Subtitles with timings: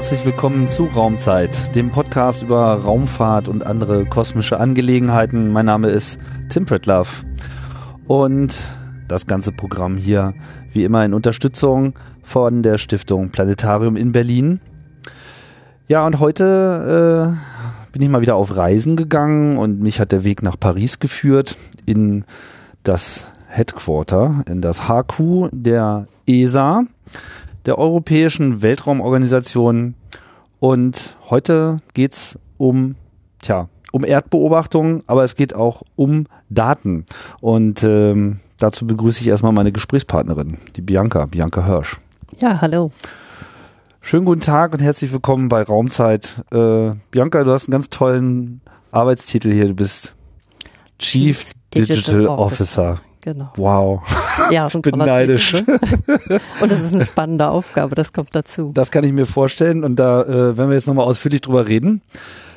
[0.00, 5.52] Herzlich willkommen zu Raumzeit, dem Podcast über Raumfahrt und andere kosmische Angelegenheiten.
[5.52, 6.18] Mein Name ist
[6.48, 7.26] Tim Pritlove
[8.06, 8.62] und
[9.08, 10.32] das ganze Programm hier
[10.72, 14.60] wie immer in Unterstützung von der Stiftung Planetarium in Berlin.
[15.86, 20.24] Ja, und heute äh, bin ich mal wieder auf Reisen gegangen und mich hat der
[20.24, 22.24] Weg nach Paris geführt in
[22.84, 26.84] das Headquarter, in das HQ der ESA
[27.66, 29.94] der Europäischen Weltraumorganisation.
[30.58, 32.96] Und heute geht's um,
[33.40, 37.06] tja, um Erdbeobachtung, aber es geht auch um Daten.
[37.40, 41.98] Und ähm, dazu begrüße ich erstmal meine Gesprächspartnerin, die Bianca, Bianca Hirsch.
[42.38, 42.92] Ja, hallo.
[44.02, 46.42] Schönen guten Tag und herzlich willkommen bei Raumzeit.
[46.50, 49.68] Äh, Bianca, du hast einen ganz tollen Arbeitstitel hier.
[49.68, 50.14] Du bist
[50.98, 52.92] Chief, Chief Digital, Digital, Officer.
[52.92, 53.09] Officer.
[53.22, 53.52] Genau.
[53.56, 54.02] Wow.
[54.50, 55.52] Ja, ich bin neidisch.
[55.52, 55.64] Ne?
[56.60, 58.70] Und das ist eine spannende Aufgabe, das kommt dazu.
[58.72, 62.02] Das kann ich mir vorstellen und da äh, werden wir jetzt nochmal ausführlich drüber reden.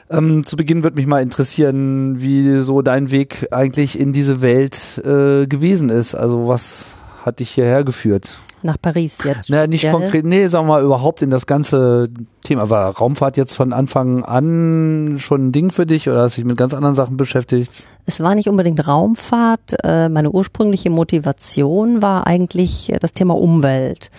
[0.09, 5.02] Ähm, zu Beginn würde mich mal interessieren, wie so dein Weg eigentlich in diese Welt
[5.03, 6.16] äh, gewesen ist.
[6.16, 6.91] Also was
[7.25, 8.30] hat dich hierher geführt?
[8.64, 9.50] Nach Paris jetzt.
[9.50, 12.09] Naja, nicht konkret, nee, sagen wir mal überhaupt in das ganze
[12.44, 12.69] Thema.
[12.69, 16.47] War Raumfahrt jetzt von Anfang an schon ein Ding für dich oder hast du dich
[16.47, 17.86] mit ganz anderen Sachen beschäftigt?
[18.06, 19.75] Es war nicht unbedingt Raumfahrt.
[19.84, 24.09] Äh, meine ursprüngliche Motivation war eigentlich äh, das Thema Umwelt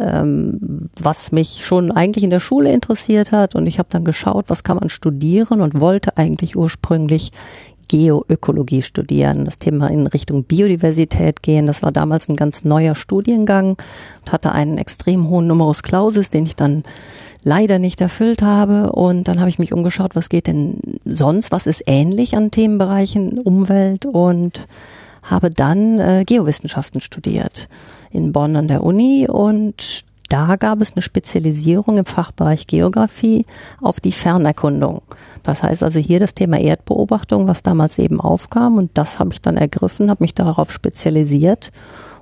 [0.00, 3.54] ähm, was mich schon eigentlich in der Schule interessiert hat.
[3.54, 7.32] Und ich habe dann geschaut, was kann man studieren und wollte eigentlich ursprünglich
[7.88, 11.66] Geoökologie studieren, das Thema in Richtung Biodiversität gehen.
[11.66, 13.76] Das war damals ein ganz neuer Studiengang
[14.20, 16.84] und hatte einen extrem hohen Numerus Clausus, den ich dann
[17.42, 18.92] leider nicht erfüllt habe.
[18.92, 23.38] Und dann habe ich mich umgeschaut, was geht denn sonst, was ist ähnlich an Themenbereichen
[23.38, 24.66] Umwelt und
[25.22, 27.68] habe dann äh, Geowissenschaften studiert
[28.10, 33.46] in Bonn an der Uni und da gab es eine Spezialisierung im Fachbereich Geografie
[33.80, 35.02] auf die Fernerkundung.
[35.42, 39.40] Das heißt also hier das Thema Erdbeobachtung, was damals eben aufkam und das habe ich
[39.40, 41.70] dann ergriffen, habe mich darauf spezialisiert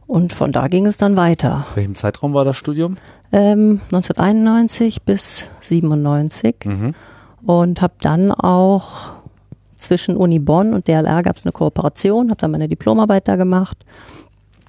[0.06, 1.66] und von da ging es dann weiter.
[1.74, 2.96] Welchem Zeitraum war das Studium?
[3.32, 6.94] Ähm, 1991 bis 97 mhm.
[7.44, 9.12] und habe dann auch
[9.78, 13.84] zwischen Uni Bonn und DLR gab es eine Kooperation, habe dann meine Diplomarbeit da gemacht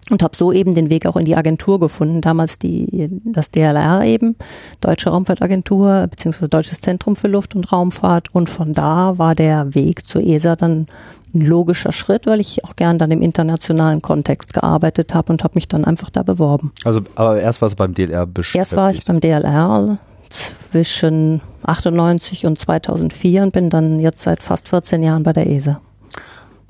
[0.09, 2.21] und habe so eben den Weg auch in die Agentur gefunden.
[2.21, 4.35] Damals die das DLR eben,
[4.81, 8.33] Deutsche Raumfahrtagentur beziehungsweise Deutsches Zentrum für Luft- und Raumfahrt.
[8.33, 10.87] Und von da war der Weg zur ESA dann
[11.33, 15.55] ein logischer Schritt, weil ich auch gern dann im internationalen Kontext gearbeitet habe und habe
[15.55, 16.71] mich dann einfach da beworben.
[16.85, 18.59] Also, aber erst war es beim DLR beschäftigt?
[18.59, 19.97] Erst war ich beim DLR
[20.29, 25.81] zwischen 98 und 2004 und bin dann jetzt seit fast 14 Jahren bei der ESA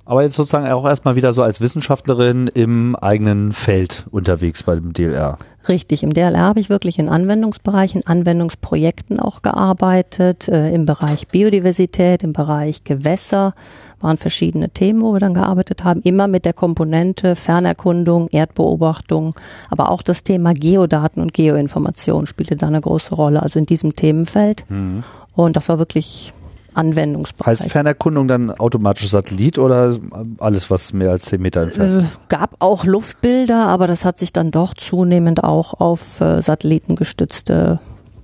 [0.07, 4.93] aber jetzt sozusagen auch erstmal wieder so als Wissenschaftlerin im eigenen Feld unterwegs bei dem
[4.93, 5.37] DLR.
[5.67, 12.23] Richtig, im DLR habe ich wirklich in Anwendungsbereichen, Anwendungsprojekten auch gearbeitet, äh, im Bereich Biodiversität,
[12.23, 13.53] im Bereich Gewässer,
[13.99, 19.35] waren verschiedene Themen, wo wir dann gearbeitet haben, immer mit der Komponente Fernerkundung, Erdbeobachtung,
[19.69, 23.93] aber auch das Thema Geodaten und Geoinformation spielte da eine große Rolle, also in diesem
[23.93, 24.63] Themenfeld.
[24.69, 25.03] Mhm.
[25.35, 26.33] Und das war wirklich
[26.77, 27.59] Anwendungsbereich.
[27.61, 29.97] Heißt Fernerkundung dann automatisch Satellit oder
[30.37, 32.13] alles, was mehr als 10 Meter entfernt ist?
[32.13, 37.79] Äh, gab auch Luftbilder, aber das hat sich dann doch zunehmend auch auf äh, satellitengestützte,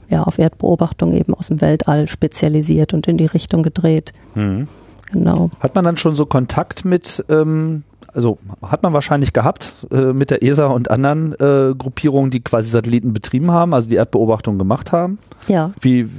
[0.09, 4.13] ja, auf Erdbeobachtung eben aus dem Weltall spezialisiert und in die Richtung gedreht.
[4.35, 4.67] Mhm.
[5.11, 5.51] Genau.
[5.59, 10.31] Hat man dann schon so Kontakt mit, ähm, also hat man wahrscheinlich gehabt äh, mit
[10.31, 14.91] der ESA und anderen äh, Gruppierungen, die quasi Satelliten betrieben haben, also die Erdbeobachtung gemacht
[14.91, 15.19] haben?
[15.47, 15.71] Ja.
[15.81, 16.09] Wie,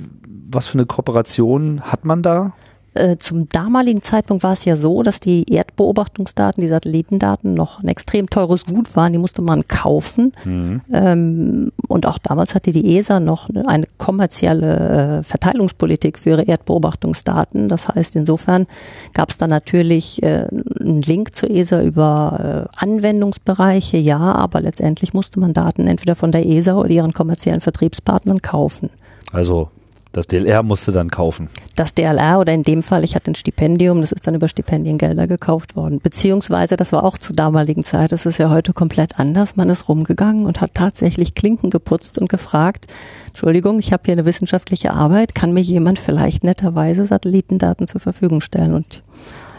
[0.55, 2.53] was für eine Kooperation hat man da?
[2.95, 7.89] Äh, zum damaligen Zeitpunkt war es ja so, dass die Erdbeobachtungsdaten, die Satellitendaten noch ein
[7.89, 9.13] extrem teures Gut waren.
[9.13, 10.33] Die musste man kaufen.
[10.45, 10.81] Mhm.
[10.93, 17.69] Ähm, und auch damals hatte die ESA noch eine kommerzielle äh, Verteilungspolitik für ihre Erdbeobachtungsdaten.
[17.69, 18.69] Das heißt, insofern
[19.13, 20.47] gab es da natürlich äh,
[20.81, 26.47] einen Link zur ESA über Anwendungsbereiche, ja, aber letztendlich musste man Daten entweder von der
[26.47, 28.91] ESA oder ihren kommerziellen Vertriebspartnern kaufen.
[29.33, 29.71] Also
[30.15, 31.49] das DLR musste dann kaufen.
[31.75, 35.27] Das DLR oder in dem Fall, ich hatte ein Stipendium, das ist dann über Stipendiengelder
[35.27, 35.99] gekauft worden.
[36.01, 39.57] Beziehungsweise, das war auch zur damaligen Zeit, das ist ja heute komplett anders.
[39.57, 42.87] Man ist rumgegangen und hat tatsächlich Klinken geputzt und gefragt,
[43.27, 48.41] Entschuldigung, ich habe hier eine wissenschaftliche Arbeit, kann mir jemand vielleicht netterweise Satellitendaten zur Verfügung
[48.41, 48.73] stellen?
[48.73, 49.03] Und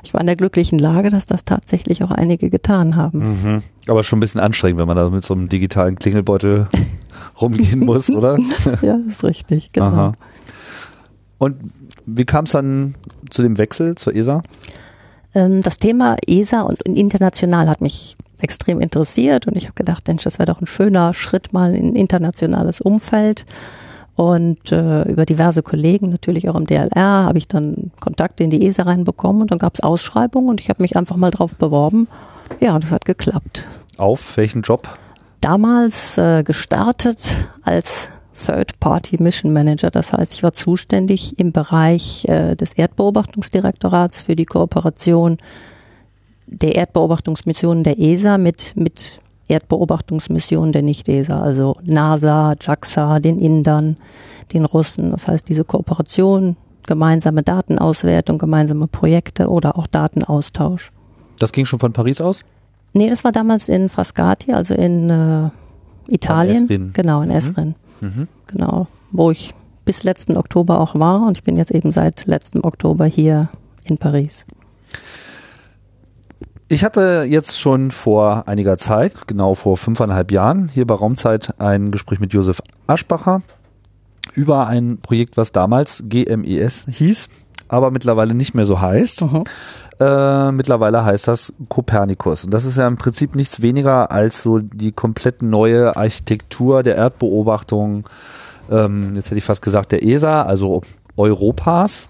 [0.05, 3.41] ich war in der glücklichen Lage, dass das tatsächlich auch einige getan haben.
[3.41, 3.63] Mhm.
[3.87, 6.67] Aber schon ein bisschen anstrengend, wenn man da mit so einem digitalen Klingelbeutel
[7.41, 8.37] rumgehen muss, oder?
[8.81, 9.87] ja, ist richtig, genau.
[9.87, 10.13] Aha.
[11.37, 11.57] Und
[12.05, 12.95] wie kam es dann
[13.29, 14.41] zu dem Wechsel zur ESA?
[15.33, 20.23] Ähm, das Thema ESA und international hat mich extrem interessiert und ich habe gedacht, Mensch,
[20.23, 23.45] das wäre doch ein schöner Schritt mal in ein internationales Umfeld
[24.15, 28.65] Und äh, über diverse Kollegen, natürlich auch im DLR, habe ich dann Kontakte in die
[28.65, 32.07] ESA reinbekommen und dann gab es Ausschreibungen und ich habe mich einfach mal drauf beworben.
[32.61, 33.65] Ja, das hat geklappt.
[33.97, 34.87] Auf welchen Job?
[35.41, 38.09] Damals äh, gestartet als
[38.45, 39.91] Third-Party Mission Manager.
[39.91, 45.37] Das heißt, ich war zuständig im Bereich äh, des Erdbeobachtungsdirektorats für die Kooperation
[46.47, 49.13] der Erdbeobachtungsmissionen der ESA mit, mit
[49.47, 53.95] Erdbeobachtungsmissionen der Nicht-ESA, also NASA, JAXA, den Indern,
[54.53, 55.11] den Russen.
[55.11, 56.55] Das heißt, diese Kooperation,
[56.85, 60.91] gemeinsame Datenauswertung, gemeinsame Projekte oder auch Datenaustausch.
[61.39, 62.43] Das ging schon von Paris aus?
[62.93, 65.49] Nee, das war damals in Frascati, also in äh,
[66.07, 66.63] Italien.
[66.63, 66.91] Esrin.
[66.93, 67.35] Genau, in Mhm.
[67.35, 67.75] Esrin.
[68.01, 68.27] Mhm.
[68.47, 69.53] Genau, wo ich
[69.85, 73.49] bis letzten Oktober auch war und ich bin jetzt eben seit letztem Oktober hier
[73.83, 74.45] in Paris.
[76.67, 81.91] Ich hatte jetzt schon vor einiger Zeit, genau vor fünfeinhalb Jahren, hier bei Raumzeit ein
[81.91, 83.43] Gespräch mit Josef Aschbacher
[84.33, 87.27] über ein Projekt, was damals GMES hieß,
[87.67, 89.21] aber mittlerweile nicht mehr so heißt.
[89.21, 89.43] Mhm.
[89.99, 92.43] Äh, mittlerweile heißt das Copernicus.
[92.43, 96.95] Und das ist ja im Prinzip nichts weniger als so die komplett neue Architektur der
[96.95, 98.05] Erdbeobachtung,
[98.69, 100.81] ähm, jetzt hätte ich fast gesagt der ESA, also
[101.15, 102.09] Europas.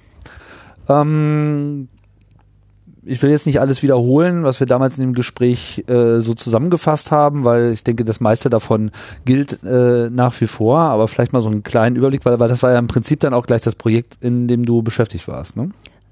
[0.89, 1.89] Ähm,
[3.03, 7.11] ich will jetzt nicht alles wiederholen, was wir damals in dem Gespräch äh, so zusammengefasst
[7.11, 8.89] haben, weil ich denke, das meiste davon
[9.25, 12.63] gilt äh, nach wie vor, aber vielleicht mal so einen kleinen Überblick, weil, weil das
[12.63, 15.55] war ja im Prinzip dann auch gleich das Projekt, in dem du beschäftigt warst.
[15.55, 15.69] Ne?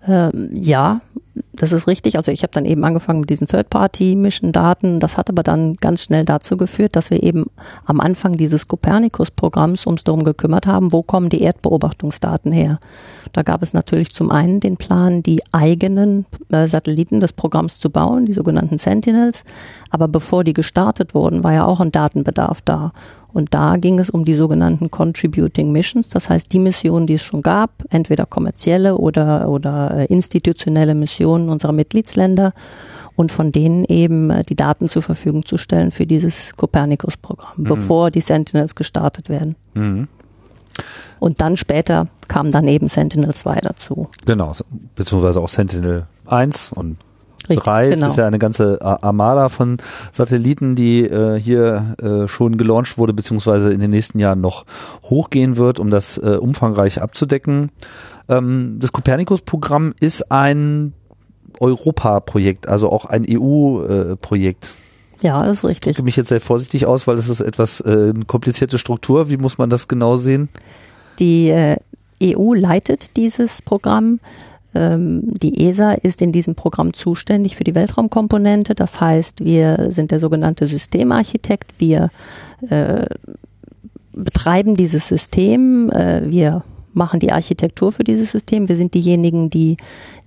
[0.08, 1.02] Ähm, ja,
[1.56, 2.18] das ist richtig.
[2.18, 5.00] Also ich habe dann eben angefangen mit diesen Third-Party-Mission-Daten.
[5.00, 7.46] Das hat aber dann ganz schnell dazu geführt, dass wir eben
[7.86, 12.80] am Anfang dieses Copernicus-Programms uns darum gekümmert haben, wo kommen die Erdbeobachtungsdaten her.
[13.34, 17.92] Da gab es natürlich zum einen den Plan, die eigenen äh, Satelliten des Programms zu
[17.92, 19.44] bauen, die sogenannten Sentinels.
[19.92, 22.94] Aber bevor die gestartet wurden, war ja auch ein Datenbedarf da.
[23.34, 27.24] Und da ging es um die sogenannten Contributing Missions, das heißt die Missionen, die es
[27.24, 32.54] schon gab, entweder kommerzielle oder, oder äh, institutionelle Missionen unserer Mitgliedsländer
[33.16, 38.12] und von denen eben äh, die Daten zur Verfügung zu stellen für dieses Copernicus-Programm, bevor
[38.12, 39.56] die Sentinels gestartet werden.
[39.74, 40.08] Mhm.
[41.20, 44.10] Und dann später kam dann eben Sentinel 2 dazu.
[44.26, 44.54] Genau,
[44.96, 46.98] beziehungsweise auch Sentinel 1 und
[47.50, 47.90] Richtig, 3.
[47.90, 48.06] genau.
[48.06, 49.78] Es ist ja eine ganze Armada von
[50.12, 54.66] Satelliten, die äh, hier äh, schon gelauncht wurde, beziehungsweise in den nächsten Jahren noch
[55.04, 57.70] hochgehen wird, um das äh, umfangreich abzudecken.
[58.30, 60.94] Ähm, das Copernicus-Programm ist ein
[61.64, 64.76] Europa-Projekt, also auch ein EU-Projekt.
[65.22, 65.96] Ja, das ist Ich richtig.
[65.96, 69.30] drücke mich jetzt sehr vorsichtig aus, weil das ist etwas äh, eine komplizierte Struktur.
[69.30, 70.50] Wie muss man das genau sehen?
[71.20, 71.78] Die äh,
[72.22, 74.20] EU leitet dieses Programm.
[74.76, 78.76] Ähm, die ESA ist in diesem Programm zuständig für die Weltraumkomponente.
[78.76, 81.74] Das heißt, wir sind der sogenannte Systemarchitekt.
[81.78, 82.10] Wir
[82.70, 83.06] äh,
[84.12, 85.90] betreiben dieses System.
[85.92, 88.70] Äh, wir machen die Architektur für dieses System.
[88.70, 89.78] Wir sind diejenigen, die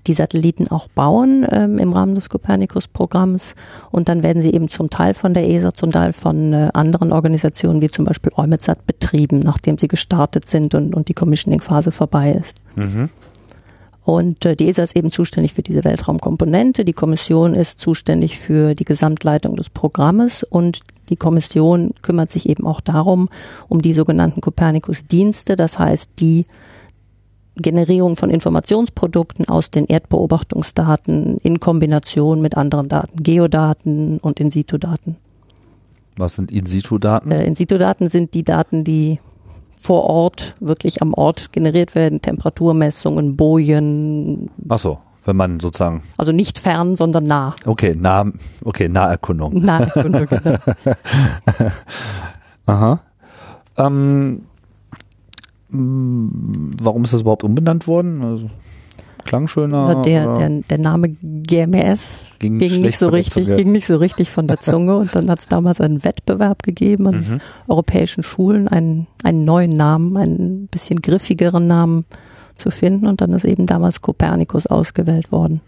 [0.07, 3.55] die Satelliten auch bauen ähm, im Rahmen des Copernicus-Programms.
[3.91, 7.13] Und dann werden sie eben zum Teil von der ESA, zum Teil von äh, anderen
[7.13, 12.33] Organisationen wie zum Beispiel EUMETSAT betrieben, nachdem sie gestartet sind und, und die Commissioning-Phase vorbei
[12.41, 12.59] ist.
[12.77, 13.11] Mhm.
[14.05, 16.85] Und äh, die ESA ist eben zuständig für diese Weltraumkomponente.
[16.85, 22.67] Die Kommission ist zuständig für die Gesamtleitung des Programmes und die Kommission kümmert sich eben
[22.67, 23.29] auch darum,
[23.69, 26.47] um die sogenannten Copernicus-Dienste, das heißt die
[27.57, 35.17] Generierung von Informationsprodukten aus den Erdbeobachtungsdaten in Kombination mit anderen Daten, Geodaten und In-situ-Daten.
[36.17, 37.31] Was sind In-situ-Daten?
[37.31, 39.21] Äh, In-situ-Daten sind die Daten, die
[39.81, 46.59] vor Ort, wirklich am Ort generiert werden, Temperaturmessungen, Bojen, so, wenn man sozusagen, also nicht
[46.59, 47.55] fern, sondern nah.
[47.67, 48.25] okay, nah,
[48.65, 49.65] okay, Naherkundung.
[49.65, 50.57] Naherkundung, genau.
[52.67, 53.01] Aha.
[53.77, 54.43] Ähm,
[55.71, 58.23] mh, warum ist das überhaupt umbenannt worden?
[58.23, 58.51] Also,
[59.25, 60.03] klang schöner.
[60.03, 64.47] der, der, der Name GMS ging, ging nicht so richtig, ging nicht so richtig von
[64.47, 67.41] der Zunge und dann hat es damals einen Wettbewerb gegeben an Mhm.
[67.67, 72.05] europäischen Schulen, einen, einen neuen Namen, einen bisschen griffigeren Namen
[72.57, 75.61] zu finden und dann ist eben damals Kopernikus ausgewählt worden.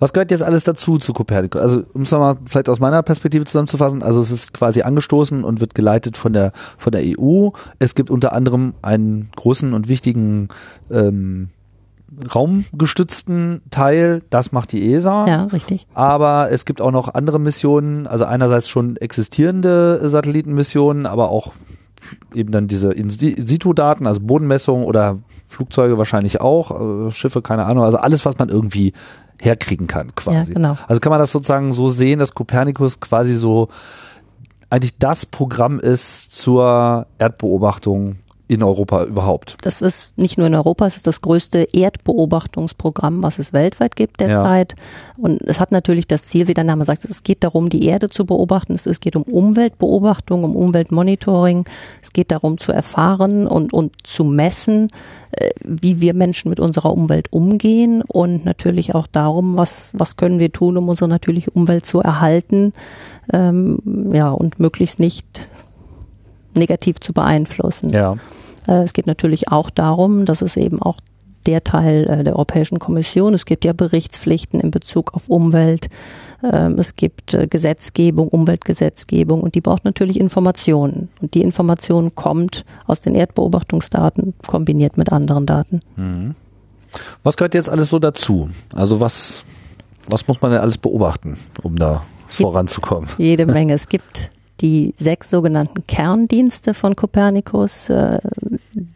[0.00, 1.60] Was gehört jetzt alles dazu zu Copernicus?
[1.60, 5.60] Also, um es nochmal vielleicht aus meiner Perspektive zusammenzufassen, also es ist quasi angestoßen und
[5.60, 7.50] wird geleitet von der, von der EU.
[7.80, 10.48] Es gibt unter anderem einen großen und wichtigen
[10.90, 11.48] ähm,
[12.34, 15.26] raumgestützten Teil, das macht die ESA.
[15.26, 15.86] Ja, richtig.
[15.94, 21.52] Aber es gibt auch noch andere Missionen, also einerseits schon existierende Satellitenmissionen, aber auch
[22.34, 27.98] eben dann diese In-situ-Daten, also Bodenmessungen oder Flugzeuge wahrscheinlich auch, äh, Schiffe, keine Ahnung, also
[27.98, 28.92] alles, was man irgendwie
[29.40, 30.36] herkriegen kann quasi.
[30.36, 30.76] Ja, genau.
[30.88, 33.68] Also kann man das sozusagen so sehen, dass Copernicus quasi so
[34.70, 38.16] eigentlich das Programm ist zur Erdbeobachtung
[38.48, 39.58] in Europa überhaupt.
[39.60, 44.20] Das ist nicht nur in Europa, es ist das größte Erdbeobachtungsprogramm, was es weltweit gibt
[44.20, 44.74] derzeit.
[44.76, 45.24] Ja.
[45.24, 48.08] Und es hat natürlich das Ziel, wie der Name sagt, es geht darum, die Erde
[48.08, 48.74] zu beobachten.
[48.74, 51.66] Es geht um Umweltbeobachtung, um Umweltmonitoring.
[52.02, 54.88] Es geht darum zu erfahren und, und zu messen,
[55.32, 60.38] äh, wie wir Menschen mit unserer Umwelt umgehen und natürlich auch darum, was, was können
[60.38, 62.72] wir tun, um unsere natürliche Umwelt zu erhalten,
[63.34, 65.50] ähm, ja, und möglichst nicht
[66.58, 67.90] negativ zu beeinflussen.
[67.90, 68.16] Ja.
[68.66, 70.98] Äh, es geht natürlich auch darum, dass es eben auch
[71.46, 73.34] der Teil äh, der Europäischen Kommission.
[73.34, 75.88] Es gibt ja Berichtspflichten in Bezug auf Umwelt.
[76.42, 81.08] Ähm, es gibt äh, Gesetzgebung, Umweltgesetzgebung und die braucht natürlich Informationen.
[81.22, 85.80] Und die Information kommt aus den Erdbeobachtungsdaten kombiniert mit anderen Daten.
[85.96, 86.34] Mhm.
[87.22, 88.50] Was gehört jetzt alles so dazu?
[88.74, 89.44] Also was,
[90.08, 93.08] was muss man denn alles beobachten, um da voranzukommen?
[93.18, 93.74] Jede Menge.
[93.74, 97.88] Es gibt die sechs sogenannten Kerndienste von Copernicus.
[97.88, 98.18] Äh,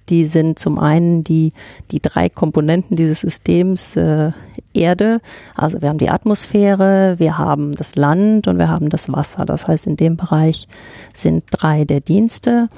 [0.09, 1.53] die sind zum einen die,
[1.91, 4.33] die drei Komponenten dieses Systems äh,
[4.75, 5.21] Erde.
[5.55, 9.45] Also wir haben die Atmosphäre, wir haben das Land und wir haben das Wasser.
[9.45, 10.67] Das heißt, in dem Bereich
[11.15, 12.69] sind drei der Dienste.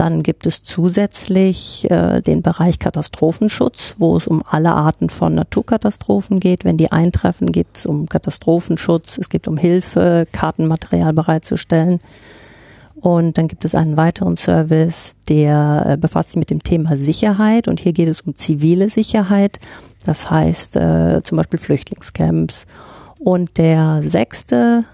[0.00, 6.40] Dann gibt es zusätzlich äh, den Bereich Katastrophenschutz, wo es um alle Arten von Naturkatastrophen
[6.40, 6.64] geht.
[6.64, 12.00] Wenn die eintreffen, geht es um Katastrophenschutz, es geht um Hilfe, Kartenmaterial bereitzustellen.
[12.94, 17.68] Und dann gibt es einen weiteren Service, der äh, befasst sich mit dem Thema Sicherheit.
[17.68, 19.58] Und hier geht es um zivile Sicherheit.
[20.06, 22.64] Das heißt äh, zum Beispiel Flüchtlingscamps.
[23.18, 24.84] Und der sechste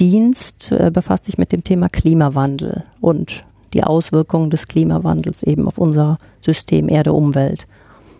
[0.00, 3.44] Dienst äh, befasst sich mit dem Thema Klimawandel und
[3.74, 7.66] die Auswirkungen des Klimawandels eben auf unser System Erde-Umwelt.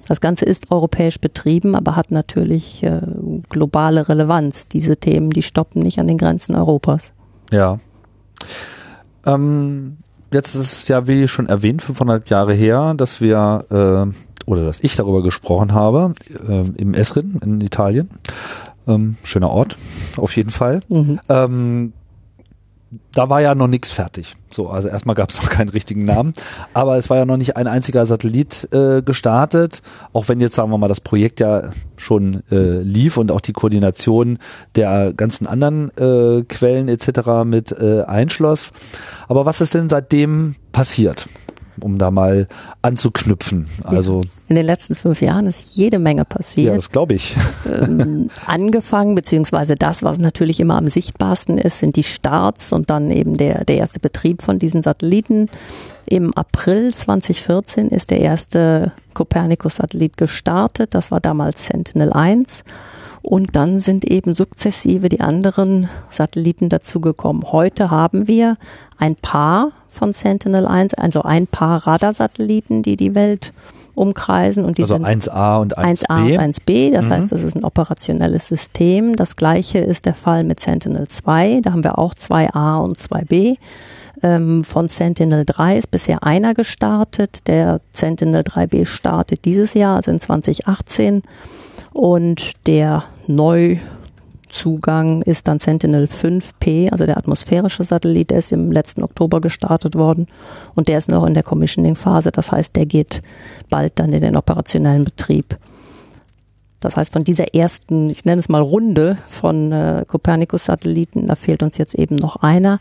[0.06, 3.00] Das Ganze ist europäisch betrieben, aber hat natürlich äh,
[3.48, 4.68] globale Relevanz.
[4.68, 7.12] Diese Themen, die stoppen nicht an den Grenzen Europas.
[7.50, 7.78] Ja.
[9.24, 9.96] Ähm,
[10.32, 14.12] jetzt ist ja, wie schon erwähnt, 500 Jahre her, dass wir äh,
[14.46, 16.14] oder dass ich darüber gesprochen habe
[16.46, 18.10] äh, im Esrin in Italien.
[18.86, 19.78] Ähm, schöner Ort,
[20.18, 20.80] auf jeden Fall.
[20.90, 21.18] Mhm.
[21.30, 21.92] Ähm,
[23.12, 24.34] da war ja noch nichts fertig.
[24.50, 26.32] So, also erstmal gab es noch keinen richtigen Namen,
[26.72, 29.82] aber es war ja noch nicht ein einziger Satellit äh, gestartet,
[30.12, 33.52] auch wenn jetzt sagen wir mal das Projekt ja schon äh, lief und auch die
[33.52, 34.38] Koordination
[34.76, 37.44] der ganzen anderen äh, Quellen etc.
[37.44, 38.72] mit äh, einschloss.
[39.28, 41.28] Aber was ist denn seitdem passiert?
[41.80, 42.48] Um da mal
[42.82, 43.68] anzuknüpfen.
[43.82, 46.68] Also in den letzten fünf Jahren ist jede Menge passiert.
[46.68, 47.34] Ja, das glaube ich.
[47.66, 53.10] Ähm, angefangen, beziehungsweise das, was natürlich immer am sichtbarsten ist, sind die Starts und dann
[53.10, 55.48] eben der, der erste Betrieb von diesen Satelliten.
[56.06, 60.94] Im April 2014 ist der erste Copernicus-Satellit gestartet.
[60.94, 62.64] Das war damals Sentinel-1.
[63.24, 67.52] Und dann sind eben sukzessive die anderen Satelliten dazugekommen.
[67.52, 68.58] Heute haben wir
[68.98, 73.54] ein Paar von Sentinel-1, also ein Paar Radarsatelliten, die die Welt
[73.94, 74.66] umkreisen.
[74.66, 76.06] Und die also 1A und 1B.
[76.06, 77.10] 1A und 1B, das mhm.
[77.10, 79.16] heißt, das ist ein operationelles System.
[79.16, 81.62] Das gleiche ist der Fall mit Sentinel-2.
[81.62, 83.56] Da haben wir auch 2A und 2B.
[84.22, 87.46] Ähm, von Sentinel-3 ist bisher einer gestartet.
[87.46, 91.22] Der Sentinel-3B startet dieses Jahr, also in 2018.
[91.94, 93.78] Und der neu
[94.48, 99.96] Zugang ist dann Sentinel 5P, also der atmosphärische Satellit, der ist im letzten Oktober gestartet
[99.96, 100.26] worden
[100.74, 102.30] und der ist noch in der Commissioning-Phase.
[102.30, 103.22] Das heißt, der geht
[103.70, 105.56] bald dann in den operationellen Betrieb.
[106.80, 111.62] Das heißt, von dieser ersten, ich nenne es mal Runde von äh, Copernicus-Satelliten, da fehlt
[111.62, 112.78] uns jetzt eben noch einer.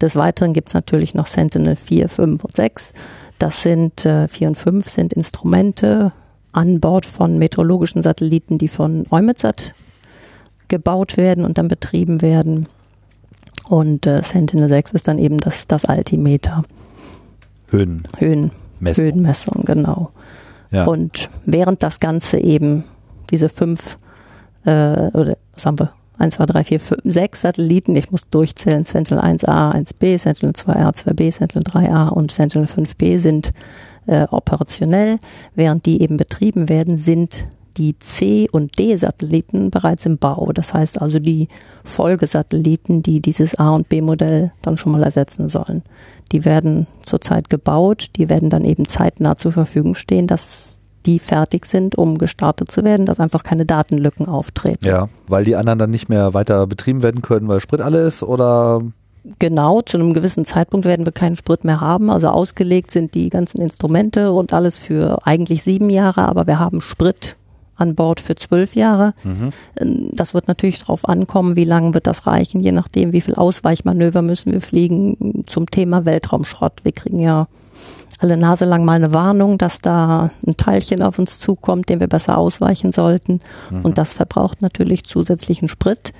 [0.00, 2.92] Des Weiteren gibt es natürlich noch Sentinel 4, 5 und 6.
[3.38, 6.12] Das sind äh, 4 und 5 sind Instrumente
[6.52, 9.74] an Bord von meteorologischen Satelliten, die von EUMETSAT
[10.68, 12.66] gebaut werden und dann betrieben werden.
[13.68, 16.62] Und äh, Sentinel 6 ist dann eben das, das Altimeter.
[17.68, 18.02] Höhen.
[18.18, 19.04] Höhenmessung.
[19.04, 20.10] Höhenmessung, genau.
[20.70, 20.84] Ja.
[20.84, 22.84] Und während das Ganze eben
[23.30, 23.98] diese fünf,
[24.64, 25.92] äh, oder was haben wir?
[26.18, 30.94] 1, 2, 3, 4, 5, 6 Satelliten, ich muss durchzählen, Sentinel 1A, 1B, Sentinel 2A,
[30.94, 33.52] 2B, Sentinel 3A und Sentinel 5B sind
[34.06, 35.18] äh, operationell.
[35.54, 37.44] Während die eben betrieben werden, sind
[37.76, 40.52] die C- und D-Satelliten bereits im Bau.
[40.52, 41.48] Das heißt also die
[41.84, 45.82] Folgesatelliten, die dieses A- und B-Modell dann schon mal ersetzen sollen.
[46.32, 51.66] Die werden zurzeit gebaut, die werden dann eben zeitnah zur Verfügung stehen, dass die fertig
[51.66, 54.86] sind, um gestartet zu werden, dass einfach keine Datenlücken auftreten.
[54.86, 58.22] Ja, weil die anderen dann nicht mehr weiter betrieben werden können, weil Sprit alle ist
[58.22, 58.82] oder
[59.38, 62.10] Genau, zu einem gewissen Zeitpunkt werden wir keinen Sprit mehr haben.
[62.10, 66.80] Also ausgelegt sind die ganzen Instrumente und alles für eigentlich sieben Jahre, aber wir haben
[66.80, 67.36] Sprit
[67.76, 69.14] an Bord für zwölf Jahre.
[69.22, 69.52] Mhm.
[69.78, 73.34] Ähm, Das wird natürlich darauf ankommen, wie lange wird das reichen, je nachdem, wie viel
[73.34, 76.84] Ausweichmanöver müssen wir fliegen zum Thema Weltraumschrott.
[76.84, 77.46] Wir kriegen ja
[78.18, 82.06] alle Nase lang mal eine Warnung, dass da ein Teilchen auf uns zukommt, dem wir
[82.06, 83.40] besser ausweichen sollten.
[83.82, 86.12] Und das verbraucht natürlich zusätzlichen Sprit.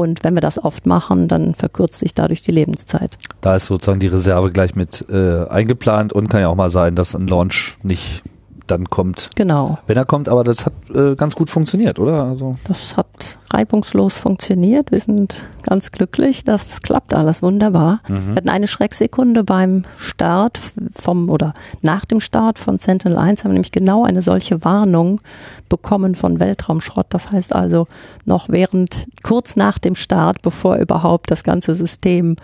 [0.00, 3.18] Und wenn wir das oft machen, dann verkürzt sich dadurch die Lebenszeit.
[3.42, 6.96] Da ist sozusagen die Reserve gleich mit äh, eingeplant und kann ja auch mal sein,
[6.96, 8.22] dass ein Launch nicht
[8.70, 9.78] dann kommt, Genau.
[9.86, 12.24] wenn er kommt, aber das hat äh, ganz gut funktioniert, oder?
[12.24, 14.90] Also Das hat reibungslos funktioniert.
[14.90, 16.44] Wir sind ganz glücklich.
[16.44, 17.98] Das klappt alles wunderbar.
[18.06, 20.58] Wir hatten eine Schrecksekunde beim Start
[20.94, 25.20] vom oder nach dem Start von Sentinel 1 haben wir nämlich genau eine solche Warnung
[25.68, 27.06] bekommen von Weltraumschrott.
[27.10, 27.86] Das heißt also
[28.24, 32.36] noch während, kurz nach dem Start, bevor überhaupt das ganze System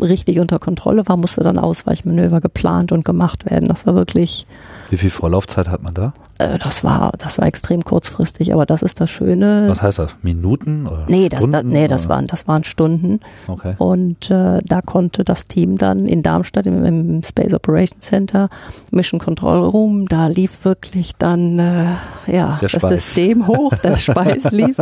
[0.00, 3.68] richtig unter Kontrolle war, musste dann Ausweichmanöver geplant und gemacht werden.
[3.68, 4.46] Das war wirklich
[4.90, 6.12] wie viel Vorlaufzeit hat man da?
[6.38, 9.66] äh, das war, das war extrem kurzfristig, aber das ist das Schöne.
[9.68, 10.14] Was heißt das?
[10.22, 10.86] Minuten?
[10.86, 13.20] Oder Nee, das, Stunden, das, nee das, waren, das waren Stunden.
[13.46, 13.74] Okay.
[13.78, 18.48] Und äh, da konnte das Team dann in Darmstadt im, im Space Operations Center,
[18.90, 21.94] Mission Control Room, da lief wirklich dann äh,
[22.26, 22.72] ja, das.
[22.72, 24.76] System hoch, der Speis lief.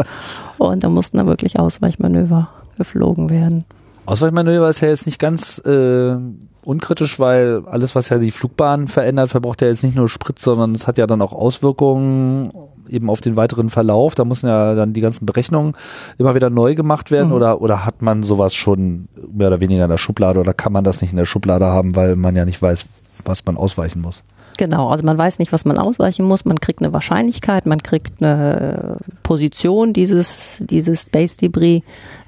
[0.59, 3.65] Und da mussten dann wirklich Ausweichmanöver geflogen werden.
[4.07, 6.17] Ausweichmanöver ist ja jetzt nicht ganz äh,
[6.65, 10.75] unkritisch, weil alles, was ja die Flugbahn verändert, verbraucht ja jetzt nicht nur Sprit, sondern
[10.75, 12.53] es hat ja dann auch Auswirkungen
[12.89, 14.15] eben auf den weiteren Verlauf.
[14.15, 15.73] Da müssen ja dann die ganzen Berechnungen
[16.19, 17.35] immer wieder neu gemacht werden Mhm.
[17.35, 20.85] oder, oder hat man sowas schon mehr oder weniger in der Schublade oder kann man
[20.85, 22.85] das nicht in der Schublade haben, weil man ja nicht weiß,
[23.25, 24.23] was man ausweichen muss?
[24.57, 26.45] Genau, also man weiß nicht, was man ausweichen muss.
[26.45, 31.83] Man kriegt eine Wahrscheinlichkeit, man kriegt eine Position dieses, dieses Space Debris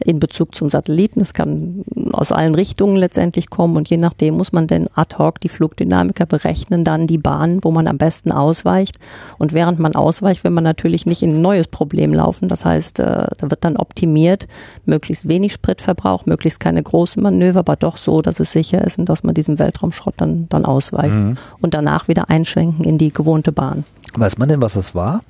[0.06, 1.20] in Bezug zum Satelliten.
[1.20, 5.40] Es kann aus allen Richtungen letztendlich kommen und je nachdem muss man dann ad hoc
[5.40, 8.98] die Flugdynamiker berechnen, dann die Bahn, wo man am besten ausweicht.
[9.38, 12.48] Und während man ausweicht, will man natürlich nicht in ein neues Problem laufen.
[12.48, 14.46] Das heißt, äh, da wird dann optimiert,
[14.84, 19.08] möglichst wenig Spritverbrauch, möglichst keine großen Manöver, aber doch so, dass es sicher ist und
[19.08, 21.36] dass man diesem Weltraumschrott dann, dann ausweicht Mhm.
[21.60, 23.84] und danach wieder einschwenken in die gewohnte Bahn.
[24.14, 25.20] Weiß man denn, was das war?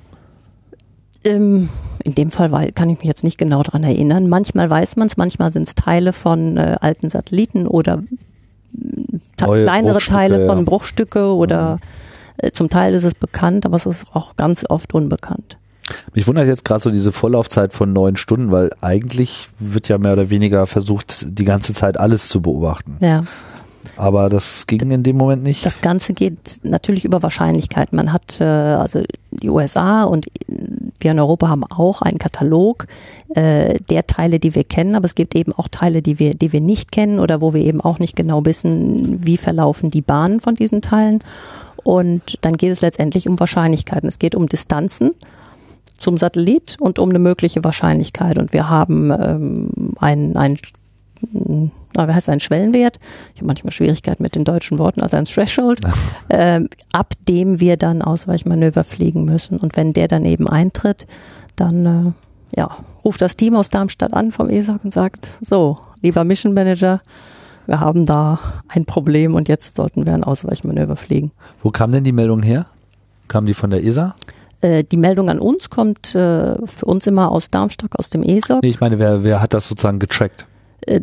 [1.27, 1.69] Ähm,
[2.03, 4.29] in dem Fall wei- kann ich mich jetzt nicht genau dran erinnern.
[4.29, 8.03] Manchmal weiß man es, manchmal sind es Teile von äh, alten Satelliten oder
[9.37, 10.53] kleinere Teile ja.
[10.53, 11.79] von Bruchstücke oder
[12.37, 15.57] äh, zum Teil ist es bekannt, aber es ist auch ganz oft unbekannt.
[16.13, 20.13] Mich wundert jetzt gerade so diese Vorlaufzeit von neun Stunden, weil eigentlich wird ja mehr
[20.13, 22.97] oder weniger versucht, die ganze Zeit alles zu beobachten.
[22.99, 23.23] Ja.
[23.95, 25.65] Aber das ging in dem Moment nicht.
[25.65, 27.93] Das Ganze geht natürlich über Wahrscheinlichkeit.
[27.93, 30.27] Man hat, äh, also die USA und
[30.99, 32.87] wir in Europa haben auch einen Katalog
[33.35, 36.51] äh, der Teile, die wir kennen, aber es gibt eben auch Teile, die wir, die
[36.51, 40.41] wir nicht kennen oder wo wir eben auch nicht genau wissen, wie verlaufen die Bahnen
[40.41, 41.23] von diesen Teilen.
[41.83, 44.09] Und dann geht es letztendlich um Wahrscheinlichkeiten.
[44.09, 45.11] Es geht um Distanzen
[45.97, 48.37] zum Satellit und um eine mögliche Wahrscheinlichkeit.
[48.37, 50.57] Und wir haben ähm, einen, einen
[51.21, 52.99] na, wie heißt ein Schwellenwert?
[53.33, 55.79] Ich habe manchmal Schwierigkeiten mit den deutschen Worten, also ein Threshold,
[56.29, 59.57] ähm, ab dem wir dann Ausweichmanöver fliegen müssen.
[59.57, 61.07] Und wenn der dann eben eintritt,
[61.55, 62.69] dann äh, ja,
[63.03, 67.01] ruft das Team aus Darmstadt an vom ESAC und sagt, so, lieber Mission Manager,
[67.65, 71.31] wir haben da ein Problem und jetzt sollten wir ein Ausweichmanöver fliegen.
[71.61, 72.65] Wo kam denn die Meldung her?
[73.27, 74.15] Kam die von der ESA?
[74.61, 78.63] Äh, die Meldung an uns kommt äh, für uns immer aus Darmstadt, aus dem ESAC.
[78.63, 80.45] Nee, ich meine, wer, wer hat das sozusagen getrackt?
[80.81, 81.01] Äh,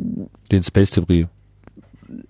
[0.53, 1.27] Den Space Debris.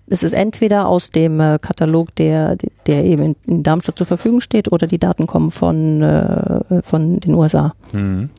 [0.07, 4.41] es ist entweder aus dem äh, Katalog, der, der eben in, in Darmstadt zur Verfügung
[4.41, 7.73] steht, oder die Daten kommen von, äh, von den USA.
[7.91, 8.29] Mhm.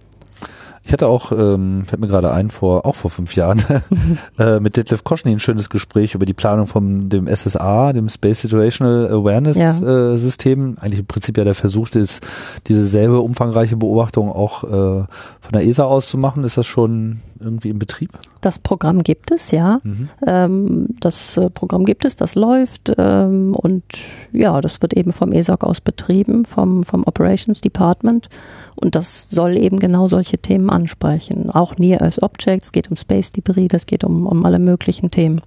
[0.88, 3.60] Ich hatte auch, ähm, fällt mir gerade ein, vor auch vor fünf Jahren
[4.38, 8.42] äh, mit Detlef Koschny ein schönes Gespräch über die Planung von dem SSA, dem Space
[8.42, 9.72] Situational Awareness Ja.
[9.80, 10.76] äh, System.
[10.80, 12.24] Eigentlich im Prinzip ja der Versuch ist,
[12.68, 16.44] diese selbe umfangreiche Beobachtung auch äh, von der ESA aus zu machen.
[16.44, 18.10] Ist das schon irgendwie im Betrieb?
[18.40, 19.78] Das Programm gibt es, ja.
[19.82, 20.08] Mhm.
[20.26, 23.84] Ähm, das äh, Programm gibt es, das läuft ähm, und
[24.32, 28.28] ja, das wird eben vom ESOC aus betrieben, vom, vom Operations Department
[28.76, 31.50] und das soll eben genau solche Themen ansprechen.
[31.50, 35.40] Auch Near Earth Objects, geht um Space Debris, das geht um, um alle möglichen Themen.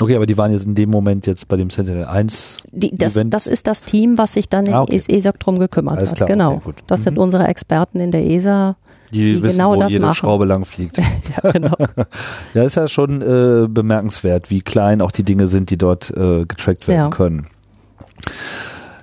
[0.00, 2.64] Okay, aber die waren jetzt in dem Moment jetzt bei dem Sentinel 1.
[2.72, 5.00] Die, das, Event- das ist das Team, was sich dann Ah, im okay.
[5.08, 6.16] ESOC drum gekümmert Alles hat.
[6.16, 6.54] klar, genau.
[6.64, 6.72] okay.
[6.88, 7.20] Das sind Mhm.
[7.22, 8.76] unsere Experten in der ESA.
[9.12, 10.14] Die, Die wissen, genau wo das jede machen.
[10.14, 10.98] Schraube lang fliegt.
[11.44, 11.76] ja, genau.
[12.54, 16.44] Ja, ist ja schon äh, bemerkenswert, wie klein auch die Dinge sind, die dort äh,
[16.44, 17.10] getrackt werden Ja.
[17.10, 17.46] können.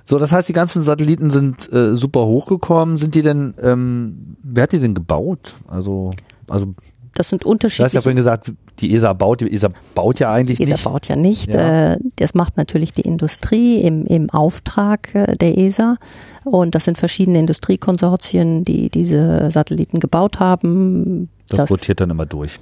[0.04, 2.98] So, das heißt, die ganzen Satelliten sind äh, super hochgekommen.
[2.98, 5.54] Sind die denn, ähm, wer hat die denn gebaut?
[5.68, 6.10] Also,
[6.50, 6.74] also
[7.14, 8.52] Das sind du hast ja unterschiedliche vorhin gesagt,
[8.82, 10.84] die ESA baut, die ESA baut ja eigentlich die ESA nicht.
[10.84, 11.54] baut ja nicht.
[11.54, 11.92] Ja.
[11.92, 15.96] Äh, Das macht natürlich die Industrie im, im Auftrag äh, der ESA.
[16.44, 21.28] Und das sind verschiedene Industriekonsortien, die diese Satelliten gebaut haben.
[21.48, 22.58] Das, Das, rotiert dann immer durch.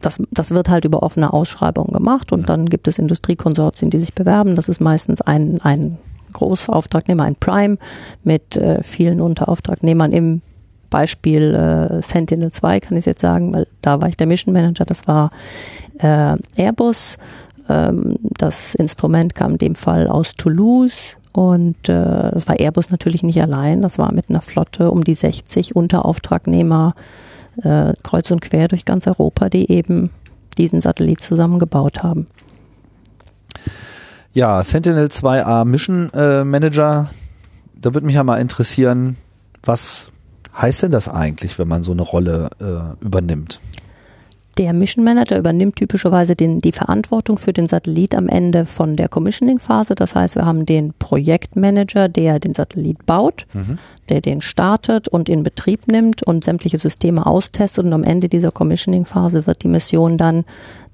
[0.00, 4.14] das, das wird halt über offene Ausschreibungen gemacht und dann gibt es Industriekonsortien, die sich
[4.14, 4.56] bewerben.
[4.56, 5.98] Das ist meistens ein, ein
[6.32, 7.78] Großauftragnehmer, ein Prime
[8.22, 10.42] mit äh, vielen Unterauftragnehmern im
[10.90, 14.84] Beispiel äh, Sentinel 2 kann ich jetzt sagen, weil da war ich der Mission Manager,
[14.84, 15.30] das war
[15.98, 17.16] äh, Airbus.
[17.68, 23.22] Ähm, das Instrument kam in dem Fall aus Toulouse und äh, das war Airbus natürlich
[23.22, 26.94] nicht allein, das war mit einer Flotte um die 60 Unterauftragnehmer
[27.62, 30.10] äh, kreuz und quer durch ganz Europa, die eben
[30.56, 32.26] diesen Satellit zusammengebaut haben.
[34.32, 37.10] Ja, Sentinel 2A Mission äh, Manager,
[37.74, 39.16] da würde mich ja mal interessieren,
[39.62, 40.08] was
[40.56, 43.60] heißt denn das eigentlich, wenn man so eine Rolle äh, übernimmt?
[44.58, 49.06] Der Mission Manager übernimmt typischerweise den, die Verantwortung für den Satellit am Ende von der
[49.08, 49.94] Commissioning-Phase.
[49.94, 53.78] Das heißt, wir haben den Projektmanager, der den Satellit baut, Mhm.
[54.08, 57.84] der den startet und in Betrieb nimmt und sämtliche Systeme austestet.
[57.84, 60.44] Und am Ende dieser Commissioning-Phase wird die Mission dann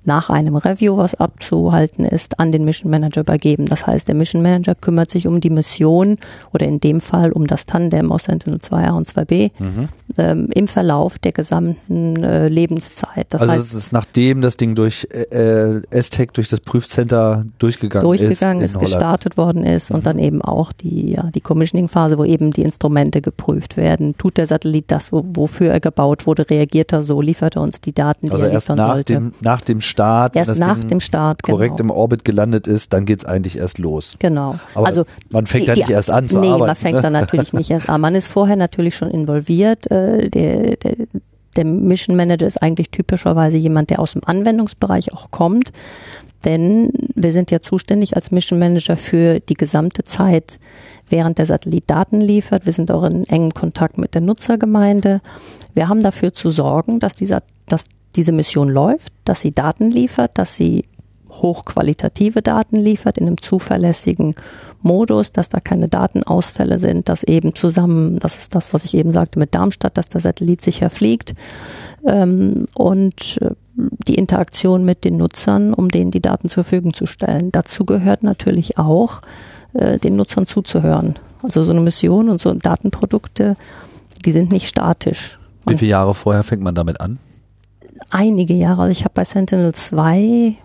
[0.07, 3.67] nach einem Review, was abzuhalten ist, an den Mission Manager übergeben.
[3.67, 6.17] Das heißt, der Mission Manager kümmert sich um die Mission
[6.53, 9.89] oder in dem Fall um das Tandem aus Sentinel 2A und 2B Mhm.
[10.19, 13.27] ähm, im Verlauf der gesamten äh, Lebenszeit.
[13.31, 18.05] Das also heißt, es ist nachdem das Ding durch äh, STEC, durch das Prüfcenter durchgegangen,
[18.07, 22.25] durchgegangen ist, ist, gestartet worden ist und dann eben auch die, ja, die Commissioning-Phase, wo
[22.25, 24.17] eben die Instrumente geprüft werden.
[24.19, 26.49] Tut der Satellit das, wo, wofür er gebaut wurde?
[26.51, 27.21] Reagiert er so?
[27.21, 29.13] Liefert er uns die Daten, die Also er erst liefern nach sollte?
[29.15, 31.93] dem, nach dem Start, erst nach Ding dem Start, korrekt genau.
[31.93, 34.17] im Orbit gelandet ist, dann geht's eigentlich erst los.
[34.19, 34.57] Genau.
[34.75, 36.67] Aber also man fängt die- ja die- nicht erst an zu nee, arbeiten.
[36.67, 37.03] man fängt ne?
[37.03, 38.01] dann natürlich nicht erst an.
[38.01, 39.91] Man ist vorher natürlich schon involviert.
[39.91, 40.97] Äh, der, der,
[41.57, 45.71] der Mission Manager ist eigentlich typischerweise jemand, der aus dem Anwendungsbereich auch kommt.
[46.45, 50.59] Denn wir sind ja zuständig als Mission Manager für die gesamte Zeit,
[51.09, 52.67] während der Satellit Daten liefert.
[52.67, 55.23] Wir sind auch in engem Kontakt mit der Nutzergemeinde.
[55.75, 60.39] Wir haben dafür zu sorgen, dass, dieser, dass diese Mission läuft, dass sie Daten liefert,
[60.39, 60.85] dass sie
[61.31, 64.35] hochqualitative Daten liefert in einem zuverlässigen
[64.83, 69.13] Modus, dass da keine Datenausfälle sind, dass eben zusammen, das ist das, was ich eben
[69.13, 71.35] sagte mit Darmstadt, dass der Satellit sicher fliegt
[72.07, 73.51] ähm, und äh,
[74.07, 77.51] die Interaktion mit den Nutzern, um denen die Daten zur Verfügung zu stellen.
[77.51, 79.23] Dazu gehört natürlich auch,
[79.73, 81.19] äh, den Nutzern zuzuhören.
[81.43, 83.57] Also so eine Mission und so Datenprodukte,
[84.25, 85.39] die sind nicht statisch.
[85.67, 87.19] Wie viele Jahre vorher fängt man damit an?
[88.11, 88.83] Einige Jahre.
[88.83, 90.57] Also ich habe bei Sentinel 2,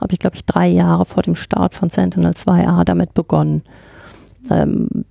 [0.00, 3.62] habe ich glaube ich drei Jahre vor dem Start von Sentinel 2A damit begonnen.
[4.50, 5.04] Ähm,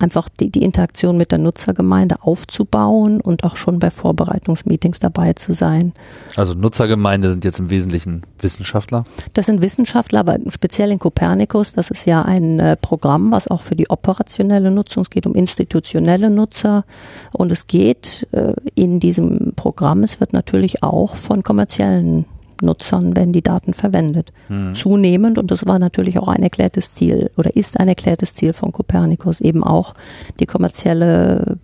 [0.00, 5.52] einfach die, die Interaktion mit der Nutzergemeinde aufzubauen und auch schon bei Vorbereitungsmeetings dabei zu
[5.52, 5.92] sein.
[6.36, 9.04] Also Nutzergemeinde sind jetzt im Wesentlichen Wissenschaftler.
[9.34, 13.62] Das sind Wissenschaftler, aber speziell in Copernicus, das ist ja ein äh, Programm, was auch
[13.62, 16.84] für die operationelle Nutzung, es geht um institutionelle Nutzer
[17.32, 22.24] und es geht äh, in diesem Programm, es wird natürlich auch von kommerziellen
[22.62, 24.32] Nutzern werden die Daten verwendet.
[24.48, 24.74] Hm.
[24.74, 28.72] Zunehmend, und das war natürlich auch ein erklärtes Ziel oder ist ein erklärtes Ziel von
[28.72, 29.94] Copernicus, eben auch
[30.38, 31.58] die kommerzielle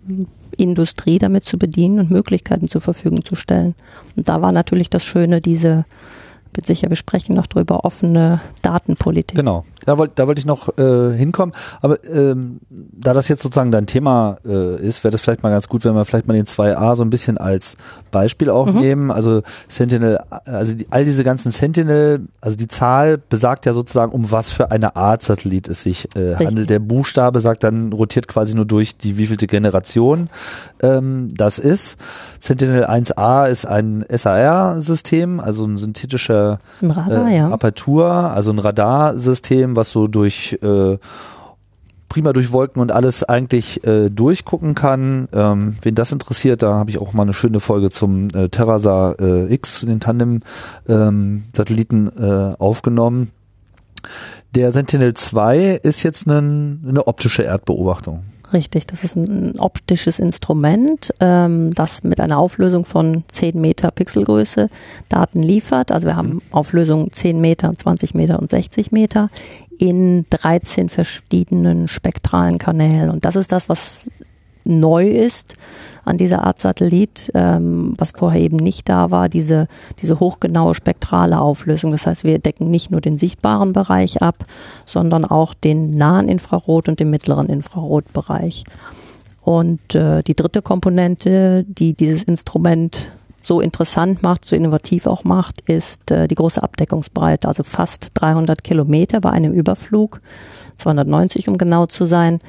[0.57, 3.75] Industrie damit zu bedienen und Möglichkeiten zur Verfügung zu stellen.
[4.15, 5.85] Und da war natürlich das Schöne, diese,
[6.57, 9.37] bin sicher, wir sprechen noch drüber, offene Datenpolitik.
[9.37, 9.63] Genau.
[9.85, 11.55] Da wollte da wollte ich noch äh, hinkommen.
[11.81, 15.69] Aber ähm, da das jetzt sozusagen dein Thema äh, ist, wäre das vielleicht mal ganz
[15.69, 17.77] gut, wenn wir vielleicht mal den 2a so ein bisschen als
[18.11, 18.81] Beispiel auch Mhm.
[18.81, 19.11] nehmen.
[19.11, 24.29] Also Sentinel, also die, all diese ganzen Sentinel, also die Zahl besagt ja sozusagen, um
[24.31, 26.69] was für eine Art Satellit es sich äh, handelt.
[26.69, 30.29] Der Buchstabe sagt dann, rotiert quasi nur durch die wievielte Generation
[30.81, 31.97] ähm, das ist.
[32.39, 36.46] Sentinel 1a ist ein SAR-System, also ein synthetischer
[36.81, 37.49] Ein Radar, äh, ja.
[37.49, 40.97] Apertur, also ein Radarsystem, was so durch äh,
[42.09, 45.27] prima durch Wolken und alles eigentlich äh, durchgucken kann.
[45.33, 49.19] Ähm, wen das interessiert, da habe ich auch mal eine schöne Folge zum äh, Terrasar
[49.19, 50.41] äh, X, den Tandem
[50.87, 52.23] ähm, äh,
[52.57, 53.31] aufgenommen.
[54.55, 58.23] Der Sentinel 2 ist jetzt ein, eine optische Erdbeobachtung.
[58.53, 64.69] Richtig, das ist ein optisches Instrument, ähm, das mit einer Auflösung von 10 Meter Pixelgröße
[65.09, 65.91] Daten liefert.
[65.91, 69.29] Also wir haben Auflösung 10 Meter, 20 Meter und 60 Meter
[69.77, 73.09] in 13 verschiedenen spektralen Kanälen.
[73.09, 74.09] Und das ist das, was
[74.67, 75.55] neu ist
[76.05, 79.67] an dieser Art Satellit, ähm, was vorher eben nicht da war, diese,
[80.01, 81.91] diese hochgenaue spektrale Auflösung.
[81.91, 84.45] Das heißt, wir decken nicht nur den sichtbaren Bereich ab,
[84.85, 88.63] sondern auch den nahen Infrarot- und den mittleren Infrarotbereich.
[89.41, 95.61] Und äh, die dritte Komponente, die dieses Instrument so interessant macht, so innovativ auch macht,
[95.61, 100.21] ist äh, die große Abdeckungsbreite, also fast 300 Kilometer bei einem Überflug,
[100.77, 102.39] 290 um genau zu sein.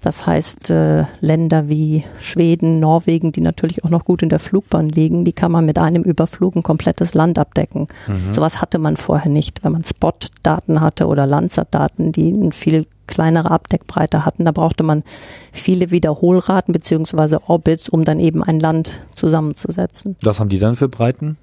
[0.00, 4.88] Das heißt, äh, Länder wie Schweden, Norwegen, die natürlich auch noch gut in der Flugbahn
[4.88, 7.88] liegen, die kann man mit einem Überflug ein komplettes Land abdecken.
[8.06, 8.32] Mhm.
[8.32, 9.64] Sowas hatte man vorher nicht.
[9.64, 15.02] Wenn man Spot-Daten hatte oder Landsat-Daten, die eine viel kleinere Abdeckbreite hatten, da brauchte man
[15.50, 20.16] viele Wiederholraten beziehungsweise Orbits, um dann eben ein Land zusammenzusetzen.
[20.22, 21.38] Was haben die dann für Breiten?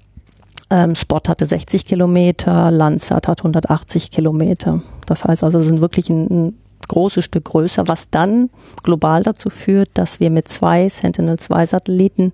[0.68, 4.82] Ähm, Spot hatte 60 Kilometer, Landsat hat 180 Kilometer.
[5.06, 8.50] Das heißt also, es sind wirklich ein, ein großes Stück größer, was dann
[8.82, 12.32] global dazu führt, dass wir mit zwei Sentinel-2-Satelliten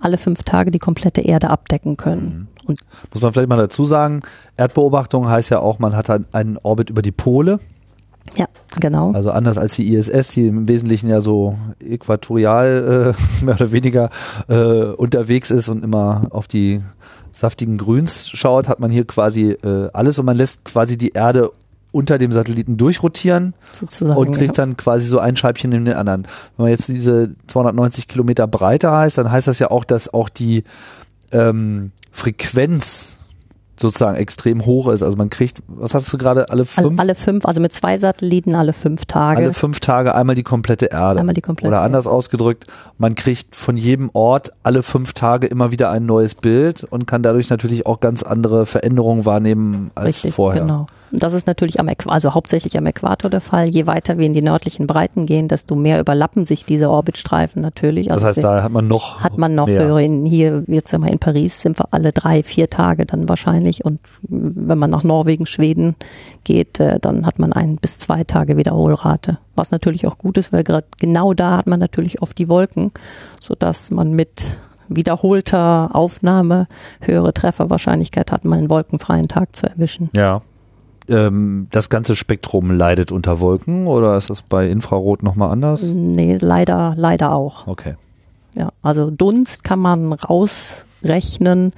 [0.00, 2.48] alle fünf Tage die komplette Erde abdecken können.
[2.64, 2.68] Mhm.
[2.68, 2.80] Und
[3.12, 4.22] Muss man vielleicht mal dazu sagen,
[4.56, 7.58] Erdbeobachtung heißt ja auch, man hat einen Orbit über die Pole.
[8.36, 8.46] Ja,
[8.80, 9.12] genau.
[9.12, 14.10] Also anders als die ISS, die im Wesentlichen ja so äquatorial äh, mehr oder weniger
[14.48, 16.80] äh, unterwegs ist und immer auf die
[17.32, 21.50] saftigen Grüns schaut, hat man hier quasi äh, alles und man lässt quasi die Erde
[21.90, 24.64] unter dem Satelliten durchrotieren Sozusagen, und kriegt ja.
[24.64, 26.22] dann quasi so ein Scheibchen in den anderen.
[26.56, 30.28] Wenn man jetzt diese 290 Kilometer Breite heißt, dann heißt das ja auch, dass auch
[30.28, 30.64] die
[31.32, 33.16] ähm, Frequenz
[33.82, 35.02] sozusagen extrem hoch ist.
[35.02, 36.98] Also man kriegt, was hast du gerade, alle fünf?
[36.98, 39.42] Alle fünf, also mit zwei Satelliten alle fünf Tage.
[39.42, 41.20] Alle fünf Tage einmal die komplette Erde.
[41.20, 42.16] Einmal die komplette Oder anders Erde.
[42.16, 42.66] ausgedrückt,
[42.96, 47.22] man kriegt von jedem Ort alle fünf Tage immer wieder ein neues Bild und kann
[47.22, 50.62] dadurch natürlich auch ganz andere Veränderungen wahrnehmen als Richtig, vorher.
[50.62, 50.86] Genau.
[51.12, 53.68] Und das ist natürlich am Äquator, also hauptsächlich am Äquator der Fall.
[53.68, 58.10] Je weiter wir in die nördlichen Breiten gehen, desto mehr überlappen sich diese Orbitstreifen natürlich.
[58.10, 59.96] Also das heißt, da hat man noch hat man noch mehr.
[59.98, 63.84] In, hier jetzt sind wir in Paris sind wir alle drei vier Tage dann wahrscheinlich
[63.84, 65.96] und wenn man nach Norwegen, Schweden
[66.44, 69.38] geht, äh, dann hat man ein bis zwei Tage Wiederholrate.
[69.54, 72.90] Was natürlich auch gut ist, weil gerade genau da hat man natürlich oft die Wolken,
[73.40, 76.68] so dass man mit wiederholter Aufnahme
[77.00, 80.08] höhere Trefferwahrscheinlichkeit hat, mal einen wolkenfreien Tag zu erwischen.
[80.14, 80.42] Ja
[81.08, 85.82] ähm, das ganze Spektrum leidet unter Wolken oder ist das bei Infrarot nochmal anders?
[85.82, 87.66] Nee, leider, leider auch.
[87.66, 87.94] Okay.
[88.54, 91.72] Ja, also Dunst kann man rausrechnen,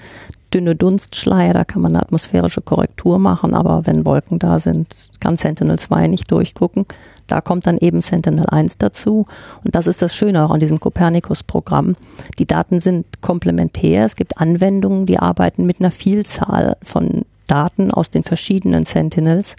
[0.52, 5.36] dünne Dunstschleier, da kann man eine atmosphärische Korrektur machen, aber wenn Wolken da sind, kann
[5.36, 6.86] Sentinel-2 nicht durchgucken.
[7.26, 9.24] Da kommt dann eben Sentinel-1 dazu.
[9.64, 11.96] Und das ist das Schöne auch an diesem Copernicus-Programm.
[12.38, 14.04] Die Daten sind komplementär.
[14.04, 19.56] Es gibt Anwendungen, die arbeiten mit einer Vielzahl von Daten aus den verschiedenen Sentinels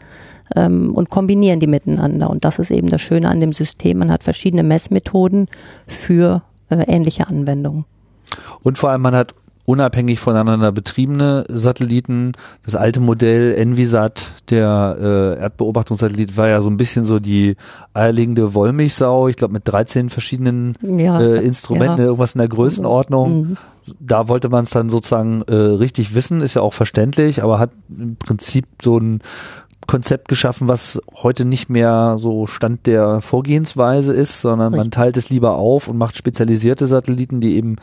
[0.55, 2.29] ähm, und kombinieren die miteinander.
[2.29, 3.99] Und das ist eben das Schöne an dem System.
[3.99, 5.47] Man hat verschiedene Messmethoden
[5.87, 7.85] für äh, ähnliche Anwendungen.
[8.63, 9.33] Und vor allem, man hat
[9.65, 12.33] unabhängig voneinander betriebene Satelliten.
[12.63, 17.55] Das alte Modell Envisat, der äh, Erdbeobachtungssatellit, war ja so ein bisschen so die
[17.93, 19.27] eierlegende Wollmilchsau.
[19.27, 22.05] Ich glaube mit 13 verschiedenen ja, äh, Instrumenten, ja.
[22.05, 23.41] irgendwas in der Größenordnung.
[23.41, 23.57] Mhm.
[23.99, 27.69] Da wollte man es dann sozusagen äh, richtig wissen, ist ja auch verständlich, aber hat
[27.89, 29.21] im Prinzip so ein
[29.87, 35.29] Konzept geschaffen, was heute nicht mehr so Stand der Vorgehensweise ist, sondern man teilt es
[35.29, 37.75] lieber auf und macht spezialisierte Satelliten, die eben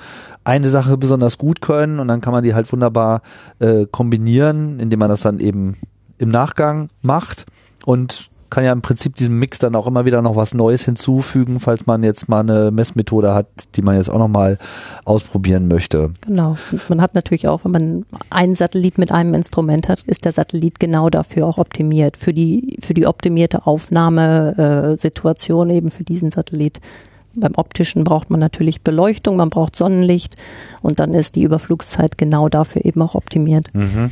[0.44, 2.00] eine Sache besonders gut können.
[2.00, 3.22] Und dann kann man die halt wunderbar
[3.60, 5.76] äh, kombinieren, indem man das dann eben
[6.18, 7.46] im Nachgang macht.
[7.84, 11.58] Und kann ja im Prinzip diesem Mix dann auch immer wieder noch was Neues hinzufügen,
[11.58, 14.58] falls man jetzt mal eine Messmethode hat, die man jetzt auch nochmal
[15.06, 16.10] ausprobieren möchte.
[16.20, 16.58] Genau.
[16.70, 20.32] Und man hat natürlich auch, wenn man einen Satellit mit einem Instrument hat, ist der
[20.32, 26.78] Satellit genau dafür auch optimiert, für die, für die optimierte Aufnahmesituation eben für diesen Satellit.
[27.34, 30.36] Beim optischen braucht man natürlich Beleuchtung, man braucht Sonnenlicht
[30.82, 33.70] und dann ist die Überflugszeit genau dafür eben auch optimiert.
[33.72, 34.10] Mhm.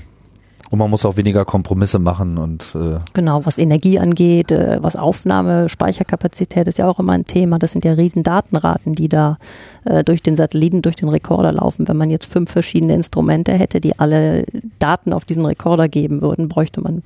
[0.70, 4.94] Und man muss auch weniger Kompromisse machen und äh genau, was Energie angeht, äh, was
[4.94, 7.58] Aufnahme, Speicherkapazität ist ja auch immer ein Thema.
[7.58, 9.38] Das sind ja riesen Datenraten, die da
[9.84, 11.88] äh, durch den Satelliten, durch den Rekorder laufen.
[11.88, 14.44] Wenn man jetzt fünf verschiedene Instrumente hätte, die alle
[14.78, 17.02] Daten auf diesen Rekorder geben würden, bräuchte man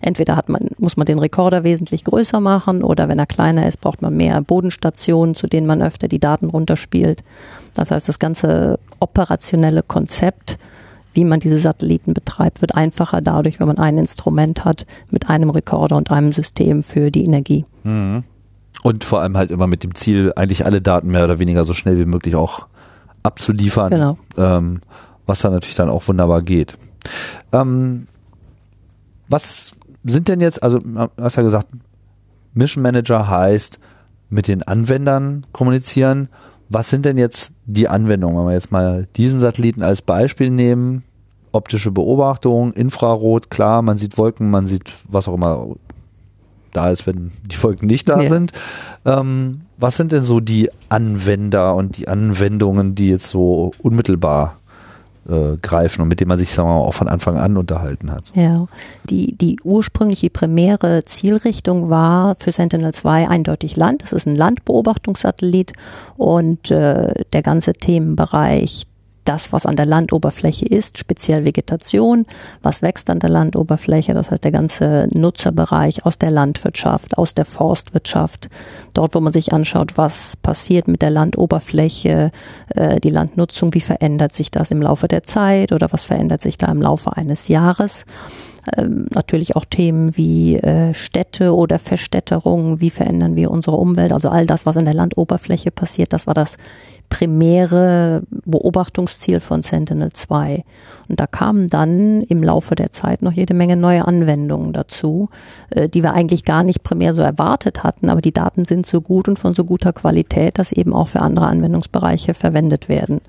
[0.00, 3.80] entweder hat man, muss man den Rekorder wesentlich größer machen oder wenn er kleiner ist,
[3.80, 7.22] braucht man mehr Bodenstationen, zu denen man öfter die Daten runterspielt.
[7.74, 10.58] Das heißt, das ganze operationelle Konzept
[11.14, 15.50] wie man diese Satelliten betreibt, wird einfacher dadurch, wenn man ein Instrument hat mit einem
[15.50, 17.64] Rekorder und einem System für die Energie.
[17.84, 18.24] Mhm.
[18.82, 21.72] Und vor allem halt immer mit dem Ziel, eigentlich alle Daten mehr oder weniger so
[21.72, 22.66] schnell wie möglich auch
[23.22, 23.90] abzuliefern.
[23.90, 24.18] Genau.
[24.36, 24.80] Ähm,
[25.24, 26.76] was dann natürlich dann auch wunderbar geht.
[27.52, 28.06] Ähm,
[29.28, 29.72] was
[30.02, 31.68] sind denn jetzt, also du hast ja gesagt,
[32.52, 33.78] Mission Manager heißt
[34.28, 36.28] mit den Anwendern kommunizieren
[36.68, 41.04] was sind denn jetzt die Anwendungen, wenn wir jetzt mal diesen Satelliten als Beispiel nehmen?
[41.52, 45.76] Optische Beobachtung, Infrarot, klar, man sieht Wolken, man sieht was auch immer
[46.72, 48.28] da ist, wenn die Wolken nicht da ja.
[48.28, 48.52] sind.
[49.04, 54.58] Ähm, was sind denn so die Anwender und die Anwendungen, die jetzt so unmittelbar
[55.28, 58.10] äh, greifen und mit dem man sich sagen wir mal, auch von Anfang an unterhalten
[58.10, 58.24] hat.
[58.34, 58.66] Ja,
[59.04, 64.02] die, die ursprüngliche primäre Zielrichtung war für Sentinel-2 eindeutig Land.
[64.02, 65.72] Es ist ein Landbeobachtungssatellit
[66.16, 68.86] und äh, der ganze Themenbereich
[69.24, 72.26] das, was an der Landoberfläche ist, speziell Vegetation,
[72.62, 77.44] was wächst an der Landoberfläche, das heißt der ganze Nutzerbereich aus der Landwirtschaft, aus der
[77.44, 78.48] Forstwirtschaft,
[78.92, 82.30] dort, wo man sich anschaut, was passiert mit der Landoberfläche,
[82.74, 86.58] äh, die Landnutzung, wie verändert sich das im Laufe der Zeit oder was verändert sich
[86.58, 88.04] da im Laufe eines Jahres.
[88.76, 94.28] Ähm, natürlich auch Themen wie äh, Städte oder Verstädterung, wie verändern wir unsere Umwelt, also
[94.28, 96.56] all das, was an der Landoberfläche passiert, das war das
[97.10, 100.62] primäre Beobachtungsziel von Sentinel-2.
[101.08, 105.28] Und da kamen dann im Laufe der Zeit noch jede Menge neue Anwendungen dazu,
[105.70, 109.00] äh, die wir eigentlich gar nicht primär so erwartet hatten, aber die Daten sind so
[109.00, 113.20] gut und von so guter Qualität, dass eben auch für andere Anwendungsbereiche verwendet werden.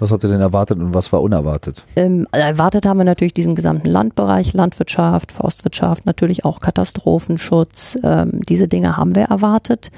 [0.00, 1.84] Was habt ihr denn erwartet und was war unerwartet?
[1.96, 7.98] Ähm, erwartet haben wir natürlich diesen gesamten Landbereich, Landwirtschaft, Forstwirtschaft, natürlich auch Katastrophenschutz.
[8.02, 9.90] Ähm, diese Dinge haben wir erwartet.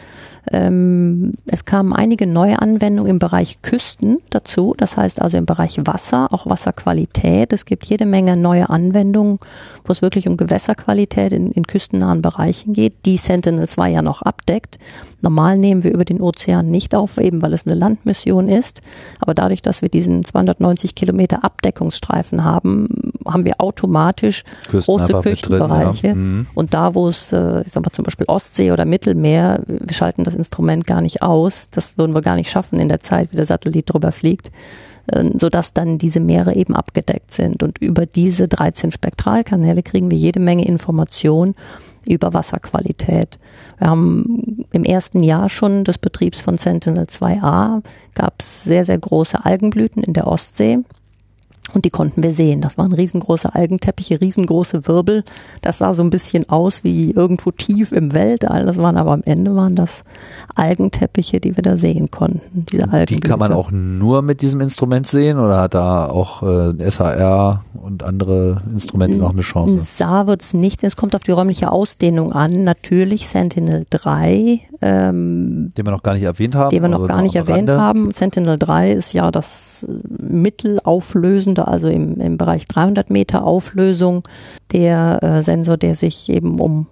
[0.53, 5.79] Ähm, es kamen einige neue Anwendungen im Bereich Küsten dazu, das heißt also im Bereich
[5.85, 7.53] Wasser, auch Wasserqualität.
[7.53, 9.41] Es gibt jede Menge neue Anwendungen,
[9.85, 14.79] wo es wirklich um Gewässerqualität in, in küstennahen Bereichen geht, die Sentinel-2 ja noch abdeckt.
[15.21, 18.83] Normal nehmen wir über den Ozean nicht auf, eben weil es eine Landmission ist.
[19.21, 26.09] Aber dadurch, dass wir diesen 290 Kilometer Abdeckungsstreifen haben, haben wir automatisch große Küstenbereiche.
[26.09, 26.15] Drin, ja.
[26.15, 26.47] mhm.
[26.55, 30.25] Und da, wo es, äh, ich sag mal zum Beispiel Ostsee oder Mittelmeer, wir schalten
[30.25, 31.69] das Instrument gar nicht aus.
[31.71, 34.51] Das würden wir gar nicht schaffen in der Zeit, wie der Satellit drüber fliegt
[35.39, 37.63] sodass dann diese Meere eben abgedeckt sind.
[37.63, 41.55] Und über diese 13 Spektralkanäle kriegen wir jede Menge Informationen
[42.09, 43.39] über Wasserqualität.
[43.79, 47.83] Wir haben im ersten Jahr schon des Betriebs von Sentinel 2a
[48.15, 50.79] gab es sehr, sehr große Algenblüten in der Ostsee.
[51.75, 52.61] Und die konnten wir sehen.
[52.61, 55.25] Das waren riesengroße Algenteppiche, riesengroße Wirbel.
[55.63, 58.65] Das sah so ein bisschen aus wie irgendwo tief im Weltall.
[58.67, 60.05] Das waren aber am Ende waren das
[60.55, 62.65] Algenteppiche, die wir da sehen konnten.
[62.71, 66.43] Diese Algen die kann man auch nur mit diesem Instrument sehen oder hat da auch
[66.43, 69.81] äh, SAR und andere Instrumente noch eine Chance?
[69.81, 70.85] SAR wird es nicht.
[70.85, 72.65] Es kommt auf die räumliche Ausdehnung an.
[72.65, 74.61] Natürlich Sentinel 3.
[74.83, 76.71] Ähm, den wir noch gar nicht erwähnt haben.
[76.71, 77.81] Den wir noch also gar nicht erwähnt Rande.
[77.81, 78.13] haben.
[78.13, 79.87] Sentinel 3 ist ja das
[80.19, 84.23] mittelauflösende Stunde, also im, im Bereich 300 Meter Auflösung.
[84.73, 86.87] Der äh, Sensor, der sich eben um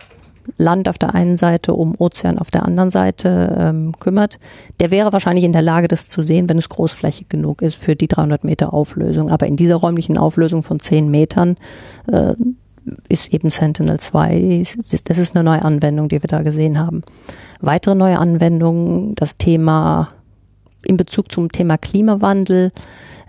[0.58, 4.38] Land auf der einen Seite, um Ozean auf der anderen Seite ähm, kümmert,
[4.78, 7.96] der wäre wahrscheinlich in der Lage, das zu sehen, wenn es großflächig genug ist für
[7.96, 9.30] die 300 Meter Auflösung.
[9.30, 11.56] Aber in dieser räumlichen Auflösung von 10 Metern
[12.12, 12.34] äh,
[13.08, 14.62] ist eben Sentinel 2,
[15.04, 17.02] das ist eine neue Anwendung, die wir da gesehen haben.
[17.60, 20.10] Weitere neue Anwendungen, das Thema
[20.84, 22.70] in Bezug zum Thema Klimawandel,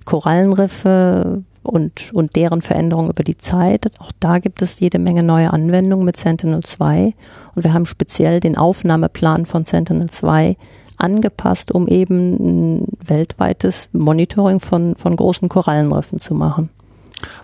[0.06, 3.91] Korallenriffe und, und deren Veränderung über die Zeit.
[4.00, 7.13] Auch da gibt es jede Menge neue Anwendungen mit Sentinel-2
[7.56, 10.56] und wir haben speziell den Aufnahmeplan von Sentinel-2
[10.98, 16.69] angepasst, um eben ein weltweites Monitoring von, von großen Korallenriffen zu machen.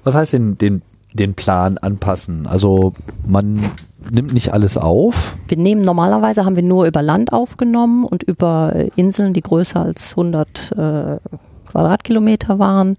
[0.03, 0.81] Was heißt denn den,
[1.13, 2.47] den Plan anpassen?
[2.47, 2.93] Also
[3.25, 3.71] man
[4.11, 5.35] nimmt nicht alles auf?
[5.47, 10.11] Wir nehmen normalerweise haben wir nur über Land aufgenommen und über Inseln, die größer als
[10.11, 11.17] 100 äh,
[11.65, 12.97] Quadratkilometer waren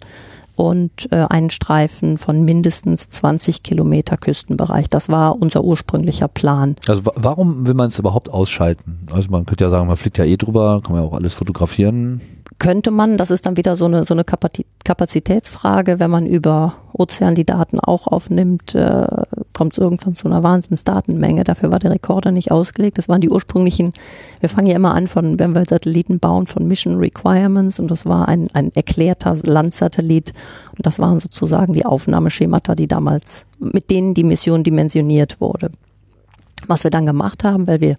[0.56, 4.88] und äh, einen Streifen von mindestens 20 Kilometer Küstenbereich.
[4.88, 6.76] Das war unser ursprünglicher Plan.
[6.88, 9.06] Also warum will man es überhaupt ausschalten?
[9.12, 11.34] Also man könnte ja sagen, man fliegt ja eh drüber, kann man ja auch alles
[11.34, 12.20] fotografieren
[12.58, 17.34] könnte man, das ist dann wieder so eine, so eine Kapazitätsfrage, wenn man über Ozean
[17.34, 19.06] die Daten auch aufnimmt, äh,
[19.52, 21.44] kommt es irgendwann zu einer Wahnsinnsdatenmenge.
[21.44, 22.96] Dafür war der Rekorder nicht ausgelegt.
[22.96, 23.92] Das waren die ursprünglichen,
[24.40, 28.06] wir fangen ja immer an von, wenn wir Satelliten bauen, von Mission Requirements und das
[28.06, 30.32] war ein, ein erklärter Landsatellit
[30.76, 35.70] und das waren sozusagen die Aufnahmeschemata, die damals, mit denen die Mission dimensioniert wurde.
[36.66, 37.96] Was wir dann gemacht haben, weil wir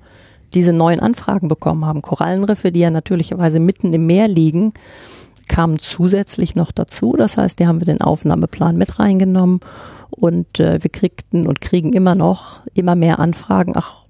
[0.53, 2.01] diese neuen Anfragen bekommen haben.
[2.01, 4.73] Korallenriffe, die ja natürlicherweise mitten im Meer liegen,
[5.47, 7.15] kamen zusätzlich noch dazu.
[7.17, 9.59] Das heißt, die haben wir den Aufnahmeplan mit reingenommen
[10.09, 13.73] und äh, wir kriegten und kriegen immer noch immer mehr Anfragen.
[13.75, 14.05] Ach,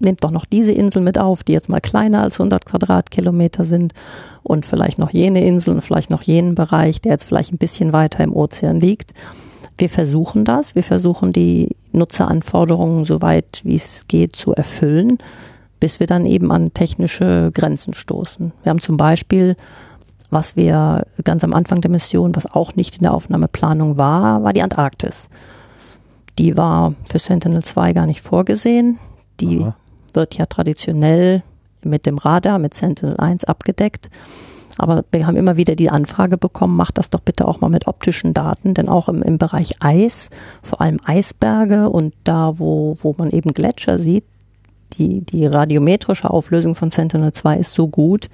[0.00, 3.94] nehmt doch noch diese Insel mit auf, die jetzt mal kleiner als 100 Quadratkilometer sind
[4.42, 7.92] und vielleicht noch jene Insel und vielleicht noch jenen Bereich, der jetzt vielleicht ein bisschen
[7.92, 9.12] weiter im Ozean liegt.
[9.78, 10.74] Wir versuchen das.
[10.74, 15.18] Wir versuchen die Nutzeranforderungen so weit wie es geht zu erfüllen
[15.80, 18.52] bis wir dann eben an technische Grenzen stoßen.
[18.62, 19.56] Wir haben zum Beispiel,
[20.30, 24.52] was wir ganz am Anfang der Mission, was auch nicht in der Aufnahmeplanung war, war
[24.52, 25.28] die Antarktis.
[26.38, 28.98] Die war für Sentinel-2 gar nicht vorgesehen.
[29.40, 29.76] Die Aha.
[30.12, 31.42] wird ja traditionell
[31.82, 34.10] mit dem Radar, mit Sentinel-1 abgedeckt.
[34.78, 37.86] Aber wir haben immer wieder die Anfrage bekommen, macht das doch bitte auch mal mit
[37.86, 40.28] optischen Daten, denn auch im, im Bereich Eis,
[40.62, 44.24] vor allem Eisberge und da, wo, wo man eben Gletscher sieht,
[44.98, 48.28] die, die radiometrische Auflösung von Sentinel-2 ist so gut,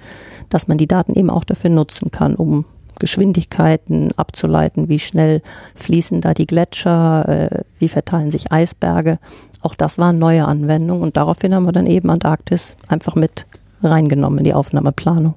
[0.49, 2.65] dass man die Daten eben auch dafür nutzen kann, um
[2.99, 5.41] Geschwindigkeiten abzuleiten, wie schnell
[5.75, 9.19] fließen da die Gletscher, äh, wie verteilen sich Eisberge.
[9.61, 13.45] Auch das waren neue Anwendungen und daraufhin haben wir dann eben Antarktis einfach mit
[13.81, 15.33] reingenommen in die Aufnahmeplanung.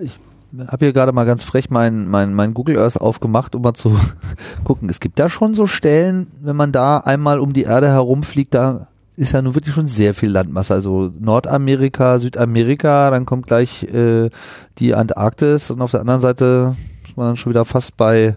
[0.00, 0.18] Ich
[0.66, 3.96] habe hier gerade mal ganz frech mein, mein, mein Google Earth aufgemacht, um mal zu
[4.64, 4.88] gucken.
[4.88, 8.88] Es gibt da schon so Stellen, wenn man da einmal um die Erde herumfliegt, da
[9.20, 10.72] ist ja nun wirklich schon sehr viel Landmasse.
[10.72, 14.30] Also Nordamerika, Südamerika, dann kommt gleich äh,
[14.78, 18.36] die Antarktis und auf der anderen Seite ist man dann schon wieder fast bei,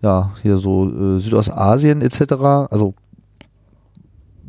[0.00, 2.32] ja, hier so äh, Südostasien etc.
[2.70, 2.94] Also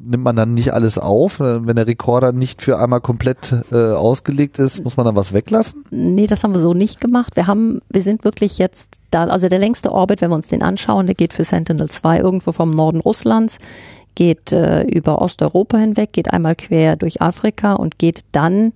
[0.02, 1.42] nimmt man dann nicht alles auf?
[1.42, 5.84] Wenn der Rekorder nicht für einmal komplett äh, ausgelegt ist, muss man dann was weglassen?
[5.92, 7.36] Nee, das haben wir so nicht gemacht.
[7.36, 10.64] Wir haben, wir sind wirklich jetzt da, also der längste Orbit, wenn wir uns den
[10.64, 13.58] anschauen, der geht für Sentinel-2 irgendwo vom Norden Russlands
[14.18, 18.74] geht äh, über Osteuropa hinweg, geht einmal quer durch Afrika und geht dann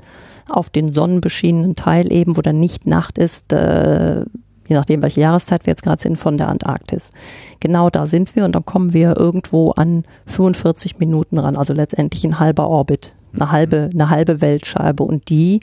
[0.48, 5.66] auf den sonnenbeschienenen Teil eben, wo dann nicht Nacht ist, äh, je nachdem, welche Jahreszeit
[5.66, 7.10] wir jetzt gerade sind, von der Antarktis.
[7.60, 12.24] Genau da sind wir und dann kommen wir irgendwo an 45 Minuten ran, also letztendlich
[12.24, 15.60] ein halber Orbit, eine halbe, eine halbe Weltscheibe und die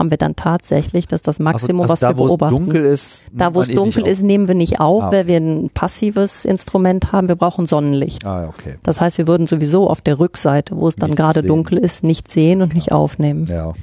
[0.00, 2.56] haben wir dann tatsächlich, dass das Maximum, also, also was da, wir beobachten.
[2.56, 5.12] Dunkel ist, da, wo es dunkel ist, nehmen wir nicht auf, ah.
[5.12, 7.28] weil wir ein passives Instrument haben.
[7.28, 8.24] Wir brauchen Sonnenlicht.
[8.26, 8.76] Ah, okay.
[8.82, 12.28] Das heißt, wir würden sowieso auf der Rückseite, wo es dann gerade dunkel ist, nicht
[12.28, 13.44] sehen und nicht aufnehmen.
[13.44, 13.74] Ja.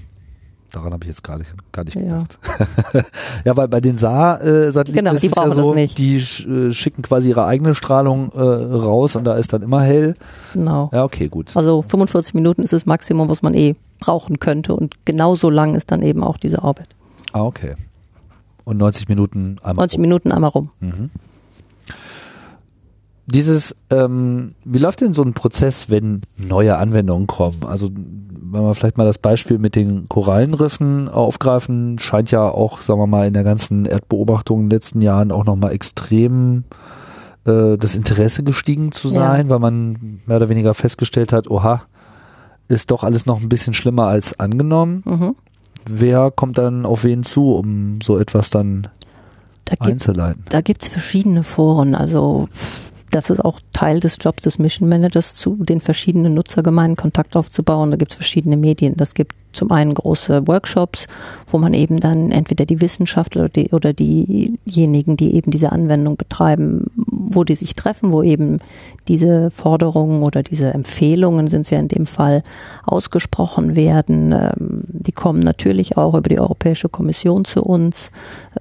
[0.78, 2.38] Daran habe ich jetzt gar nicht, gar nicht gedacht.
[2.94, 3.02] Ja,
[3.46, 7.46] ja weil bei den Saar-Satelliten genau, ist es ja so, die äh, schicken quasi ihre
[7.46, 10.14] eigene Strahlung äh, raus und da ist dann immer hell.
[10.54, 10.92] Genau.
[10.94, 11.50] Ja, okay, gut.
[11.56, 15.90] Also 45 Minuten ist das Maximum, was man eh brauchen könnte und genauso lang ist
[15.90, 16.90] dann eben auch diese Orbit.
[17.34, 17.74] Ah, okay.
[18.64, 20.02] Und 90 Minuten einmal 90 rum.
[20.04, 20.70] Minuten einmal rum.
[20.80, 21.10] Mhm.
[23.28, 27.58] Dieses, ähm, wie läuft denn so ein Prozess, wenn neue Anwendungen kommen?
[27.68, 27.90] Also
[28.52, 33.08] wenn wir vielleicht mal das Beispiel mit den Korallenriffen aufgreifen, scheint ja auch, sagen wir
[33.08, 36.64] mal, in der ganzen Erdbeobachtung in den letzten Jahren auch nochmal extrem
[37.46, 39.50] äh, das Interesse gestiegen zu sein, ja.
[39.50, 41.82] weil man mehr oder weniger festgestellt hat, oha,
[42.70, 45.04] ist doch alles noch ein bisschen schlimmer als angenommen.
[45.06, 45.36] Mhm.
[45.86, 48.88] Wer kommt dann auf wen zu, um so etwas dann
[49.66, 50.44] da einzuleiten?
[50.50, 52.48] da gibt es verschiedene Foren, also
[53.12, 57.92] das ist auch Teil des Jobs des Mission Managers, zu den verschiedenen Nutzergemeinden Kontakt aufzubauen.
[57.92, 58.96] Da gibt es verschiedene Medien.
[58.98, 61.08] Das gibt zum einen große Workshops,
[61.48, 66.18] wo man eben dann entweder die Wissenschaftler oder, die, oder diejenigen, die eben diese Anwendung
[66.18, 68.60] betreiben, wo die sich treffen, wo eben
[69.08, 72.44] diese Forderungen oder diese Empfehlungen sind es ja in dem Fall
[72.86, 74.32] ausgesprochen werden.
[74.32, 78.12] Ähm, die kommen natürlich auch über die Europäische Kommission zu uns,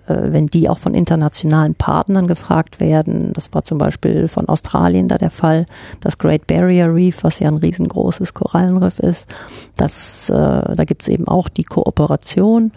[0.06, 3.32] äh, wenn die auch von internationalen Partnern gefragt werden.
[3.34, 5.66] Das war zum Beispiel von Australien da der Fall.
[6.00, 9.28] Das Great Barrier Reef, was ja ein riesengroßes Korallenriff ist,
[9.76, 12.72] das, äh, da gibt es eben auch die Kooperation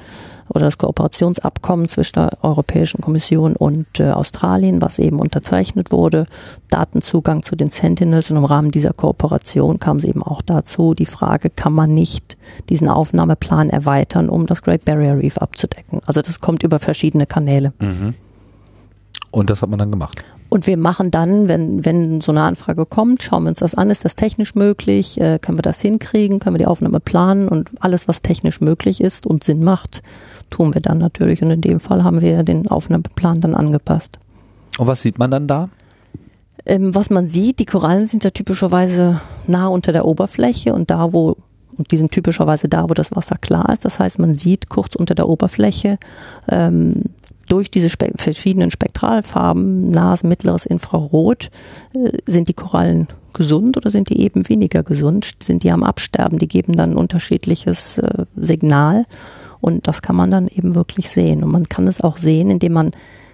[0.50, 6.26] oder das Kooperationsabkommen zwischen der Europäischen Kommission und äh, Australien, was eben unterzeichnet wurde,
[6.70, 11.06] Datenzugang zu den Sentinels und im Rahmen dieser Kooperation kam es eben auch dazu, die
[11.06, 12.38] Frage, kann man nicht
[12.70, 16.02] diesen Aufnahmeplan erweitern, um das Great Barrier Reef abzudecken?
[16.06, 17.74] Also das kommt über verschiedene Kanäle.
[17.80, 18.16] Mhm.
[19.32, 20.23] Und das hat man dann gemacht.
[20.49, 23.91] Und wir machen dann, wenn, wenn so eine Anfrage kommt, schauen wir uns das an,
[23.91, 27.69] ist das technisch möglich, äh, können wir das hinkriegen, können wir die Aufnahme planen und
[27.82, 30.01] alles, was technisch möglich ist und Sinn macht,
[30.49, 31.43] tun wir dann natürlich.
[31.43, 34.17] Und in dem Fall haben wir den Aufnahmeplan dann angepasst.
[34.80, 35.69] Und was sieht man dann da?
[36.65, 41.13] Ähm, was man sieht, die Korallen sind ja typischerweise nah unter der Oberfläche und da,
[41.13, 41.38] wo
[41.77, 43.86] und die sind typischerweise da, wo das Wasser klar ist.
[43.86, 45.97] Das heißt, man sieht kurz unter der Oberfläche
[46.49, 47.03] ähm,
[47.50, 51.50] durch diese spe verschiedenen Spektralfarben, nahes, mittleres Infrarot,
[51.93, 55.36] äh, sind die Korallen gesund oder sind die eben weniger gesund?
[55.41, 56.39] Sind die am Absterben?
[56.39, 59.06] Die geben dann ein unterschiedliches äh, Signal
[59.62, 61.43] und das kann man dann eben wirklich sehen.
[61.43, 62.91] Und man kann es auch sehen, indem man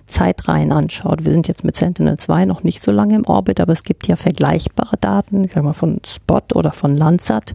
[0.07, 1.25] Zeitreihen anschaut.
[1.25, 4.15] Wir sind jetzt mit Sentinel-2 noch nicht so lange im Orbit, aber es gibt ja
[4.15, 7.53] vergleichbare Daten, ich sag mal von Spot oder von Landsat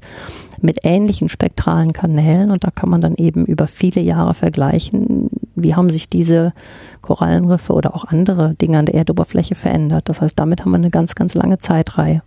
[0.61, 5.75] mit ähnlichen spektralen Kanälen und da kann man dann eben über viele Jahre vergleichen, wie
[5.75, 6.53] haben sich diese
[7.03, 10.09] Korallenriffe oder auch andere Dinge an der Erdoberfläche verändert.
[10.09, 12.23] Das heißt, damit haben wir eine ganz, ganz lange Zeitreihe.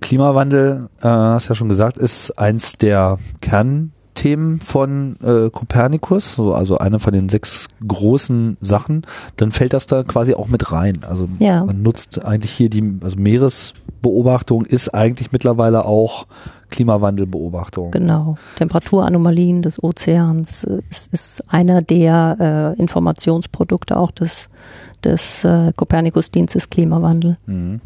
[0.00, 3.92] Klimawandel, äh, hast ja schon gesagt, ist eins der Kern
[4.22, 9.04] Themen von äh, Kopernikus, so, also eine von den sechs großen Sachen,
[9.36, 11.00] dann fällt das da quasi auch mit rein.
[11.04, 11.64] Also ja.
[11.64, 16.28] man nutzt eigentlich hier die also Meeres Beobachtung ist eigentlich mittlerweile auch
[16.70, 17.90] Klimawandelbeobachtung.
[17.90, 18.36] Genau.
[18.54, 24.48] Temperaturanomalien des Ozeans ist, ist einer der äh, Informationsprodukte auch des,
[25.02, 27.38] des äh, Kopernikus-Dienstes Klimawandel.
[27.46, 27.80] Mhm.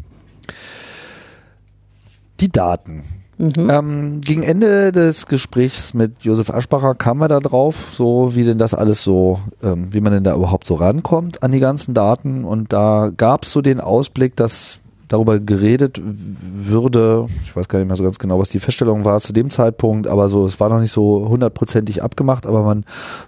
[2.39, 3.03] Die Daten.
[3.37, 3.69] Mhm.
[3.69, 8.57] Ähm, gegen Ende des Gesprächs mit Josef Aschbacher kamen wir da drauf, so wie denn
[8.57, 12.43] das alles so, ähm, wie man denn da überhaupt so rankommt an die ganzen Daten.
[12.43, 17.87] Und da gab es so den Ausblick, dass darüber geredet würde, ich weiß gar nicht
[17.87, 20.69] mehr so ganz genau, was die Feststellung war zu dem Zeitpunkt, aber so, es war
[20.69, 22.83] noch nicht so hundertprozentig abgemacht, aber man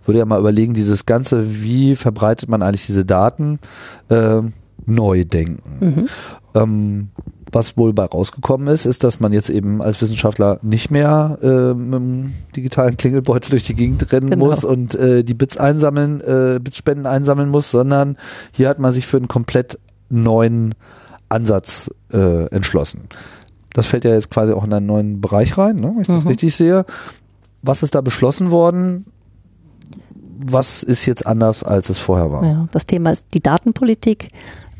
[0.05, 3.59] würde ja mal überlegen, dieses Ganze, wie verbreitet man eigentlich diese Daten,
[4.09, 4.41] äh,
[4.85, 5.61] neu denken.
[5.79, 6.07] Mhm.
[6.55, 7.07] Ähm,
[7.51, 11.73] was wohl bei rausgekommen ist, ist, dass man jetzt eben als Wissenschaftler nicht mehr äh,
[11.73, 14.45] mit dem digitalen Klingelbeutel durch die Gegend rennen genau.
[14.45, 18.17] muss und äh, die Bits einsammeln, äh, Bitsspenden einsammeln muss, sondern
[18.51, 19.79] hier hat man sich für einen komplett
[20.09, 20.75] neuen
[21.29, 23.01] Ansatz äh, entschlossen.
[23.73, 26.23] Das fällt ja jetzt quasi auch in einen neuen Bereich rein, ne, wenn ich das
[26.23, 26.29] mhm.
[26.29, 26.85] richtig sehe.
[27.61, 29.05] Was ist da beschlossen worden?
[30.45, 32.45] Was ist jetzt anders, als es vorher war?
[32.45, 34.31] Ja, das Thema ist die Datenpolitik.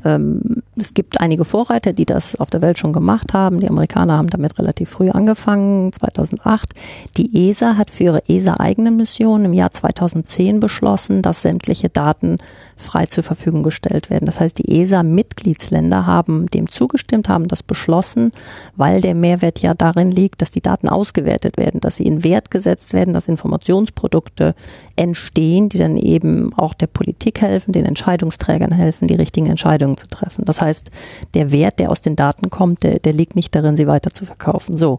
[0.05, 3.59] Ähm, es gibt einige Vorreiter, die das auf der Welt schon gemacht haben.
[3.59, 6.73] Die Amerikaner haben damit relativ früh angefangen, 2008.
[7.17, 12.37] Die ESA hat für ihre ESA-eigene Mission im Jahr 2010 beschlossen, dass sämtliche Daten
[12.77, 14.25] frei zur Verfügung gestellt werden.
[14.25, 18.31] Das heißt, die ESA-Mitgliedsländer haben dem zugestimmt, haben das beschlossen,
[18.77, 22.51] weil der Mehrwert ja darin liegt, dass die Daten ausgewertet werden, dass sie in Wert
[22.51, 24.55] gesetzt werden, dass Informationsprodukte
[24.95, 30.07] entstehen, die dann eben auch der Politik helfen, den Entscheidungsträgern helfen, die richtigen Entscheidungen zu
[30.07, 30.45] treffen.
[30.45, 30.91] Das heißt,
[31.33, 34.25] der Wert, der aus den Daten kommt, der, der liegt nicht darin, sie weiter zu
[34.25, 34.77] verkaufen.
[34.77, 34.97] So,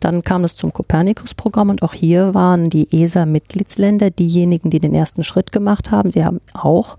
[0.00, 5.24] dann kam es zum Copernicus-Programm und auch hier waren die ESA-Mitgliedsländer diejenigen, die den ersten
[5.24, 6.12] Schritt gemacht haben.
[6.12, 6.96] Sie haben auch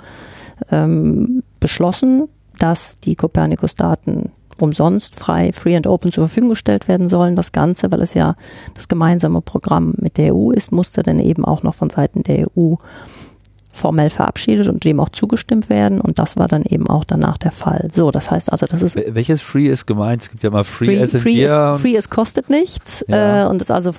[0.72, 2.28] ähm, beschlossen,
[2.60, 7.36] dass die Copernicus-Daten umsonst, frei, free and open zur Verfügung gestellt werden sollen.
[7.36, 8.36] Das Ganze, weil es ja
[8.76, 12.48] das gemeinsame Programm mit der EU ist, musste dann eben auch noch von Seiten der
[12.58, 12.76] EU
[13.74, 17.52] formell verabschiedet und dem auch zugestimmt werden und das war dann eben auch danach der
[17.52, 17.90] Fall.
[17.94, 20.22] So, das heißt also, das ist welches Free ist gemeint?
[20.22, 23.44] Es gibt ja mal Free, free as free, ist, free es kostet nichts ja.
[23.44, 23.92] äh, und es ist also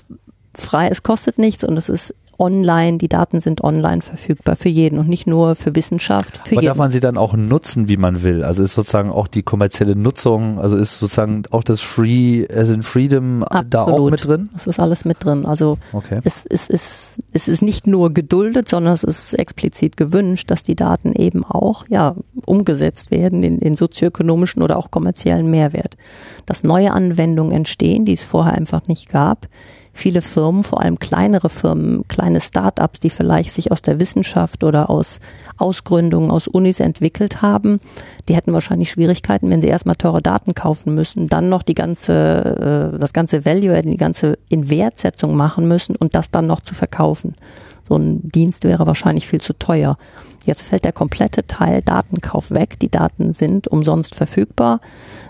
[0.54, 4.98] frei, es kostet nichts und es ist online, die Daten sind online verfügbar für jeden
[4.98, 6.36] und nicht nur für Wissenschaft.
[6.38, 6.66] Für Aber jeden.
[6.66, 8.42] darf man sie dann auch nutzen, wie man will?
[8.42, 12.82] Also ist sozusagen auch die kommerzielle Nutzung, also ist sozusagen auch das Free as in
[12.82, 13.74] Freedom Absolut.
[13.74, 14.50] da auch mit drin?
[14.52, 15.46] Das ist alles mit drin.
[15.46, 16.20] Also okay.
[16.24, 20.76] es, es, es, es ist nicht nur geduldet, sondern es ist explizit gewünscht, dass die
[20.76, 22.14] Daten eben auch ja,
[22.46, 25.96] umgesetzt werden in, in sozioökonomischen oder auch kommerziellen Mehrwert.
[26.46, 29.48] Dass neue Anwendungen entstehen, die es vorher einfach nicht gab
[29.94, 34.90] viele Firmen, vor allem kleinere Firmen, kleine Start-ups, die vielleicht sich aus der Wissenschaft oder
[34.90, 35.20] aus
[35.56, 37.78] Ausgründungen, aus Unis entwickelt haben,
[38.28, 42.92] die hätten wahrscheinlich Schwierigkeiten, wenn sie erstmal teure Daten kaufen müssen, dann noch die ganze,
[42.94, 47.36] äh, das ganze Value, die ganze Inwertsetzung machen müssen und das dann noch zu verkaufen.
[47.88, 49.96] So ein Dienst wäre wahrscheinlich viel zu teuer.
[50.44, 52.78] Jetzt fällt der komplette Teil Datenkauf weg.
[52.80, 54.80] Die Daten sind umsonst verfügbar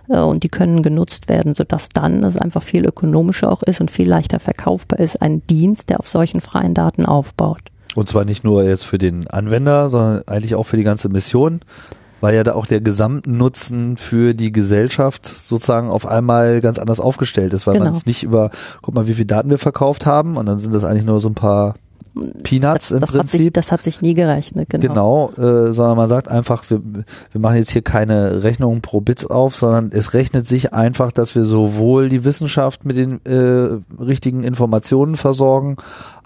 [0.09, 3.91] äh, und die können genutzt werden, sodass dann es einfach viel ökonomischer auch ist und
[3.91, 7.61] viel leichter verkaufbar ist, ein Dienst, der auf solchen freien Daten aufbaut.
[7.95, 11.61] Und zwar nicht nur jetzt für den Anwender, sondern eigentlich auch für die ganze Mission,
[12.21, 17.53] weil ja da auch der Gesamtnutzen für die Gesellschaft sozusagen auf einmal ganz anders aufgestellt
[17.53, 17.87] ist, weil genau.
[17.87, 18.51] man es nicht über,
[18.83, 21.29] guck mal, wie viele Daten wir verkauft haben und dann sind das eigentlich nur so
[21.29, 21.75] ein paar
[22.43, 23.23] Peanuts das, im das Prinzip.
[23.23, 25.33] Hat sich, das hat sich nie gerechnet, genau.
[25.35, 29.31] Genau, äh, sondern man sagt einfach, wir, wir machen jetzt hier keine Rechnung pro Bit
[29.31, 34.45] auf, sondern es rechnet sich einfach, dass wir sowohl die Wissenschaft mit den äh, richtigen
[34.45, 35.77] Informationen versorgen,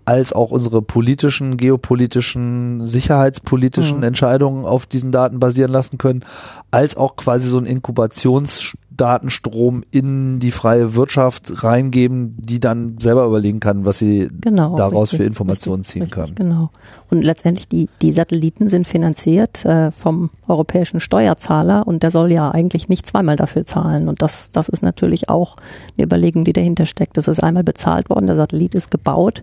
[0.05, 4.05] als auch unsere politischen, geopolitischen, sicherheitspolitischen mhm.
[4.05, 6.25] Entscheidungen auf diesen Daten basieren lassen können,
[6.71, 13.25] als auch quasi so ein Inkubations Datenstrom in die freie Wirtschaft reingeben, die dann selber
[13.25, 16.35] überlegen kann, was sie genau, daraus richtig, für Informationen ziehen richtig, kann.
[16.35, 16.71] Genau.
[17.09, 22.51] Und letztendlich die, die Satelliten sind finanziert äh, vom europäischen Steuerzahler und der soll ja
[22.51, 24.09] eigentlich nicht zweimal dafür zahlen.
[24.09, 25.57] Und das, das ist natürlich auch
[25.97, 27.17] eine Überlegung, die dahinter steckt.
[27.17, 29.43] Das ist einmal bezahlt worden, der Satellit ist gebaut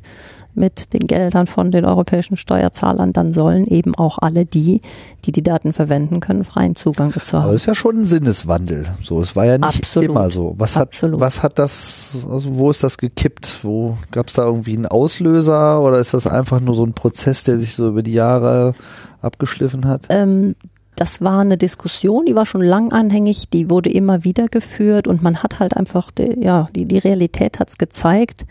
[0.56, 4.82] mit den Geldern von den europäischen Steuerzahlern, dann sollen eben auch alle die,
[5.26, 7.43] die die Daten verwenden können, freien Zugang dazu haben.
[7.43, 8.84] Aber das ist ja schon ein Sinneswandel.
[9.01, 10.10] So, es war ja nicht Absolut.
[10.10, 10.56] immer so.
[10.58, 11.20] Was hat, Absolut.
[11.20, 13.60] was hat das, also wo ist das gekippt?
[13.64, 17.43] Wo gab es da irgendwie einen Auslöser oder ist das einfach nur so ein Prozess,
[17.43, 18.74] der sich so über die Jahre
[19.22, 20.08] abgeschliffen hat?
[20.10, 20.56] Ähm,
[20.95, 25.22] das war eine Diskussion, die war schon lang anhängig, die wurde immer wieder geführt und
[25.22, 28.45] man hat halt einfach, die, ja, die, die Realität hat's gezeigt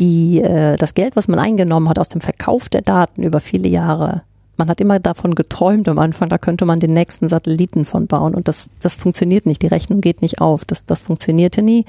[0.00, 3.68] die, äh, das Geld, was man eingenommen hat aus dem Verkauf der Daten über viele
[3.68, 4.22] Jahre,
[4.56, 8.34] man hat immer davon geträumt am Anfang, da könnte man den nächsten Satelliten von bauen
[8.34, 11.86] und das, das funktioniert nicht, die Rechnung geht nicht auf, das, das funktionierte nie,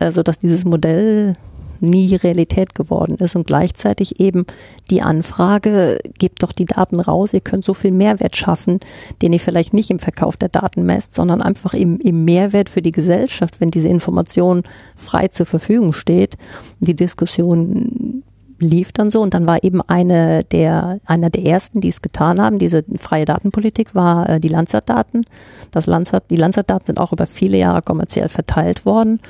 [0.00, 1.34] also dass dieses Modell
[1.82, 4.46] nie Realität geworden ist und gleichzeitig eben
[4.90, 8.80] die Anfrage, gebt doch die Daten raus, ihr könnt so viel Mehrwert schaffen,
[9.20, 12.82] den ihr vielleicht nicht im Verkauf der Daten messt, sondern einfach im, im Mehrwert für
[12.82, 14.62] die Gesellschaft, wenn diese Information
[14.96, 16.36] frei zur Verfügung steht.
[16.80, 18.22] Die Diskussion
[18.62, 22.40] lief dann so und dann war eben eine der, einer der ersten, die es getan
[22.40, 25.24] haben, diese freie Datenpolitik, war äh, die Landsat-Daten.
[25.70, 29.20] Das Landsat, die Landsat-Daten sind auch über viele Jahre kommerziell verteilt worden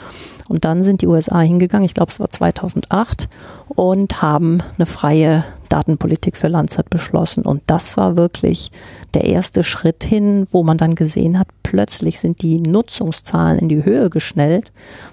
[0.49, 3.29] und dann sind die USA hingegangen, ich glaube es war 2008
[3.69, 7.45] und haben eine freie Datenpolitik für Landsat beschlossen.
[7.45, 8.71] Und das war wirklich
[9.15, 13.83] der erste Schritt hin, wo man dann gesehen hat, plötzlich sind die Nutzungszahlen in die
[13.83, 14.71] Höhe geschnellt.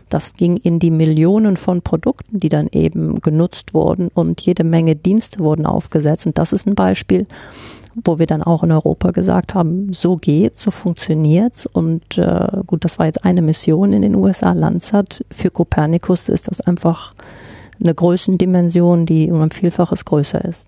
[0.10, 4.98] Das ging in die Millionen von Produkten, die dann eben genutzt wurden und jede Menge
[4.98, 6.26] Dienste wurden aufgesetzt.
[6.26, 7.26] Und das ist ein Beispiel,
[8.04, 11.66] wo wir dann auch in Europa gesagt haben, so geht's, so funktioniert's.
[11.68, 15.24] Und äh, gut, das war jetzt eine Mission in den USA, Landsat.
[15.32, 17.14] Für Copernicus ist das einfach
[17.82, 20.68] eine Größendimension, die um ein Vielfaches größer ist.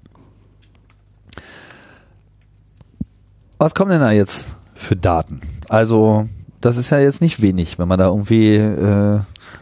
[3.58, 5.40] Was kommen denn da jetzt für Daten?
[5.70, 6.28] Also,
[6.62, 9.20] das ist ja jetzt nicht wenig, wenn man da irgendwie, äh,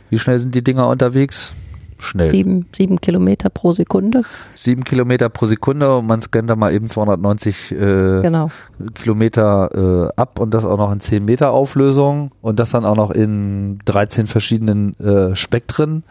[0.10, 1.54] wie schnell sind die Dinger unterwegs?
[2.02, 2.32] Schnell.
[2.32, 4.22] Sieben, sieben Kilometer pro Sekunde.
[4.56, 7.76] Sieben Kilometer pro Sekunde und man scannt da mal eben 290 äh,
[8.22, 8.50] Genau.
[8.94, 12.96] Kilometer äh, ab und das auch noch in 10 Meter Auflösung und das dann auch
[12.96, 16.04] noch in 13 verschiedenen äh, Spektren.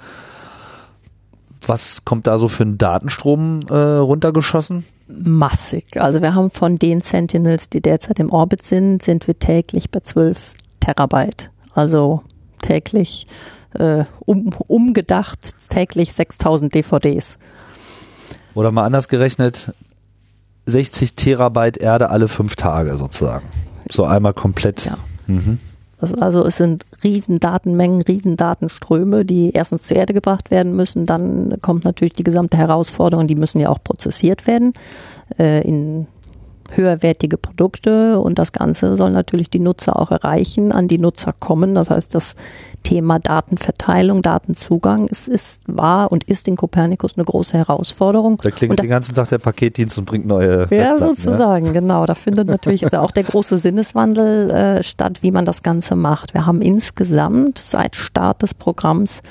[1.69, 4.85] Was kommt da so für einen Datenstrom äh, runtergeschossen?
[5.07, 6.01] Massig.
[6.01, 10.01] Also wir haben von den Sentinels, die derzeit im Orbit sind, sind wir täglich bei
[10.01, 11.51] 12 Terabyte.
[11.75, 12.23] Also
[12.61, 13.25] täglich
[13.75, 15.39] äh, um, umgedacht,
[15.69, 17.39] täglich 6000 DVDs.
[18.55, 19.73] Oder mal anders gerechnet,
[20.67, 23.49] 60 Terabyte Erde alle fünf Tage sozusagen.
[23.91, 24.87] So einmal komplett.
[24.87, 24.99] Ja.
[25.27, 25.59] Mhm.
[26.01, 31.07] Das, also es sind riesen Datenmengen, riesen Datenströme, die erstens zur Erde gebracht werden müssen.
[31.07, 34.73] Dann kommt natürlich die gesamte Herausforderung, die müssen ja auch prozessiert werden
[35.39, 36.07] äh, in
[36.77, 41.75] höherwertige Produkte und das Ganze soll natürlich die Nutzer auch erreichen, an die Nutzer kommen.
[41.75, 42.37] Das heißt, das
[42.83, 48.39] Thema Datenverteilung, Datenzugang ist, ist war und ist in Copernicus eine große Herausforderung.
[48.43, 52.07] Da klingelt da- den ganzen Tag der Paketdienst und bringt neue Ja, sozusagen, genau.
[52.07, 56.35] Da findet natürlich also auch der große Sinneswandel äh, statt, wie man das Ganze macht.
[56.35, 59.23] Wir haben insgesamt seit Start des Programms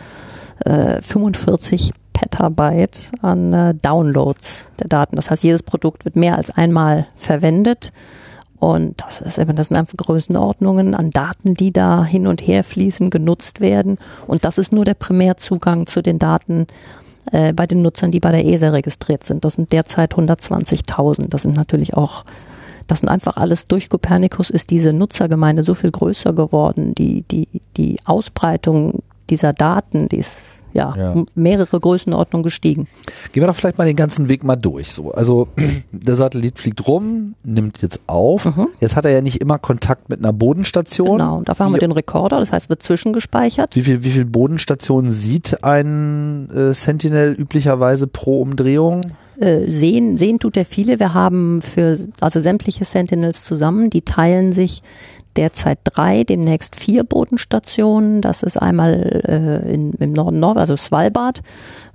[0.65, 5.15] äh, 45 Petabyte an äh, Downloads der Daten.
[5.15, 7.91] Das heißt, jedes Produkt wird mehr als einmal verwendet.
[8.59, 12.63] Und das, ist, eben- das sind einfach Größenordnungen an Daten, die da hin und her
[12.63, 13.99] fließen, genutzt werden.
[14.25, 16.65] Und das ist nur der Primärzugang zu den Daten
[17.31, 19.45] äh, bei den Nutzern, die bei der ESA registriert sind.
[19.45, 21.27] Das sind derzeit 120.000.
[21.29, 22.25] Das sind natürlich auch,
[22.87, 26.95] das sind einfach alles durch Copernicus ist diese Nutzergemeinde so viel größer geworden.
[26.95, 31.15] Die, die, die Ausbreitung dieser Daten, die ist ja, Ja.
[31.34, 32.88] mehrere Größenordnungen gestiegen.
[33.32, 34.91] Gehen wir doch vielleicht mal den ganzen Weg mal durch.
[34.91, 35.47] So, also
[35.91, 38.45] der Satellit fliegt rum, nimmt jetzt auf.
[38.45, 38.67] Mhm.
[38.80, 41.17] Jetzt hat er ja nicht immer Kontakt mit einer Bodenstation.
[41.17, 41.38] Genau.
[41.38, 43.75] Und dafür haben wir den Rekorder, das heißt, wird zwischengespeichert.
[43.75, 49.01] Wie viel, wie viel Bodenstationen sieht ein äh, Sentinel üblicherweise pro Umdrehung?
[49.39, 50.99] Äh, sehen, sehen tut er viele.
[50.99, 54.82] Wir haben für also sämtliche Sentinels zusammen, die teilen sich
[55.36, 58.21] derzeit drei, demnächst vier Bodenstationen.
[58.21, 61.41] Das ist einmal äh, in, im Norden Nor also Svalbard,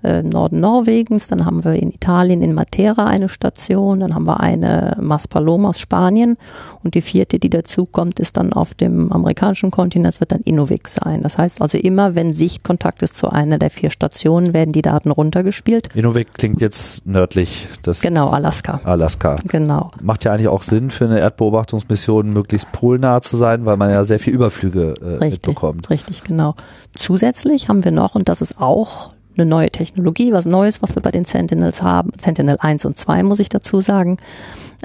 [0.02, 1.28] äh, im Norden Norwegens.
[1.28, 4.00] Dann haben wir in Italien in Matera eine Station.
[4.00, 6.36] Dann haben wir eine Maspalomas Spanien.
[6.82, 10.88] Und die vierte, die dazukommt, ist dann auf dem amerikanischen Kontinent, das wird dann Inuvik
[10.88, 11.22] sein.
[11.22, 15.10] Das heißt also immer, wenn Sichtkontakt ist zu einer der vier Stationen, werden die Daten
[15.10, 15.88] runtergespielt.
[15.94, 18.80] Inuvik klingt jetzt nördlich des Genau, Alaska.
[18.84, 19.36] Alaska.
[19.48, 19.90] Genau.
[20.00, 24.04] Macht ja eigentlich auch Sinn für eine Erdbeobachtungsmission, möglichst polnah zu sein, weil man ja
[24.04, 25.90] sehr viel Überflüge äh, Richtig, mitbekommt.
[25.90, 26.54] richtig, genau.
[26.94, 31.02] Zusätzlich haben wir noch, und das ist auch eine neue Technologie, was Neues, was wir
[31.02, 34.18] bei den Sentinels haben, Sentinel 1 und 2 muss ich dazu sagen,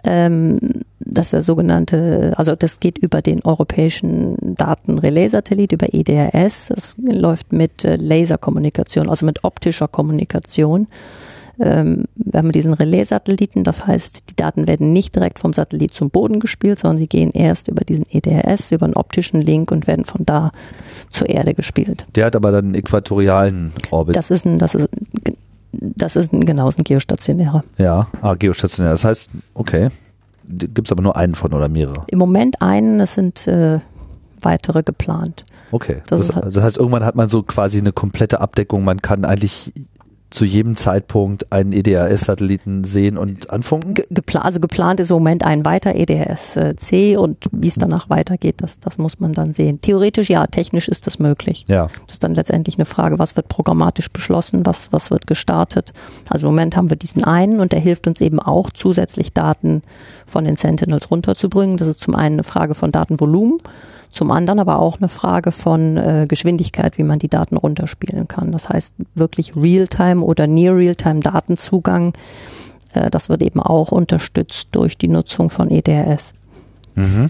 [0.03, 0.59] ähm,
[0.99, 7.51] das ist der sogenannte, also das geht über den europäischen Datenrelais-Satellit, über EDRS, das läuft
[7.51, 10.87] mit äh, Laserkommunikation, also mit optischer Kommunikation.
[11.59, 16.09] Ähm, wir haben diesen Relais-Satelliten, das heißt, die Daten werden nicht direkt vom Satellit zum
[16.09, 20.05] Boden gespielt, sondern sie gehen erst über diesen EDRS, über einen optischen Link und werden
[20.05, 20.51] von da
[21.09, 22.05] zur Erde gespielt.
[22.15, 24.15] Der hat aber dann einen äquatorialen Orbit.
[24.15, 24.87] Das ist ein, das ist,
[25.71, 27.61] das ist ein, genau, ist ein geostationärer.
[27.77, 28.91] ja, ah, geostationär.
[28.91, 29.89] Das heißt, okay,
[30.47, 32.05] gibt es aber nur einen von oder mehrere.
[32.07, 33.79] Im Moment einen, es sind äh,
[34.41, 35.45] weitere geplant.
[35.71, 36.01] Okay.
[36.07, 38.83] Das Das, halt- das heißt, irgendwann hat man so quasi eine komplette Abdeckung.
[38.85, 39.73] Man kann eigentlich
[40.29, 43.93] zu jedem Zeitpunkt einen EDRS-Satelliten sehen und anfunken?
[43.93, 48.55] Ge gepla also geplant ist im Moment ein weiter EDRS-C und wie es danach weitergeht,
[48.57, 49.79] das, das muss man dann sehen.
[49.81, 51.65] Theoretisch ja, technisch ist das möglich.
[51.67, 51.89] Ja.
[52.07, 55.93] Das ist dann letztendlich eine Frage, was wird programmatisch beschlossen, was, was wird gestartet.
[56.29, 59.81] Also im Moment haben wir diesen einen und der hilft uns eben auch zusätzlich Daten
[60.25, 61.77] von den Sentinels runterzubringen.
[61.77, 63.59] Das ist zum einen eine Frage von Datenvolumen
[64.17, 68.51] zum anderen aber auch eine Frage von äh, Geschwindigkeit, wie man die Daten runterspielen kann.
[68.51, 72.13] Das heißt wirklich Realtime oder Near Realtime Datenzugang.
[72.93, 76.33] Äh, das wird eben auch unterstützt durch die Nutzung von EDRS.
[76.95, 77.29] Mhm.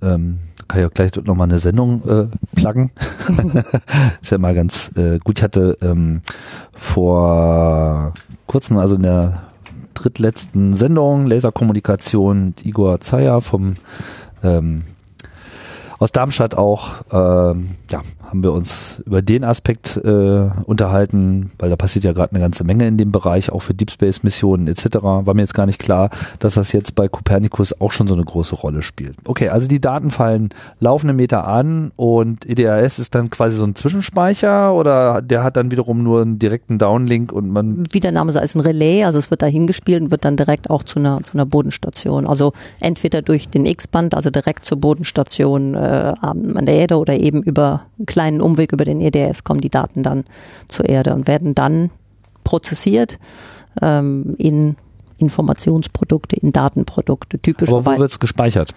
[0.00, 2.90] Ähm, kann ich auch gleich nochmal eine Sendung äh, pluggen.
[4.22, 5.38] ist ja mal ganz äh, gut.
[5.38, 6.22] Ich hatte ähm,
[6.72, 8.14] vor
[8.46, 9.42] kurzem, also in der
[9.92, 13.74] drittletzten Sendung Laserkommunikation Igor Zeyer vom
[14.42, 14.84] ähm,
[15.98, 21.76] aus Darmstadt auch, ähm, ja, haben wir uns über den Aspekt äh, unterhalten, weil da
[21.76, 25.02] passiert ja gerade eine ganze Menge in dem Bereich, auch für Deep Space Missionen etc.
[25.02, 28.24] War mir jetzt gar nicht klar, dass das jetzt bei Copernicus auch schon so eine
[28.24, 29.16] große Rolle spielt.
[29.24, 33.74] Okay, also die Daten fallen laufende Meter an und EDRS ist dann quasi so ein
[33.74, 37.84] Zwischenspeicher oder der hat dann wiederum nur einen direkten Downlink und man.
[37.90, 40.36] Wie der Name so ist ein Relais, also es wird da hingespielt und wird dann
[40.36, 42.26] direkt auch zu einer, zu einer Bodenstation.
[42.26, 47.42] Also entweder durch den X-Band, also direkt zur Bodenstation äh, an der Erde oder eben
[47.42, 50.24] über einen kleinen Umweg über den EDS kommen die Daten dann
[50.68, 51.90] zur Erde und werden dann
[52.44, 53.18] prozessiert
[53.82, 54.76] ähm, in
[55.18, 57.38] Informationsprodukte, in Datenprodukte.
[57.38, 57.86] Typischerweise.
[57.86, 58.74] Aber wo wird es gespeichert?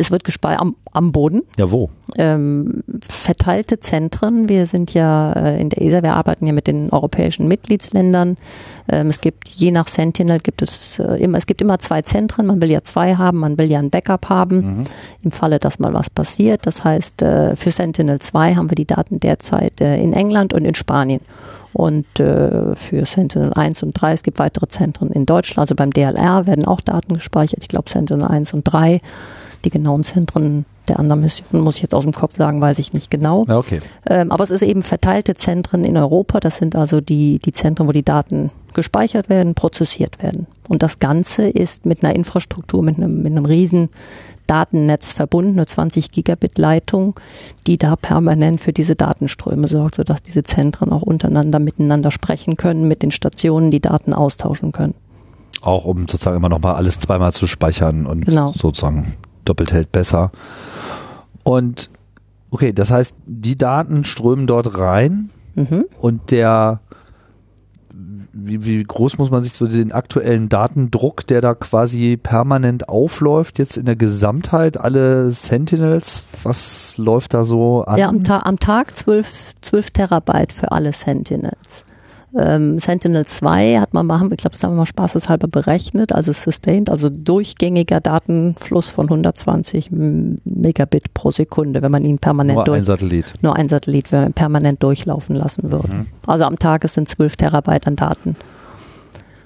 [0.00, 1.42] Es wird gespeichert am, am Boden.
[1.58, 1.90] Ja, wo?
[2.16, 4.48] Ähm, verteilte Zentren.
[4.48, 8.36] Wir sind ja äh, in der ESA, wir arbeiten ja mit den europäischen Mitgliedsländern.
[8.90, 12.46] Ähm, es gibt je nach Sentinel gibt es äh, immer, es gibt immer zwei Zentren.
[12.46, 14.84] Man will ja zwei haben, man will ja ein Backup haben mhm.
[15.22, 16.66] im Falle, dass mal was passiert.
[16.66, 20.64] Das heißt, äh, für Sentinel 2 haben wir die Daten derzeit äh, in England und
[20.64, 21.20] in Spanien.
[21.72, 25.92] Und äh, für Sentinel 1 und 3, es gibt weitere Zentren in Deutschland, also beim
[25.92, 27.60] DLR werden auch Daten gespeichert.
[27.62, 29.00] Ich glaube Sentinel 1 und 3
[29.64, 32.92] die genauen Zentren der anderen Missionen muss ich jetzt aus dem Kopf sagen, weiß ich
[32.92, 33.46] nicht genau.
[33.48, 33.78] Okay.
[34.08, 36.40] Ähm, aber es ist eben verteilte Zentren in Europa.
[36.40, 40.46] Das sind also die, die Zentren, wo die Daten gespeichert werden, prozessiert werden.
[40.68, 43.88] Und das Ganze ist mit einer Infrastruktur, mit einem, mit einem riesen
[44.48, 47.14] Datennetz verbunden, eine 20 Gigabit Leitung,
[47.68, 52.88] die da permanent für diese Datenströme sorgt, sodass diese Zentren auch untereinander miteinander sprechen können,
[52.88, 54.94] mit den Stationen die Daten austauschen können.
[55.60, 58.52] Auch um sozusagen immer nochmal alles zweimal zu speichern und genau.
[58.56, 59.14] sozusagen
[59.44, 60.30] doppelt hält besser.
[61.42, 61.90] Und
[62.50, 65.84] okay, das heißt, die Daten strömen dort rein mhm.
[66.00, 66.80] und der
[68.32, 73.58] wie, wie groß muss man sich so den aktuellen Datendruck, der da quasi permanent aufläuft,
[73.58, 77.98] jetzt in der Gesamtheit, alle Sentinels, was läuft da so an?
[77.98, 81.84] Ja, am, Ta am Tag 12, 12 Terabyte für alle Sentinels.
[82.38, 86.32] Ähm, Sentinel 2 hat man machen, ich glaube, das haben wir mal spaßeshalber berechnet, also
[86.32, 92.78] sustained, also durchgängiger Datenfluss von 120 Megabit pro Sekunde, wenn man ihn permanent nur durch,
[92.78, 93.34] ein Satellit.
[93.42, 95.92] Nur ein Satellit, wenn man permanent durchlaufen lassen würde.
[95.92, 96.06] Mhm.
[96.26, 98.36] Also am Tag sind 12 Terabyte an Daten.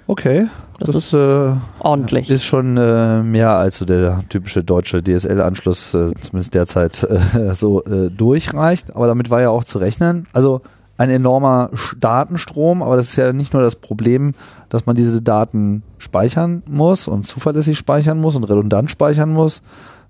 [0.07, 0.47] Okay.
[0.79, 2.31] Das, das ist äh, ordentlich.
[2.31, 7.03] Ist schon äh, mehr als so der typische deutsche DSL-Anschluss, äh, zumindest derzeit
[7.35, 8.95] äh, so äh, durchreicht.
[8.95, 10.27] Aber damit war ja auch zu rechnen.
[10.33, 10.63] Also
[10.97, 14.33] ein enormer Datenstrom, aber das ist ja nicht nur das Problem,
[14.69, 19.63] dass man diese Daten speichern muss und zuverlässig speichern muss und redundant speichern muss,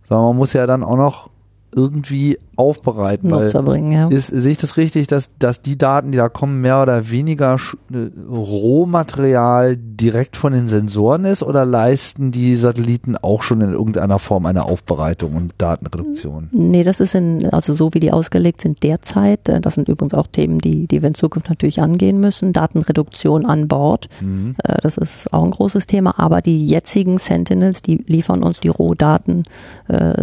[0.08, 1.30] sondern man muss ja dann auch noch
[1.74, 3.30] irgendwie aufbereiten.
[3.30, 4.08] Nutzer bringen, ja.
[4.08, 7.56] Ist, sehe ich das richtig, dass, dass die Daten, die da kommen, mehr oder weniger
[7.92, 7.96] äh,
[8.28, 14.46] Rohmaterial direkt von den Sensoren ist oder leisten die Satelliten auch schon in irgendeiner Form
[14.46, 16.48] eine Aufbereitung und Datenreduktion?
[16.52, 20.14] Nee, das ist in, also so wie die ausgelegt sind derzeit, äh, das sind übrigens
[20.14, 24.54] auch Themen, die, die wir in Zukunft natürlich angehen müssen, Datenreduktion an Bord, mhm.
[24.62, 28.68] Äh, das ist auch ein großes Thema, aber die jetzigen Sentinels, die liefern uns die
[28.68, 29.44] Rohdaten,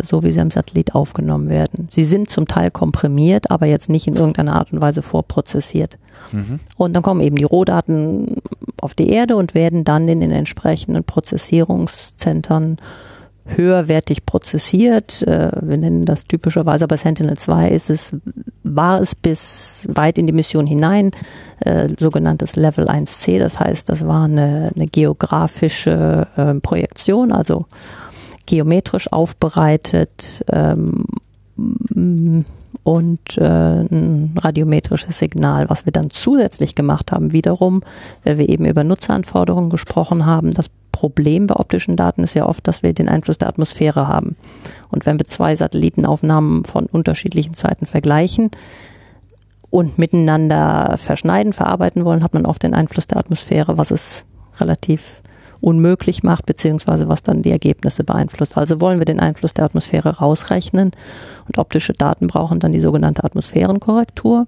[0.03, 1.87] so wie sie am Satellit aufgenommen werden.
[1.91, 5.97] Sie sind sind zum Teil komprimiert, aber jetzt nicht in irgendeiner Art und Weise vorprozessiert.
[6.31, 6.59] Mhm.
[6.77, 8.37] Und dann kommen eben die Rohdaten
[8.79, 12.77] auf die Erde und werden dann in den entsprechenden Prozessierungszentren
[13.45, 15.23] höherwertig prozessiert.
[15.23, 18.15] Äh, wir nennen das typischerweise bei Sentinel 2 ist es,
[18.63, 21.11] war es bis weit in die Mission hinein,
[21.61, 23.39] äh, sogenanntes Level 1C.
[23.39, 27.65] Das heißt, das war eine, eine geografische äh, Projektion, also
[28.45, 31.05] geometrisch aufbereitet, ähm,
[32.83, 37.81] und äh, ein radiometrisches Signal, was wir dann zusätzlich gemacht haben, wiederum,
[38.23, 40.53] weil wir eben über Nutzeranforderungen gesprochen haben.
[40.53, 44.35] Das Problem bei optischen Daten ist ja oft, dass wir den Einfluss der Atmosphäre haben.
[44.89, 48.51] Und wenn wir zwei Satellitenaufnahmen von unterschiedlichen Zeiten vergleichen,
[49.71, 54.25] und miteinander verschneiden, verarbeiten wollen, hat man oft den Einfluss der Atmosphäre, was es
[54.59, 55.21] relativ
[55.61, 58.57] unmöglich macht, beziehungsweise was dann die Ergebnisse beeinflusst.
[58.57, 60.91] Also wollen wir den Einfluss der Atmosphäre rausrechnen
[61.47, 64.47] und optische Daten brauchen dann die sogenannte Atmosphärenkorrektur.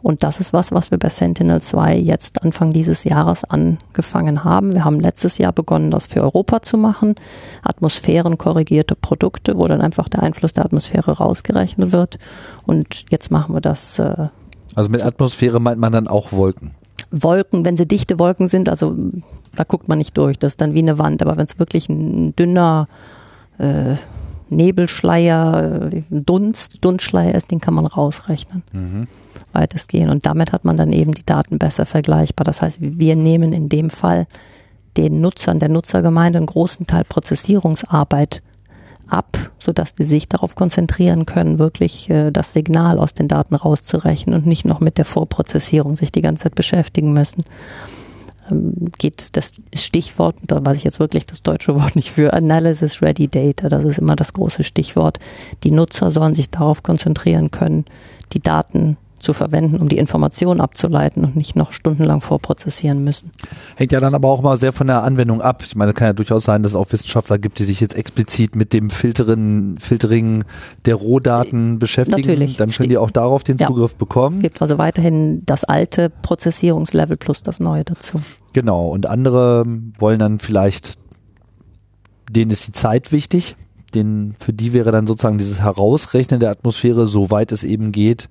[0.00, 4.72] Und das ist was, was wir bei Sentinel-2 jetzt Anfang dieses Jahres angefangen haben.
[4.72, 7.16] Wir haben letztes Jahr begonnen, das für Europa zu machen.
[7.62, 12.18] Atmosphärenkorrigierte Produkte, wo dann einfach der Einfluss der Atmosphäre rausgerechnet wird.
[12.64, 13.98] Und jetzt machen wir das.
[13.98, 14.28] Äh,
[14.74, 16.72] also mit Atmosphäre meint man dann auch Wolken.
[17.10, 18.94] Wolken, wenn sie dichte Wolken sind, also
[19.54, 21.22] da guckt man nicht durch, das ist dann wie eine Wand.
[21.22, 22.88] Aber wenn es wirklich ein dünner
[23.58, 23.94] äh,
[24.50, 28.62] Nebelschleier, äh, Dunst, Dunstschleier ist, den kann man rausrechnen.
[28.72, 29.06] Mhm.
[29.52, 30.10] Weitestgehend.
[30.10, 32.44] Und damit hat man dann eben die Daten besser vergleichbar.
[32.44, 34.26] Das heißt, wir nehmen in dem Fall
[34.96, 38.42] den Nutzern, der Nutzergemeinde einen großen Teil Prozessierungsarbeit
[39.08, 44.34] ab, sodass die sich darauf konzentrieren können, wirklich äh, das Signal aus den Daten rauszurechnen
[44.34, 47.44] und nicht noch mit der Vorprozessierung sich die ganze Zeit beschäftigen müssen.
[48.50, 53.02] Ähm, geht das Stichwort, da weiß ich jetzt wirklich das deutsche Wort nicht für, Analysis
[53.02, 55.18] Ready Data, das ist immer das große Stichwort.
[55.64, 57.84] Die Nutzer sollen sich darauf konzentrieren können,
[58.32, 63.30] die Daten zu verwenden, um die Information abzuleiten und nicht noch stundenlang vorprozessieren müssen.
[63.76, 65.62] Hängt ja dann aber auch mal sehr von der Anwendung ab.
[65.66, 68.56] Ich meine, kann ja durchaus sein, dass es auch Wissenschaftler gibt, die sich jetzt explizit
[68.56, 70.44] mit dem Filteren, Filtering
[70.84, 72.20] der Rohdaten beschäftigen.
[72.20, 72.56] Natürlich.
[72.56, 73.98] Dann können die auch darauf den Zugriff ja.
[73.98, 74.36] bekommen.
[74.36, 78.20] Es gibt also weiterhin das alte Prozessierungslevel plus das neue dazu.
[78.52, 78.88] Genau.
[78.88, 79.64] Und andere
[79.98, 80.98] wollen dann vielleicht,
[82.30, 83.56] denen ist die Zeit wichtig.
[83.94, 88.28] Den, für die wäre dann sozusagen dieses Herausrechnen der Atmosphäre, soweit es eben geht,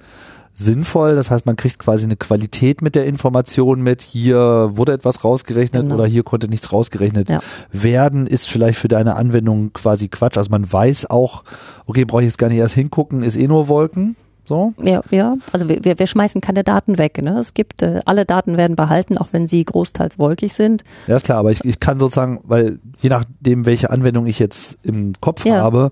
[0.57, 1.15] sinnvoll.
[1.15, 4.01] Das heißt, man kriegt quasi eine Qualität mit der Information mit.
[4.01, 5.95] Hier wurde etwas rausgerechnet genau.
[5.95, 7.39] oder hier konnte nichts rausgerechnet ja.
[7.71, 10.37] werden, ist vielleicht für deine Anwendung quasi Quatsch.
[10.37, 11.43] Also man weiß auch,
[11.85, 14.15] okay, brauche ich jetzt gar nicht erst hingucken, ist eh nur Wolken.
[14.45, 14.73] So?
[14.81, 15.35] Ja, ja.
[15.51, 17.21] Also wir, wir, wir schmeißen keine Daten weg.
[17.21, 17.37] Ne?
[17.37, 20.83] Es gibt, äh, alle Daten werden behalten, auch wenn sie großteils wolkig sind.
[21.05, 24.77] Ja, ist klar, aber ich, ich kann sozusagen, weil je nachdem, welche Anwendung ich jetzt
[24.83, 25.61] im Kopf ja.
[25.61, 25.89] habe,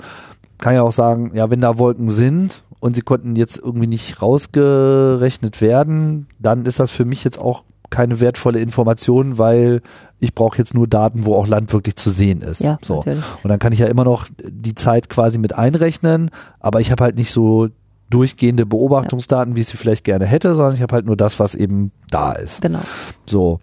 [0.57, 4.21] kann ich auch sagen, ja, wenn da Wolken sind und sie konnten jetzt irgendwie nicht
[4.21, 9.81] rausgerechnet werden, dann ist das für mich jetzt auch keine wertvolle Information, weil
[10.19, 12.61] ich brauche jetzt nur Daten, wo auch Land wirklich zu sehen ist.
[12.61, 12.97] Ja, so.
[12.97, 13.23] Natürlich.
[13.43, 17.03] Und dann kann ich ja immer noch die Zeit quasi mit einrechnen, aber ich habe
[17.03, 17.69] halt nicht so
[18.09, 19.55] durchgehende Beobachtungsdaten, ja.
[19.55, 22.33] wie ich sie vielleicht gerne hätte, sondern ich habe halt nur das, was eben da
[22.33, 22.61] ist.
[22.61, 22.81] Genau.
[23.25, 23.59] So.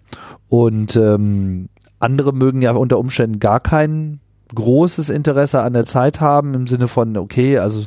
[0.49, 4.19] Und ähm, andere mögen ja unter Umständen gar kein
[4.53, 7.85] großes Interesse an der Zeit haben, im Sinne von, okay, also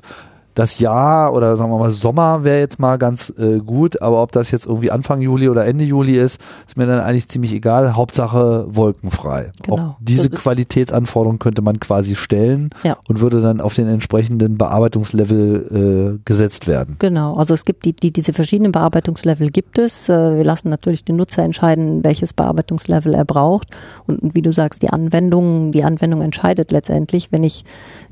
[0.56, 4.32] das Jahr oder sagen wir mal Sommer wäre jetzt mal ganz äh, gut, aber ob
[4.32, 7.94] das jetzt irgendwie Anfang Juli oder Ende Juli ist, ist mir dann eigentlich ziemlich egal.
[7.94, 9.52] Hauptsache wolkenfrei.
[9.62, 9.76] Genau.
[9.76, 12.96] Auch diese Qualitätsanforderung könnte man quasi stellen ja.
[13.06, 16.96] und würde dann auf den entsprechenden Bearbeitungslevel äh, gesetzt werden.
[17.00, 20.08] Genau, also es gibt die, die diese verschiedenen Bearbeitungslevel gibt es.
[20.08, 23.68] Äh, wir lassen natürlich den Nutzer entscheiden, welches Bearbeitungslevel er braucht
[24.06, 27.66] und, und wie du sagst, die Anwendung, die Anwendung entscheidet letztendlich, wenn ich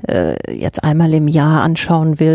[0.07, 2.34] äh, jetzt einmal im Jahr anschauen will,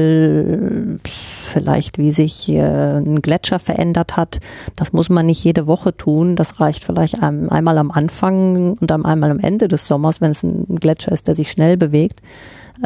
[1.50, 4.38] vielleicht wie sich ein Gletscher verändert hat.
[4.76, 6.36] Das muss man nicht jede Woche tun.
[6.36, 10.76] Das reicht vielleicht einmal am Anfang und einmal am Ende des Sommers, wenn es ein
[10.76, 12.20] Gletscher ist, der sich schnell bewegt.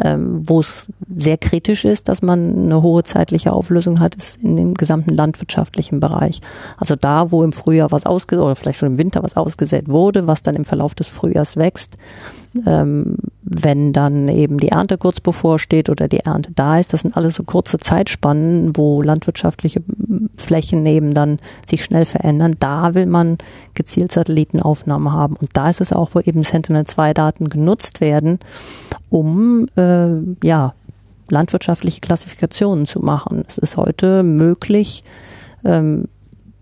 [0.03, 0.87] Ähm, wo es
[1.17, 6.01] sehr kritisch ist, dass man eine hohe zeitliche Auflösung hat, ist in dem gesamten landwirtschaftlichen
[6.01, 6.41] Bereich.
[6.75, 10.27] Also da, wo im Frühjahr was ausgesät oder vielleicht schon im Winter was ausgesät wurde,
[10.27, 11.95] was dann im Verlauf des Frühjahrs wächst,
[12.65, 16.93] ähm, wenn dann eben die Ernte kurz bevorsteht oder die Ernte da ist.
[16.93, 19.83] Das sind alles so kurze Zeitspannen, wo landwirtschaftliche
[20.35, 22.55] Flächen eben dann sich schnell verändern.
[22.59, 23.37] Da will man
[23.75, 25.35] gezielt Satellitenaufnahmen haben.
[25.35, 28.39] Und da ist es auch, wo eben Sentinel-2-Daten genutzt werden,
[29.09, 30.73] um äh, ja,
[31.29, 33.43] landwirtschaftliche Klassifikationen zu machen.
[33.47, 35.03] Es ist heute möglich,
[35.63, 36.05] ähm,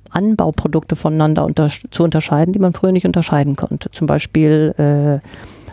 [0.10, 3.90] Anbauprodukte voneinander unter zu unterscheiden, die man früher nicht unterscheiden konnte.
[3.90, 5.28] Zum Beispiel äh,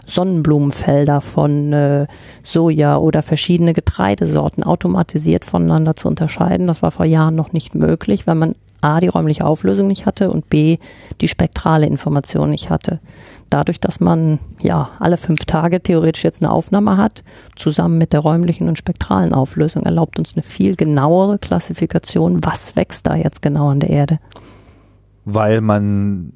[0.06, 2.06] Sonnenblumenfelder von äh,
[2.42, 6.66] Soja oder verschiedene Getreidesorten automatisiert voneinander zu unterscheiden.
[6.66, 10.30] Das war vor Jahren noch nicht möglich, weil man A, die räumliche Auflösung nicht hatte
[10.30, 10.78] und B,
[11.20, 13.00] die spektrale Information nicht hatte.
[13.50, 17.22] Dadurch, dass man ja alle fünf Tage theoretisch jetzt eine Aufnahme hat,
[17.56, 23.06] zusammen mit der räumlichen und spektralen Auflösung, erlaubt uns eine viel genauere Klassifikation, was wächst
[23.06, 24.18] da jetzt genau an der Erde.
[25.24, 26.32] Weil man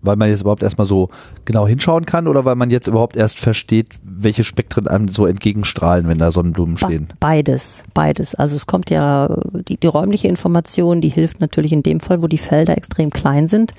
[0.00, 1.08] weil man jetzt überhaupt erstmal so
[1.44, 6.08] genau hinschauen kann oder weil man jetzt überhaupt erst versteht, welche Spektren einem so entgegenstrahlen,
[6.08, 7.08] wenn da Sonnenblumen stehen?
[7.20, 8.34] Beides, beides.
[8.34, 9.36] Also es kommt ja,
[9.68, 13.48] die, die räumliche Information, die hilft natürlich in dem Fall, wo die Felder extrem klein
[13.48, 13.72] sind.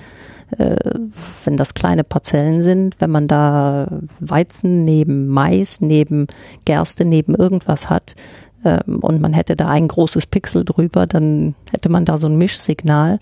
[0.58, 0.76] Äh,
[1.46, 3.88] wenn das kleine Parzellen sind, wenn man da
[4.20, 6.26] Weizen neben Mais, neben
[6.66, 8.16] Gerste, neben irgendwas hat,
[8.66, 12.38] ähm, und man hätte da ein großes Pixel drüber, dann hätte man da so ein
[12.38, 13.20] Mischsignal.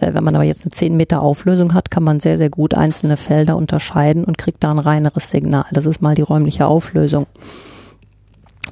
[0.00, 2.74] Äh, wenn man aber jetzt eine 10 Meter Auflösung hat, kann man sehr, sehr gut
[2.74, 5.64] einzelne Felder unterscheiden und kriegt da ein reineres Signal.
[5.72, 7.26] Das ist mal die räumliche Auflösung.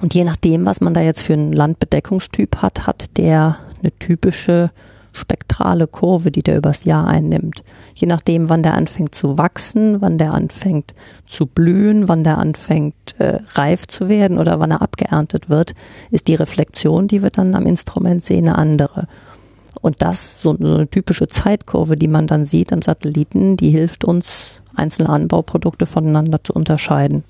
[0.02, 4.70] Und je nachdem, was man da jetzt für einen Landbedeckungstyp hat, hat der eine typische
[5.14, 7.62] spektrale Kurve, die der übers Jahr einnimmt.
[7.94, 10.92] Je nachdem, wann der anfängt zu wachsen, wann der anfängt
[11.24, 15.74] zu blühen, wann der anfängt äh, reif zu werden oder wann er abgeerntet wird,
[16.10, 19.06] ist die Reflexion, die wir dann am Instrument sehen, eine andere.
[19.80, 24.04] Und das, so, so eine typische Zeitkurve, die man dann sieht an Satelliten, die hilft
[24.04, 27.24] uns, einzelne Anbauprodukte voneinander zu unterscheiden.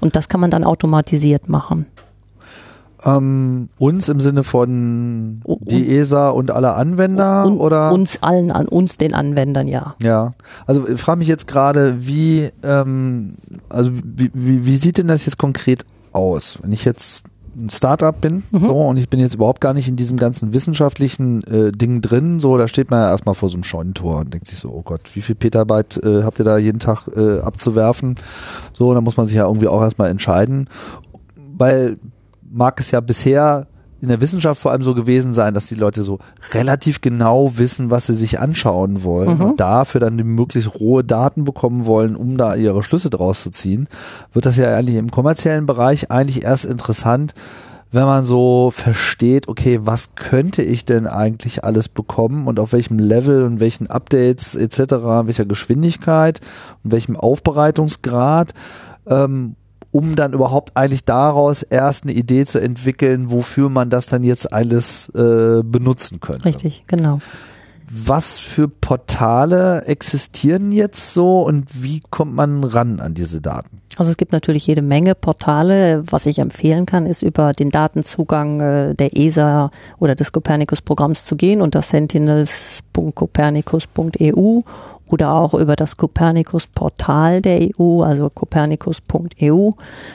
[0.00, 1.86] Und das kann man dann automatisiert machen.
[3.04, 8.66] Ähm, uns im Sinne von die ESA und alle Anwender und, oder uns allen an
[8.66, 9.94] uns den Anwendern ja.
[10.00, 10.32] Ja,
[10.66, 13.34] also ich frage mich jetzt gerade, wie ähm,
[13.68, 17.24] also wie, wie, wie sieht denn das jetzt konkret aus, wenn ich jetzt
[17.56, 18.60] ein Startup bin mhm.
[18.60, 22.40] so, und ich bin jetzt überhaupt gar nicht in diesem ganzen wissenschaftlichen äh, Ding drin.
[22.40, 24.82] So, da steht man ja erstmal vor so einem Scheunentor und denkt sich so, oh
[24.82, 28.16] Gott, wie viel Petabyte äh, habt ihr da jeden Tag äh, abzuwerfen?
[28.72, 30.68] So, da muss man sich ja irgendwie auch erstmal entscheiden.
[31.56, 31.98] Weil
[32.50, 33.66] mag es ja bisher
[34.04, 36.18] in der Wissenschaft vor allem so gewesen sein, dass die Leute so
[36.52, 39.44] relativ genau wissen, was sie sich anschauen wollen mhm.
[39.44, 43.88] und dafür dann möglichst rohe Daten bekommen wollen, um da ihre Schlüsse draus zu ziehen,
[44.34, 47.34] wird das ja eigentlich im kommerziellen Bereich eigentlich erst interessant,
[47.92, 52.98] wenn man so versteht, okay, was könnte ich denn eigentlich alles bekommen und auf welchem
[52.98, 54.78] Level und welchen Updates etc.,
[55.24, 56.40] welcher Geschwindigkeit
[56.82, 58.52] und welchem Aufbereitungsgrad
[59.06, 59.56] ähm,
[59.94, 64.52] um dann überhaupt eigentlich daraus erst eine Idee zu entwickeln, wofür man das dann jetzt
[64.52, 66.46] alles äh, benutzen könnte.
[66.46, 67.20] Richtig, genau.
[67.88, 73.82] Was für Portale existieren jetzt so und wie kommt man ran an diese Daten?
[73.96, 76.02] Also es gibt natürlich jede Menge Portale.
[76.10, 79.70] Was ich empfehlen kann, ist über den Datenzugang äh, der ESA
[80.00, 84.62] oder des Copernicus-Programms zu gehen unter sentinels.copernicus.eu
[85.08, 89.70] oder auch über das Copernicus-Portal der EU, also copernicus.eu.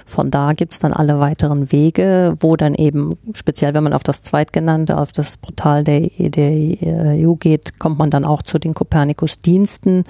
[0.05, 4.23] Von da gibt's dann alle weiteren Wege, wo dann eben, speziell wenn man auf das
[4.23, 10.03] zweitgenannte, auf das Portal der, der EU geht, kommt man dann auch zu den Copernicus-Diensten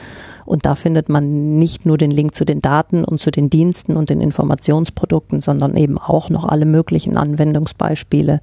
[0.46, 3.98] und da findet man nicht nur den Link zu den Daten und zu den Diensten
[3.98, 8.42] und den Informationsprodukten, sondern eben auch noch alle möglichen Anwendungsbeispiele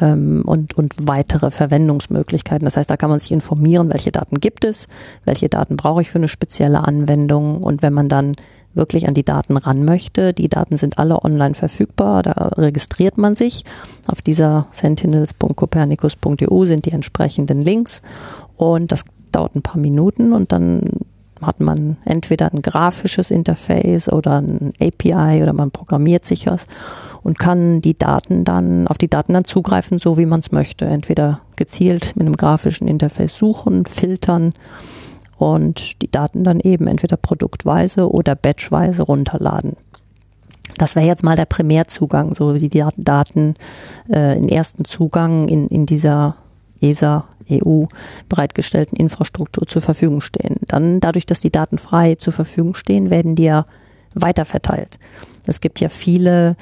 [0.00, 2.64] ähm, und, und weitere Verwendungsmöglichkeiten.
[2.64, 4.88] Das heißt, da kann man sich informieren, welche Daten gibt es,
[5.24, 8.34] welche Daten brauche ich für eine spezielle Anwendung und wenn man dann
[8.76, 10.32] wirklich an die Daten ran möchte.
[10.32, 13.64] Die Daten sind alle online verfügbar, da registriert man sich.
[14.06, 18.02] Auf dieser sentinels.copernicus.eu sind die entsprechenden Links
[18.56, 20.82] und das dauert ein paar Minuten und dann
[21.40, 26.66] hat man entweder ein grafisches Interface oder ein API oder man programmiert sich was
[27.26, 30.84] und kann die Daten dann, auf die Daten dann zugreifen, so wie man es möchte.
[30.84, 34.54] Entweder gezielt mit einem grafischen Interface suchen, filtern
[35.36, 39.72] und die Daten dann eben entweder produktweise oder batchweise runterladen.
[40.78, 43.56] Das wäre jetzt mal der Primärzugang, so wie die Daten
[44.08, 46.36] äh, in ersten Zugang in, in dieser
[46.80, 47.86] ESA EU
[48.28, 50.58] bereitgestellten Infrastruktur zur Verfügung stehen.
[50.68, 53.66] Dann dadurch, dass die Daten frei zur Verfügung stehen, werden die ja
[54.14, 55.00] weiterverteilt.
[55.46, 56.56] Es gibt ja viele,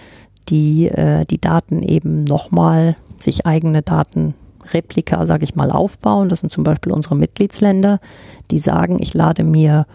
[0.48, 4.34] die äh, die Daten eben nochmal sich eigene Daten
[4.72, 6.28] Replika, sage ich mal, aufbauen.
[6.28, 8.00] Das sind zum Beispiel unsere Mitgliedsländer,
[8.50, 9.86] die sagen, ich lade mir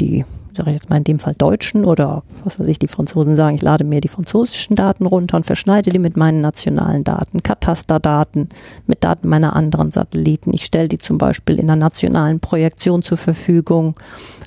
[0.00, 0.24] die
[0.56, 3.54] sage ich jetzt mal in dem Fall Deutschen oder was weiß ich, die Franzosen sagen,
[3.56, 8.48] ich lade mir die französischen Daten runter und verschneide die mit meinen nationalen Daten, Katasterdaten,
[8.86, 10.52] mit Daten meiner anderen Satelliten.
[10.52, 13.94] Ich stelle die zum Beispiel in einer nationalen Projektion zur Verfügung.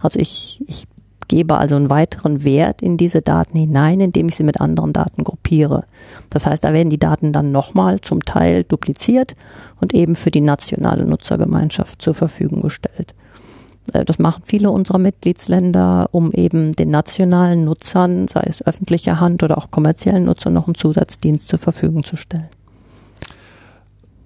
[0.02, 0.88] Also ich, ich
[1.34, 5.24] gebe also einen weiteren Wert in diese Daten hinein, indem ich sie mit anderen Daten
[5.24, 5.86] gruppiere.
[6.30, 9.36] Das heißt, da werden die Daten dann nochmal zum Teil dupliziert
[9.82, 13.16] und eben für die nationale Nutzergemeinschaft zur Verfügung gestellt.
[13.94, 19.42] Äh, das machen viele unserer Mitgliedsländer, um eben den nationalen Nutzern, sei es öffentlicher Hand
[19.42, 22.50] oder auch kommerziellen Nutzern, noch einen Zusatzdienst zur Verfügung zu stellen.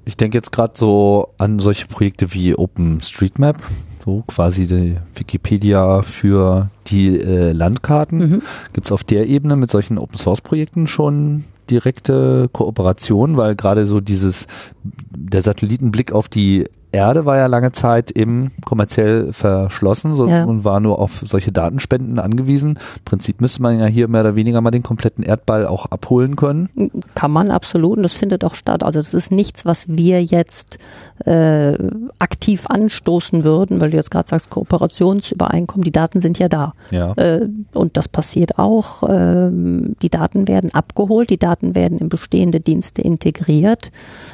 [0.03, 3.63] Ich denke jetzt gerade so an solche Projekte wie OpenStreetMap,
[4.07, 8.17] so quasi die Wikipedia für die äh, Landkarten.
[8.17, 8.41] Mhm.
[8.71, 13.85] Gibt es auf der Ebene mit solchen Open Source Projekten schon direkte Kooperation, weil gerade
[13.85, 14.47] so dieses
[14.83, 20.43] der Satellitenblick auf die Erde war ja lange Zeit eben kommerziell verschlossen so, Ja.
[20.45, 22.71] und war nur auf solche Datenspenden angewiesen.
[22.97, 26.35] Im Prinzip müsste man ja hier mehr oder weniger mal den kompletten Erdball auch abholen
[26.35, 26.69] können.
[27.15, 28.83] Kann man absolut und das findet auch statt.
[28.83, 30.79] Also das ist nichts, was wir jetzt
[31.25, 31.77] äh,
[32.19, 36.73] aktiv anstoßen würden, weil du jetzt gerade sagst, Kooperationsübereinkommen, die Daten sind ja da.
[36.91, 37.13] Ja.
[37.13, 39.03] Äh, und das passiert auch.
[39.07, 43.91] Ähm, die Daten werden abgeholt, die Daten werden in bestehende Dienste integriert.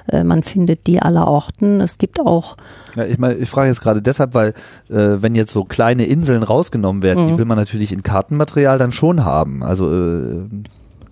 [0.07, 1.81] Äh, man findet die aller Orten.
[1.81, 2.52] Es gibt auch
[2.95, 4.49] Ja, ich meine, ich frage jetzt gerade deshalb, weil
[4.89, 7.37] äh, wenn jetzt so kleine Inseln rausgenommen werden, die Mhm.
[7.39, 9.63] will man natürlich in Kartenmaterial dann schon haben.
[9.63, 10.45] Also äh,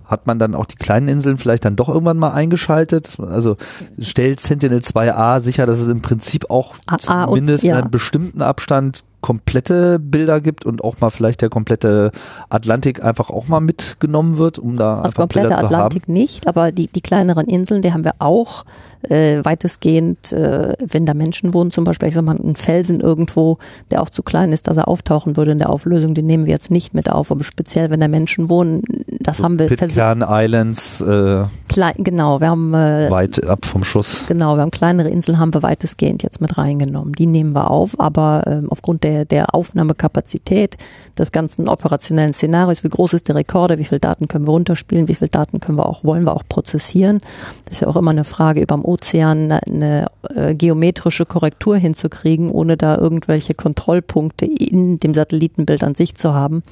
[0.05, 3.17] hat man dann auch die kleinen Inseln vielleicht dann doch irgendwann mal eingeschaltet?
[3.19, 3.55] Also
[3.99, 7.75] stellt Sentinel 2a sicher, dass es im Prinzip auch AA und- zumindest ja.
[7.75, 12.11] in einem bestimmten Abstand komplette Bilder gibt und auch mal vielleicht der komplette
[12.49, 15.75] Atlantik einfach auch mal mitgenommen wird, um da Also einfach komplette Bilder zu haben.
[15.75, 18.65] Atlantik nicht, aber die, die kleineren Inseln, die haben wir auch
[19.03, 23.57] äh, weitestgehend, äh, wenn da Menschen wohnen, zum Beispiel, ich sag mal, ein Felsen irgendwo,
[23.89, 26.53] der auch zu klein ist, dass er auftauchen würde in der Auflösung, den nehmen wir
[26.53, 28.83] jetzt nicht mit auf, aber speziell, wenn da Menschen wohnen,
[29.19, 33.83] das So haben wir Pitcairn Islands, äh, klein, genau, wir haben äh, weit ab vom
[33.83, 34.25] Schuss.
[34.27, 37.13] Genau, wir haben kleinere Inseln, haben wir weitestgehend jetzt mit reingenommen.
[37.13, 40.77] Die nehmen wir auf, aber ähm, aufgrund der, der Aufnahmekapazität
[41.17, 45.07] des ganzen operationellen Szenarios, wie groß ist der Rekorder, wie viel Daten können wir runterspielen,
[45.07, 47.21] wie viel Daten können wir auch, wollen wir auch prozessieren.
[47.65, 51.77] Das ist ja auch immer eine Frage, über dem Ozean eine, eine äh, geometrische Korrektur
[51.77, 56.63] hinzukriegen, ohne da irgendwelche Kontrollpunkte in dem Satellitenbild an sich zu haben,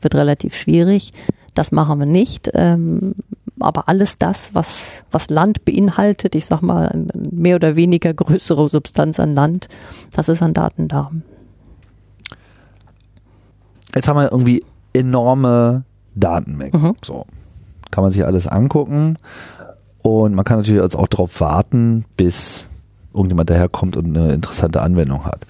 [0.00, 1.12] wird relativ schwierig.
[1.56, 2.50] Das machen wir nicht.
[2.54, 3.16] Ähm,
[3.58, 9.18] aber alles das, was, was Land beinhaltet, ich sag mal, mehr oder weniger größere Substanz
[9.18, 9.68] an Land,
[10.12, 11.10] das ist an Daten da.
[13.94, 15.84] Jetzt haben wir irgendwie enorme
[16.14, 16.80] Datenmengen.
[16.80, 16.96] Mhm.
[17.02, 17.24] So.
[17.90, 19.16] Kann man sich alles angucken.
[20.02, 22.68] Und man kann natürlich auch darauf warten, bis
[23.14, 25.46] irgendjemand daherkommt und eine interessante Anwendung hat.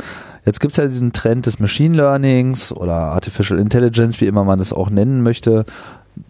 [0.47, 4.61] Jetzt gibt es ja diesen Trend des Machine Learnings oder Artificial Intelligence, wie immer man
[4.61, 5.67] es auch nennen möchte,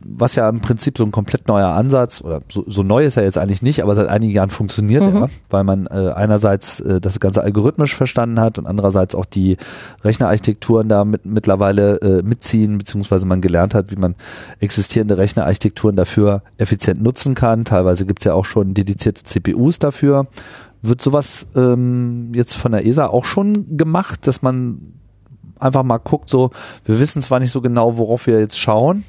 [0.00, 3.24] was ja im Prinzip so ein komplett neuer Ansatz, oder so, so neu ist er
[3.24, 5.16] jetzt eigentlich nicht, aber seit einigen Jahren funktioniert Mhm.
[5.16, 9.56] er, weil man äh, einerseits äh, das Ganze algorithmisch verstanden hat und andererseits auch die
[10.02, 14.14] Rechnerarchitekturen da mit, mittlerweile äh, mitziehen, beziehungsweise man gelernt hat, wie man
[14.60, 17.64] existierende Rechnerarchitekturen dafür effizient nutzen kann.
[17.64, 20.26] Teilweise gibt es ja auch schon dedizierte CPUs dafür.
[20.83, 24.95] Wird sowas ähm, jetzt von der ESA auch schon gemacht, dass man
[25.59, 26.51] einfach mal guckt, so,
[26.85, 29.05] wir wissen zwar nicht so genau, worauf wir jetzt schauen,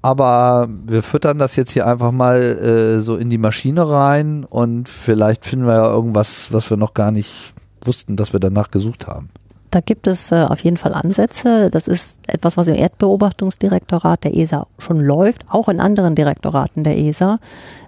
[0.00, 4.88] aber wir füttern das jetzt hier einfach mal äh, so in die Maschine rein und
[4.88, 7.54] vielleicht finden wir ja irgendwas, was wir noch gar nicht
[7.84, 9.30] wussten, dass wir danach gesucht haben.
[9.72, 11.70] Da gibt es äh, auf jeden Fall Ansätze.
[11.70, 16.98] Das ist etwas, was im Erdbeobachtungsdirektorat der ESA schon läuft, auch in anderen Direktoraten der
[16.98, 17.38] ESA,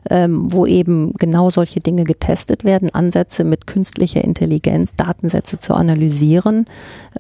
[0.09, 6.64] ähm, wo eben genau solche Dinge getestet werden, Ansätze mit künstlicher Intelligenz, Datensätze zu analysieren.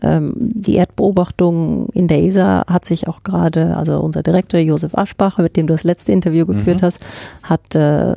[0.00, 5.36] Ähm, die Erdbeobachtung in der ESA hat sich auch gerade, also unser Direktor Josef Aschbach,
[5.36, 7.04] mit dem du das letzte Interview geführt hast,
[7.42, 8.14] hat äh,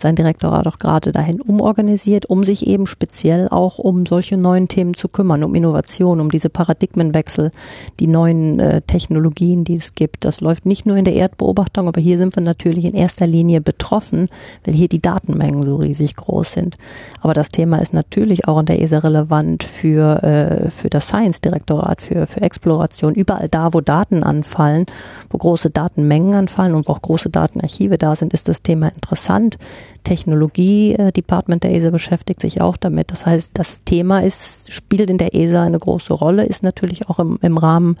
[0.00, 4.94] sein Direktorat auch gerade dahin umorganisiert, um sich eben speziell auch um solche neuen Themen
[4.94, 5.87] zu kümmern, um Innovation,
[6.20, 7.50] um diese Paradigmenwechsel,
[8.00, 10.24] die neuen äh, Technologien, die es gibt.
[10.24, 13.60] Das läuft nicht nur in der Erdbeobachtung, aber hier sind wir natürlich in erster Linie
[13.60, 14.28] betroffen,
[14.64, 16.76] weil hier die Datenmengen so riesig groß sind.
[17.20, 22.02] Aber das Thema ist natürlich auch in der ESA relevant für, äh, für das Science-Direktorat,
[22.02, 23.14] für, für Exploration.
[23.14, 24.86] Überall da, wo Daten anfallen,
[25.30, 29.56] wo große Datenmengen anfallen und wo auch große Datenarchive da sind, ist das Thema interessant.
[30.04, 33.10] Technologie-Department der ESA beschäftigt sich auch damit.
[33.10, 37.18] Das heißt, das Thema ist, spielt in der ESA eine große Rolle, ist natürlich auch
[37.18, 37.96] im, im Rahmen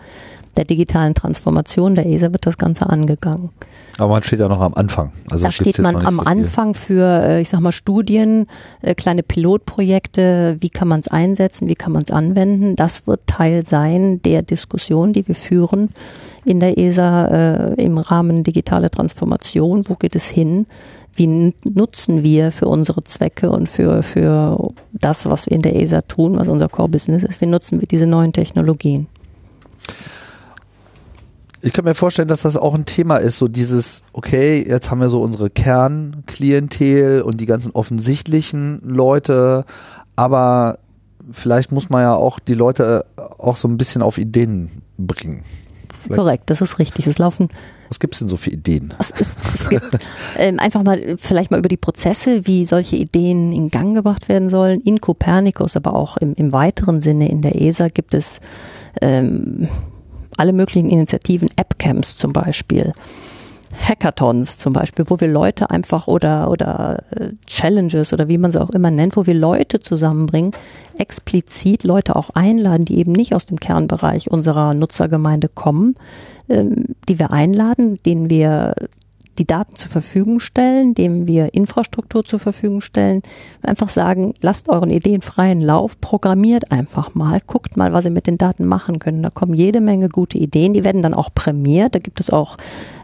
[0.56, 3.50] der digitalen Transformation der ESA wird das Ganze angegangen.
[3.98, 5.12] Aber man steht ja noch am Anfang.
[5.30, 6.22] Also da steht man am so.
[6.22, 8.46] Anfang für, äh, ich sag mal, Studien,
[8.80, 12.76] äh, kleine Pilotprojekte, wie kann man es einsetzen, wie kann man es anwenden.
[12.76, 15.90] Das wird Teil sein der Diskussion, die wir führen
[16.44, 19.84] in der ESA äh, im Rahmen digitale Transformation.
[19.88, 20.66] Wo geht es hin?
[21.14, 26.02] Wie nutzen wir für unsere Zwecke und für, für das, was wir in der ESA
[26.02, 29.08] tun, was unser Core-Business ist, wie nutzen wir diese neuen Technologien?
[31.60, 35.00] Ich kann mir vorstellen, dass das auch ein Thema ist, so dieses, okay, jetzt haben
[35.00, 39.64] wir so unsere Kernklientel und die ganzen offensichtlichen Leute,
[40.16, 40.78] aber
[41.30, 45.42] vielleicht muss man ja auch die Leute auch so ein bisschen auf Ideen bringen.
[46.00, 47.08] Vielleicht- Korrekt, das ist richtig.
[47.08, 47.48] Es laufen
[47.88, 48.94] Was gibt's denn so für Ideen?
[49.00, 49.98] Es, es, es gibt
[50.36, 54.48] ähm, einfach mal vielleicht mal über die Prozesse, wie solche Ideen in Gang gebracht werden
[54.48, 54.80] sollen.
[54.82, 58.38] In Copernicus, aber auch im, im weiteren Sinne in der ESA gibt es
[59.02, 59.68] ähm,
[60.38, 62.92] alle möglichen Initiativen, AppCamps zum Beispiel.
[63.76, 68.60] Hackathons zum Beispiel, wo wir Leute einfach oder, oder äh, Challenges oder wie man sie
[68.60, 70.52] auch immer nennt, wo wir Leute zusammenbringen,
[70.96, 75.96] explizit Leute auch einladen, die eben nicht aus dem Kernbereich unserer Nutzergemeinde kommen,
[76.48, 78.74] ähm, die wir einladen, denen wir
[79.38, 83.22] die Daten zur Verfügung stellen, dem wir Infrastruktur zur Verfügung stellen,
[83.62, 88.26] einfach sagen, lasst euren Ideen freien Lauf, programmiert einfach mal, guckt mal, was ihr mit
[88.26, 89.24] den Daten machen könnt.
[89.24, 91.94] Da kommen jede Menge gute Ideen, die werden dann auch prämiert.
[91.94, 92.56] Da gibt es auch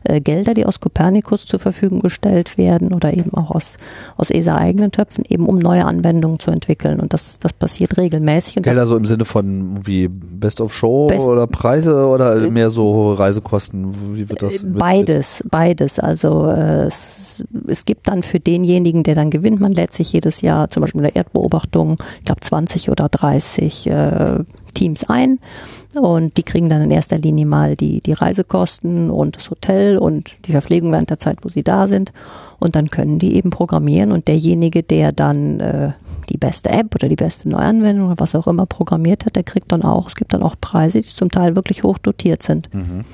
[0.05, 3.77] äh, Gelder, die aus Copernicus zur Verfügung gestellt werden oder eben auch aus,
[4.17, 7.01] aus ESA eigenen Töpfen, eben um neue Anwendungen zu entwickeln.
[7.01, 8.59] Und das, das passiert regelmäßig.
[8.59, 12.51] Und Gelder so im Sinne von wie Best of Show Best oder Preise oder äh,
[12.51, 13.95] mehr so Reisekosten?
[14.15, 14.67] Wie wird das?
[14.67, 15.99] Beides, beides.
[15.99, 20.41] Also äh, es, es gibt dann für denjenigen, der dann gewinnt, man lädt sich jedes
[20.41, 24.39] Jahr zum Beispiel in der Erdbeobachtung, ich glaube 20 oder 30 äh,
[24.75, 25.39] Teams ein
[25.95, 30.35] und die kriegen dann in erster Linie mal die, die Reisekosten und das Hotel und
[30.47, 32.13] die Verpflegung während der Zeit, wo sie da sind.
[32.59, 35.93] Und dann können die eben programmieren und derjenige, der dann äh,
[36.31, 39.71] die beste App oder die beste Neuanwendung oder was auch immer programmiert hat, der kriegt
[39.71, 42.73] dann auch, es gibt dann auch Preise, die zum Teil wirklich hoch dotiert sind.
[42.73, 43.05] Mhm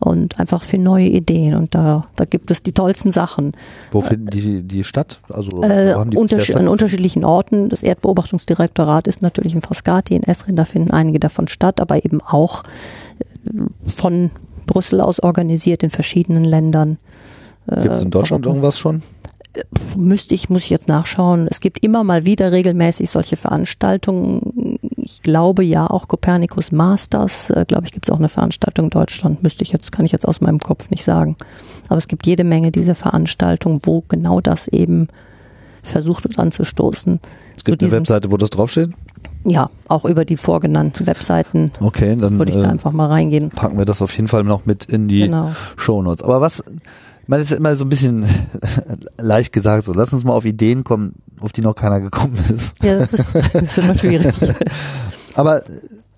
[0.00, 1.54] und einfach für neue Ideen.
[1.54, 3.52] Und da, da gibt es die tollsten Sachen.
[3.90, 5.20] Wo finden die die statt?
[5.28, 6.56] Also äh, unter statt?
[6.56, 7.68] an unterschiedlichen Orten.
[7.68, 12.20] Das Erdbeobachtungsdirektorat ist natürlich in Frascati, in Esrin, da finden einige davon statt, aber eben
[12.20, 12.62] auch
[13.44, 13.50] äh,
[13.86, 14.30] von
[14.66, 16.98] Brüssel aus organisiert in verschiedenen Ländern.
[17.66, 19.02] Gibt es in Deutschland irgendwas schon?
[19.96, 21.48] müsste ich, muss ich jetzt nachschauen.
[21.50, 24.78] Es gibt immer mal wieder regelmäßig solche Veranstaltungen.
[25.10, 28.90] Ich glaube ja auch Copernicus Masters, äh, glaube ich, gibt es auch eine Veranstaltung in
[28.90, 29.42] Deutschland.
[29.42, 31.34] Müsste ich jetzt, kann ich jetzt aus meinem Kopf nicht sagen.
[31.88, 35.08] Aber es gibt jede Menge dieser Veranstaltungen, wo genau das eben
[35.82, 37.20] versucht wird anzustoßen.
[37.56, 38.90] Es gibt eine Webseite, wo das draufsteht?
[39.44, 41.72] Ja, auch über die vorgenannten Webseiten.
[41.80, 43.48] Okay, dann würde ich da äh, einfach mal reingehen.
[43.48, 45.52] Packen wir das auf jeden Fall noch mit in die genau.
[45.78, 46.22] Show Notes.
[46.22, 46.62] Aber was
[47.28, 48.24] man ist immer so ein bisschen
[49.18, 52.72] leicht gesagt, so lass uns mal auf Ideen kommen, auf die noch keiner gekommen ist.
[52.82, 54.34] Ja, das ist, das ist immer schwierig.
[55.34, 55.62] Aber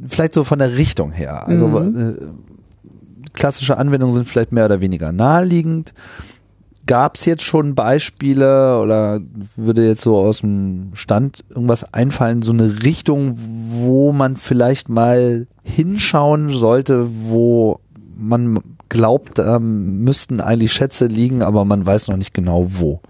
[0.08, 1.46] vielleicht so von der Richtung her.
[1.46, 2.10] Also mhm.
[2.10, 5.92] äh, klassische Anwendungen sind vielleicht mehr oder weniger naheliegend.
[6.86, 9.20] Gab es jetzt schon Beispiele oder
[9.56, 15.48] würde jetzt so aus dem Stand irgendwas einfallen, so eine Richtung, wo man vielleicht mal
[15.64, 17.80] hinschauen sollte, wo
[18.20, 23.00] man glaubt, ähm, müssten eigentlich Schätze liegen, aber man weiß noch nicht genau wo.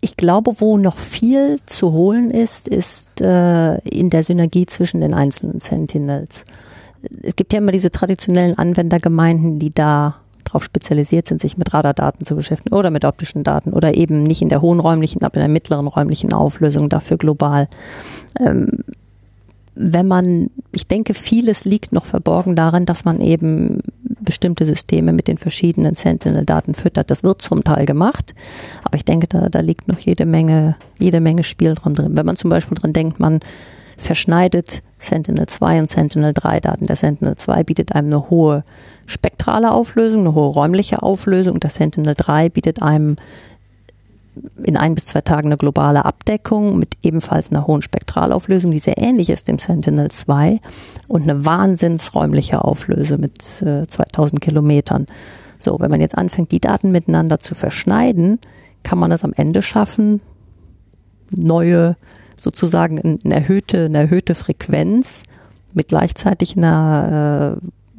[0.00, 5.14] Ich glaube, wo noch viel zu holen ist, ist äh, in der Synergie zwischen den
[5.14, 6.44] einzelnen Sentinels.
[7.22, 12.26] Es gibt ja immer diese traditionellen Anwendergemeinden, die da darauf spezialisiert sind, sich mit Radardaten
[12.26, 15.42] zu beschäftigen oder mit optischen Daten oder eben nicht in der hohen räumlichen, aber in
[15.42, 17.68] der mittleren räumlichen Auflösung, dafür global.
[18.40, 18.84] Ähm,
[19.74, 25.28] wenn man, ich denke, vieles liegt noch verborgen darin, dass man eben bestimmte Systeme mit
[25.28, 27.10] den verschiedenen Sentinel-Daten füttert.
[27.10, 28.34] Das wird zum Teil gemacht,
[28.82, 32.16] aber ich denke, da, da liegt noch jede Menge, jede Menge Spielraum drin.
[32.16, 33.40] Wenn man zum Beispiel dran denkt, man
[33.98, 36.86] verschneidet Sentinel-2 und Sentinel-3-Daten.
[36.86, 38.64] Der Sentinel-2 bietet einem eine hohe
[39.06, 41.60] spektrale Auflösung, eine hohe räumliche Auflösung.
[41.60, 43.16] Der Sentinel-3 bietet einem
[44.62, 48.98] in ein bis zwei Tagen eine globale Abdeckung mit ebenfalls einer hohen Spektralauflösung, die sehr
[48.98, 50.60] ähnlich ist dem Sentinel-2
[51.08, 55.06] und eine wahnsinnsräumliche Auflöse mit äh, 2000 Kilometern.
[55.58, 58.38] So, wenn man jetzt anfängt, die Daten miteinander zu verschneiden,
[58.82, 60.20] kann man es am Ende schaffen,
[61.30, 61.96] neue,
[62.36, 65.22] sozusagen eine erhöhte, eine erhöhte Frequenz
[65.74, 67.58] mit gleichzeitig einer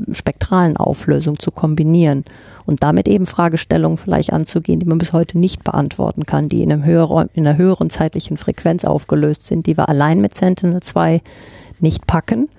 [0.09, 2.25] äh, spektralen Auflösung zu kombinieren
[2.65, 6.71] und damit eben Fragestellungen vielleicht anzugehen, die man bis heute nicht beantworten kann, die in,
[6.71, 11.21] einem höheren, in einer höheren zeitlichen Frequenz aufgelöst sind, die wir allein mit Sentinel-2
[11.79, 12.49] nicht packen,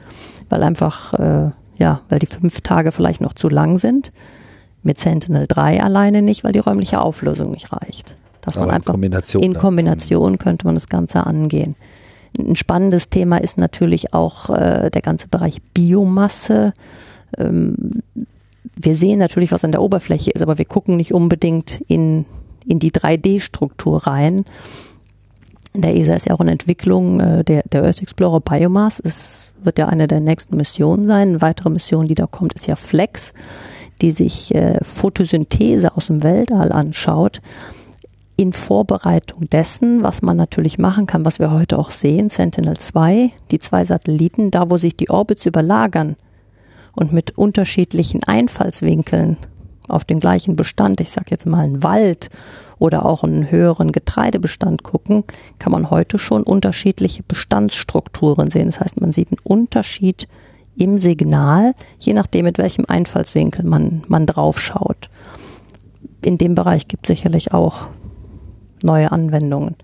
[0.51, 4.12] weil einfach, äh, ja, weil die fünf Tage vielleicht noch zu lang sind.
[4.82, 8.16] Mit Sentinel-3 alleine nicht, weil die räumliche Auflösung nicht reicht.
[8.43, 11.74] Dass man einfach Kombination in Kombination könnte man das Ganze angehen.
[12.39, 16.74] Ein spannendes Thema ist natürlich auch äh, der ganze Bereich Biomasse.
[17.39, 18.02] Ähm,
[18.77, 22.27] wir sehen natürlich, was an der Oberfläche ist, aber wir gucken nicht unbedingt in,
[22.67, 24.45] in die 3D-Struktur rein.
[25.77, 29.79] Der ESA ist ja auch in Entwicklung, äh, der, der Earth Explorer Biomass Es wird
[29.79, 31.29] ja eine der nächsten Missionen sein.
[31.29, 33.33] Eine weitere Mission, die da kommt, ist ja Flex,
[34.01, 37.41] die sich äh, Photosynthese aus dem Weltall anschaut
[38.37, 43.59] in Vorbereitung dessen, was man natürlich machen kann, was wir heute auch sehen, Sentinel-2, die
[43.59, 46.17] zwei Satelliten, da wo sich die Orbits überlagern,
[46.95, 49.37] und mit unterschiedlichen Einfallswinkeln
[49.89, 52.31] auf den gleichen Bestand, ich sage jetzt mal einen Wald
[52.79, 55.25] oder auch einen höheren Getreidebestand gucken,
[55.59, 58.66] kann man heute schon unterschiedliche Bestandsstrukturen sehen.
[58.66, 60.27] Das heißt, man sieht einen Unterschied
[60.77, 65.11] im Signal, je nachdem, mit welchem Einfallswinkel man, man drauf schaut.
[66.23, 67.89] in dem Bereich gibt es sicherlich auch
[68.83, 69.77] neue Anwendungen.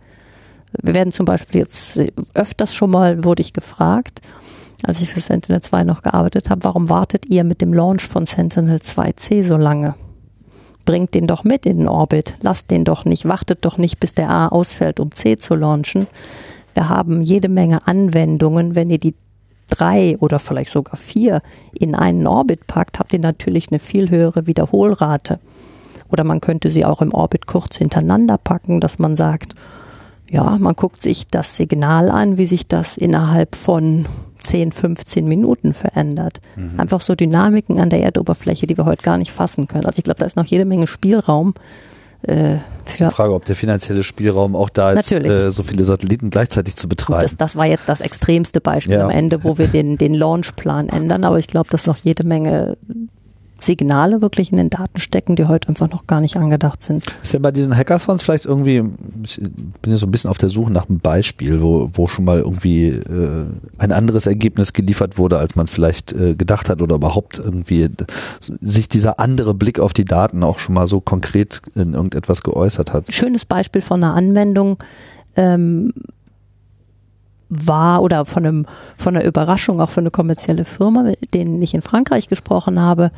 [0.82, 2.00] Wir werden zum Beispiel jetzt
[2.34, 4.20] öfters schon mal, wurde ich gefragt,
[4.84, 8.26] als ich für Sentinel 2 noch gearbeitet habe, warum wartet ihr mit dem Launch von
[8.26, 9.94] Sentinel 2C so lange?
[10.84, 12.36] Bringt den doch mit in den Orbit.
[12.40, 16.06] Lasst den doch nicht, wartet doch nicht, bis der A ausfällt, um C zu launchen.
[16.74, 18.74] Wir haben jede Menge Anwendungen.
[18.74, 19.14] Wenn ihr die
[19.68, 21.42] drei oder vielleicht sogar vier
[21.72, 25.38] in einen Orbit packt, habt ihr natürlich eine viel höhere Wiederholrate.
[26.10, 29.54] Oder man könnte sie auch im Orbit kurz hintereinander packen, dass man sagt,
[30.30, 34.06] ja, man guckt sich das Signal an, wie sich das innerhalb von
[34.38, 36.40] 10, 15 Minuten verändert.
[36.56, 36.78] Mhm.
[36.78, 39.86] Einfach so Dynamiken an der Erdoberfläche, die wir heute gar nicht fassen können.
[39.86, 41.54] Also ich glaube, da ist noch jede Menge Spielraum.
[42.22, 46.30] Äh, ist die Frage, ob der finanzielle Spielraum auch da ist, äh, so viele Satelliten
[46.30, 47.22] gleichzeitig zu betreiben.
[47.22, 49.04] Das, das war jetzt das extremste Beispiel ja.
[49.04, 52.76] am Ende, wo wir den, den Launchplan ändern, aber ich glaube, dass noch jede Menge
[53.60, 57.04] Signale wirklich in den Daten stecken, die heute einfach noch gar nicht angedacht sind.
[57.22, 58.82] Ist denn bei diesen Hackathons vielleicht irgendwie,
[59.24, 62.24] ich bin jetzt so ein bisschen auf der Suche nach einem Beispiel, wo, wo schon
[62.24, 63.44] mal irgendwie äh,
[63.78, 67.88] ein anderes Ergebnis geliefert wurde, als man vielleicht äh, gedacht hat oder überhaupt irgendwie
[68.40, 72.92] sich dieser andere Blick auf die Daten auch schon mal so konkret in irgendetwas geäußert
[72.92, 73.12] hat.
[73.12, 74.78] Schönes Beispiel von einer Anwendung.
[75.36, 75.92] Ähm,
[77.50, 78.66] war oder von einem
[78.96, 83.10] von einer Überraschung auch für eine kommerzielle Firma, mit denen ich in Frankreich gesprochen habe.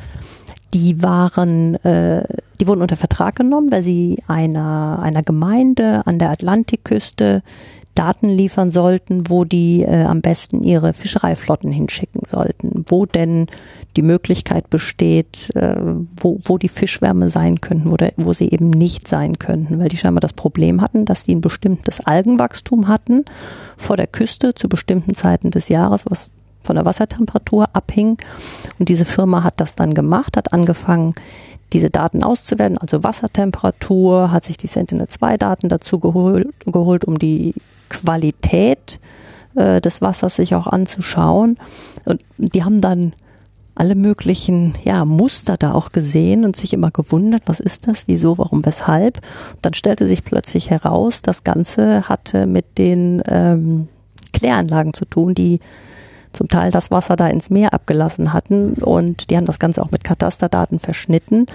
[0.73, 2.23] Die waren, äh,
[2.59, 7.43] die wurden unter Vertrag genommen, weil sie einer einer Gemeinde an der Atlantikküste
[7.95, 13.47] Daten liefern sollten, wo die äh, am besten ihre Fischereiflotten hinschicken sollten, wo denn
[13.95, 15.75] die Möglichkeit besteht, äh,
[16.19, 19.97] wo, wo die Fischwärme sein könnten oder wo sie eben nicht sein könnten, weil die
[19.97, 23.25] scheinbar das Problem hatten, dass sie ein bestimmtes Algenwachstum hatten
[23.77, 26.31] vor der Küste zu bestimmten Zeiten des Jahres, was
[26.63, 28.17] von der Wassertemperatur abhing.
[28.79, 31.13] Und diese Firma hat das dann gemacht, hat angefangen,
[31.73, 37.53] diese Daten auszuwerten, also Wassertemperatur, hat sich die Sentinel-2-Daten dazu geholt, geholt, um die
[37.89, 38.99] Qualität
[39.55, 41.57] äh, des Wassers sich auch anzuschauen.
[42.05, 43.13] Und die haben dann
[43.75, 48.37] alle möglichen ja, Muster da auch gesehen und sich immer gewundert, was ist das, wieso,
[48.37, 49.17] warum, weshalb.
[49.53, 53.87] Und dann stellte sich plötzlich heraus, das Ganze hatte mit den ähm,
[54.31, 55.59] Kläranlagen zu tun, die
[56.33, 59.91] zum Teil das Wasser da ins Meer abgelassen hatten und die haben das Ganze auch
[59.91, 61.45] mit Katasterdaten verschnitten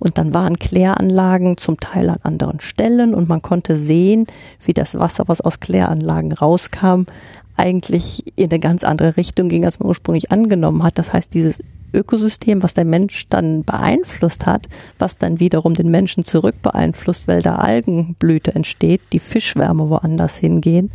[0.00, 4.26] und dann waren Kläranlagen zum Teil an anderen Stellen und man konnte sehen,
[4.64, 7.04] wie das Wasser, was aus Kläranlagen rauskam,
[7.56, 10.98] eigentlich in eine ganz andere Richtung ging, als man ursprünglich angenommen hat.
[10.98, 11.60] Das heißt, dieses
[11.92, 17.40] Ökosystem, was der Mensch dann beeinflusst hat, was dann wiederum den Menschen zurück beeinflusst, weil
[17.40, 20.90] da Algenblüte entsteht, die Fischwärme woanders hingehen,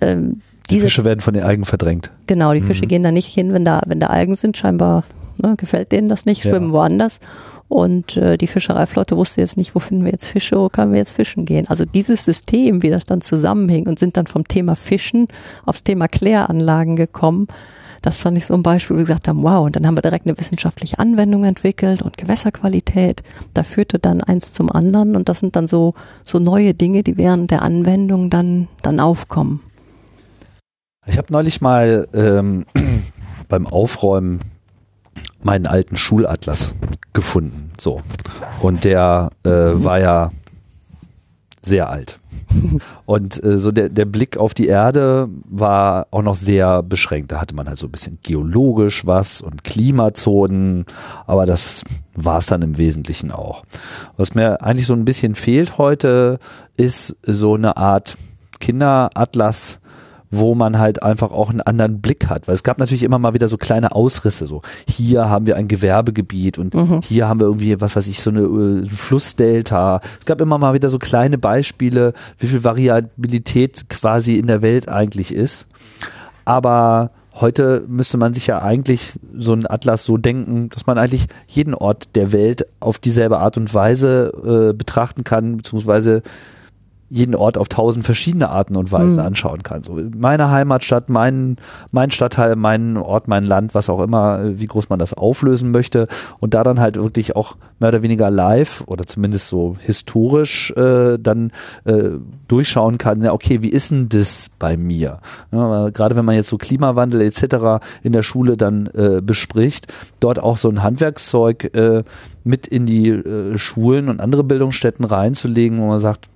[0.00, 2.10] ähm, die Fische werden von den Algen verdrängt.
[2.26, 2.88] Genau, die Fische mhm.
[2.88, 4.56] gehen da nicht hin, wenn da, wenn da Algen sind.
[4.56, 5.04] Scheinbar
[5.38, 6.74] ne, gefällt denen das nicht, schwimmen ja.
[6.74, 7.20] woanders.
[7.68, 10.98] Und äh, die Fischereiflotte wusste jetzt nicht, wo finden wir jetzt Fische, wo können wir
[10.98, 11.66] jetzt fischen gehen.
[11.68, 15.26] Also dieses System, wie das dann zusammenhing und sind dann vom Thema Fischen
[15.64, 17.48] aufs Thema Kläranlagen gekommen.
[18.02, 20.02] Das fand ich so ein Beispiel, wo wir gesagt haben, wow, und dann haben wir
[20.02, 23.22] direkt eine wissenschaftliche Anwendung entwickelt und Gewässerqualität.
[23.52, 27.16] Da führte dann eins zum anderen und das sind dann so, so neue Dinge, die
[27.16, 29.60] während der Anwendung dann, dann aufkommen.
[31.06, 32.64] Ich habe neulich mal ähm,
[33.48, 34.40] beim Aufräumen
[35.40, 36.74] meinen alten Schulatlas
[37.12, 37.70] gefunden.
[37.80, 38.02] So.
[38.60, 40.32] Und der äh, war ja
[41.62, 42.18] sehr alt.
[43.06, 47.32] Und äh, so der, der Blick auf die Erde war auch noch sehr beschränkt.
[47.32, 50.84] Da hatte man halt so ein bisschen geologisch was und Klimazonen,
[51.26, 51.82] aber das
[52.14, 53.64] war es dann im Wesentlichen auch.
[54.16, 56.38] Was mir eigentlich so ein bisschen fehlt heute,
[56.76, 58.16] ist so eine Art
[58.60, 59.80] Kinderatlas,
[60.30, 62.48] wo man halt einfach auch einen anderen Blick hat.
[62.48, 64.46] Weil es gab natürlich immer mal wieder so kleine Ausrisse.
[64.46, 67.00] So hier haben wir ein Gewerbegebiet und mhm.
[67.02, 70.00] hier haben wir irgendwie, was weiß ich, so eine äh, Flussdelta.
[70.18, 74.88] Es gab immer mal wieder so kleine Beispiele, wie viel Variabilität quasi in der Welt
[74.88, 75.66] eigentlich ist.
[76.44, 81.26] Aber heute müsste man sich ja eigentlich so einen Atlas so denken, dass man eigentlich
[81.46, 86.22] jeden Ort der Welt auf dieselbe Art und Weise äh, betrachten kann, beziehungsweise
[87.08, 89.26] jeden Ort auf tausend verschiedene Arten und Weisen mhm.
[89.26, 89.82] anschauen kann.
[89.84, 91.56] So meine Heimatstadt, mein,
[91.92, 96.08] mein Stadtteil, mein Ort, mein Land, was auch immer, wie groß man das auflösen möchte
[96.40, 101.18] und da dann halt wirklich auch mehr oder weniger live oder zumindest so historisch äh,
[101.18, 101.52] dann
[101.84, 102.10] äh,
[102.48, 105.20] durchschauen kann, ja, okay, wie ist denn das bei mir?
[105.52, 107.84] Ja, gerade wenn man jetzt so Klimawandel etc.
[108.02, 112.02] in der Schule dann äh, bespricht, dort auch so ein Handwerkszeug äh,
[112.44, 116.28] mit in die äh, Schulen und andere Bildungsstätten reinzulegen, wo man sagt,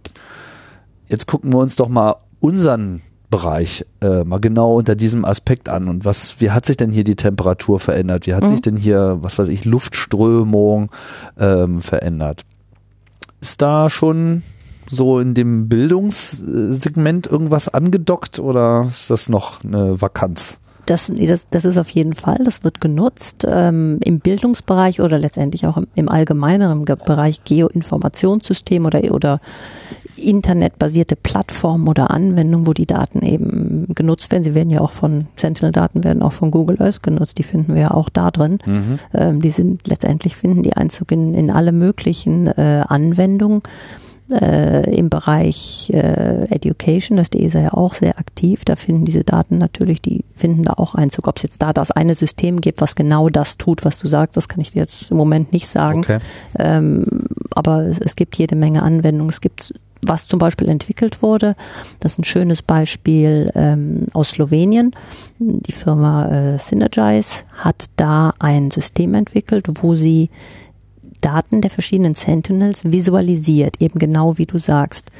[1.10, 5.88] jetzt gucken wir uns doch mal unseren Bereich äh, mal genau unter diesem Aspekt an
[5.88, 8.26] und was, wie hat sich denn hier die Temperatur verändert?
[8.26, 8.50] Wie hat mhm.
[8.50, 10.90] sich denn hier, was weiß ich, Luftströmung
[11.38, 12.42] ähm, verändert?
[13.40, 14.42] Ist da schon
[14.88, 20.58] so in dem Bildungssegment irgendwas angedockt oder ist das noch eine Vakanz?
[20.86, 25.68] Das, das, das ist auf jeden Fall, das wird genutzt ähm, im Bildungsbereich oder letztendlich
[25.68, 29.40] auch im, im allgemeineren Bereich Geoinformationssystem oder, oder
[30.20, 34.44] internetbasierte Plattformen oder Anwendungen, wo die Daten eben genutzt werden.
[34.44, 37.38] Sie werden ja auch von Sentinel-Daten werden auch von Google Earth genutzt.
[37.38, 38.58] Die finden wir ja auch da drin.
[38.64, 38.98] Mhm.
[39.14, 43.62] Ähm, die sind letztendlich finden die Einzug in, in alle möglichen äh, Anwendungen
[44.30, 49.04] äh, im Bereich äh, Education, da ist die ESA ja auch sehr aktiv, da finden
[49.04, 51.28] diese Daten natürlich, die finden da auch Einzug.
[51.28, 54.36] Ob es jetzt da das eine System gibt, was genau das tut, was du sagst,
[54.36, 56.00] das kann ich dir jetzt im Moment nicht sagen.
[56.00, 56.18] Okay.
[56.58, 59.30] Ähm, aber es, es gibt jede Menge Anwendungen.
[59.30, 61.56] Es gibt was zum Beispiel entwickelt wurde.
[62.00, 64.94] Das ist ein schönes Beispiel ähm, aus Slowenien.
[65.38, 70.30] Die Firma äh, Synergize hat da ein System entwickelt, wo sie
[71.20, 75.10] Daten der verschiedenen Sentinels visualisiert, eben genau wie du sagst.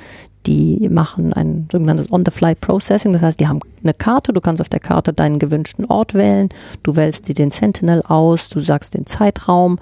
[0.47, 4.81] Die machen ein sogenanntes On-the-Fly-Processing, das heißt, die haben eine Karte, du kannst auf der
[4.81, 6.49] Karte deinen gewünschten Ort wählen,
[6.83, 9.79] du wählst dir den Sentinel aus, du sagst den Zeitraum,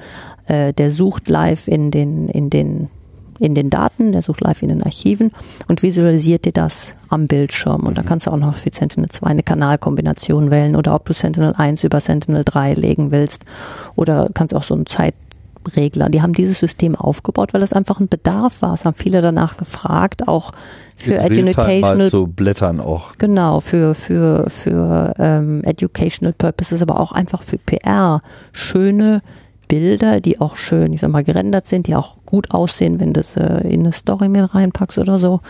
[0.46, 2.90] äh, der sucht live in den, in den
[3.38, 5.32] in den Daten, der sucht live in den Archiven
[5.68, 7.86] und visualisiert dir das am Bildschirm.
[7.86, 11.12] Und da kannst du auch noch für Sentinel 2 eine Kanalkombination wählen oder ob du
[11.12, 13.44] Sentinel 1 über Sentinel 3 legen willst.
[13.96, 15.14] Oder kannst auch so einen Zeit,
[15.76, 16.08] Regler.
[16.08, 18.74] Die haben dieses System aufgebaut, weil es einfach ein Bedarf war.
[18.74, 20.52] Es haben viele danach gefragt, auch
[20.96, 21.96] für Educational.
[21.96, 23.16] Mal so Blättern auch.
[23.18, 28.22] Genau, für, für, für ähm, Educational Purposes, aber auch einfach für PR.
[28.52, 29.22] Schöne
[29.68, 33.20] Bilder, die auch schön, ich sag mal, gerendert sind, die auch gut aussehen, wenn du
[33.20, 35.40] es äh, in eine Story mit reinpackst oder so.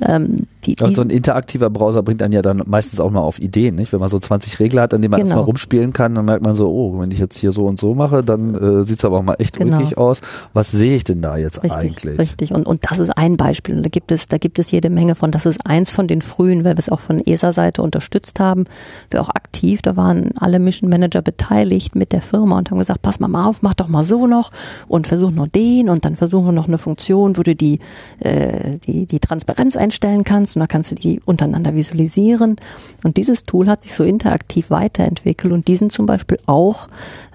[0.00, 3.38] Ähm, die, und so ein interaktiver Browser bringt dann ja dann meistens auch mal auf
[3.38, 3.92] Ideen, nicht?
[3.92, 5.30] Wenn man so 20 Regler hat, an denen man genau.
[5.30, 7.94] erstmal rumspielen kann, dann merkt man so, oh, wenn ich jetzt hier so und so
[7.94, 9.78] mache, dann äh, sieht es aber auch mal echt genau.
[9.78, 10.20] ulkig aus.
[10.54, 12.18] Was sehe ich denn da jetzt richtig, eigentlich?
[12.18, 13.82] Richtig, und, und das ist ein Beispiel.
[13.82, 15.30] da gibt es, da gibt es jede Menge von.
[15.30, 18.64] Das ist eins von den frühen, weil wir es auch von ESA-Seite unterstützt haben.
[19.10, 23.02] Wir auch aktiv, da waren alle Mission Manager beteiligt mit der Firma und haben gesagt,
[23.02, 24.50] pass mal mal auf, mach doch mal so noch
[24.88, 27.80] und versuch noch den und dann versuchen wir noch eine Funktion, wo du die,
[28.20, 32.56] äh, die, die Transparenz einstellen kannst und da kannst du die untereinander visualisieren.
[33.02, 36.88] Und dieses Tool hat sich so interaktiv weiterentwickelt und die sind zum Beispiel auch,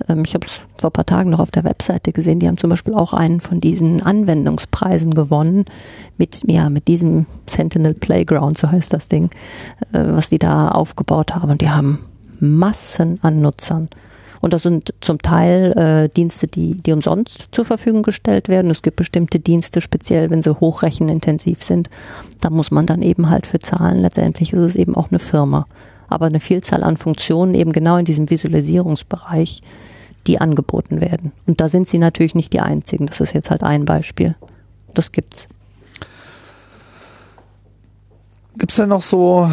[0.07, 2.57] ähm, ich habe es vor ein paar Tagen noch auf der Webseite gesehen, die haben
[2.57, 5.65] zum Beispiel auch einen von diesen Anwendungspreisen gewonnen
[6.17, 9.29] mit, ja, mit diesem Sentinel Playground, so heißt das Ding,
[9.91, 11.51] äh, was die da aufgebaut haben.
[11.51, 11.99] Und die haben
[12.39, 13.89] Massen an Nutzern.
[14.41, 18.71] Und das sind zum Teil äh, Dienste, die, die umsonst zur Verfügung gestellt werden.
[18.71, 21.89] Es gibt bestimmte Dienste, speziell wenn sie hochrechenintensiv sind.
[22.39, 23.99] Da muss man dann eben halt für zahlen.
[23.99, 25.67] Letztendlich ist es eben auch eine Firma.
[26.07, 29.61] Aber eine Vielzahl an Funktionen eben genau in diesem Visualisierungsbereich,
[30.25, 31.31] die angeboten werden.
[31.45, 33.07] Und da sind sie natürlich nicht die einzigen.
[33.07, 34.35] Das ist jetzt halt ein Beispiel.
[34.93, 35.47] Das gibt's.
[38.57, 39.49] Gibt es denn noch so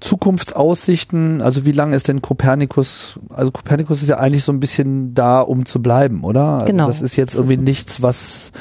[0.00, 5.14] Zukunftsaussichten, also wie lange ist denn Kopernikus, also Kopernikus ist ja eigentlich so ein bisschen
[5.14, 6.54] da, um zu bleiben, oder?
[6.54, 6.86] Also genau.
[6.86, 8.52] Das ist jetzt irgendwie nichts, was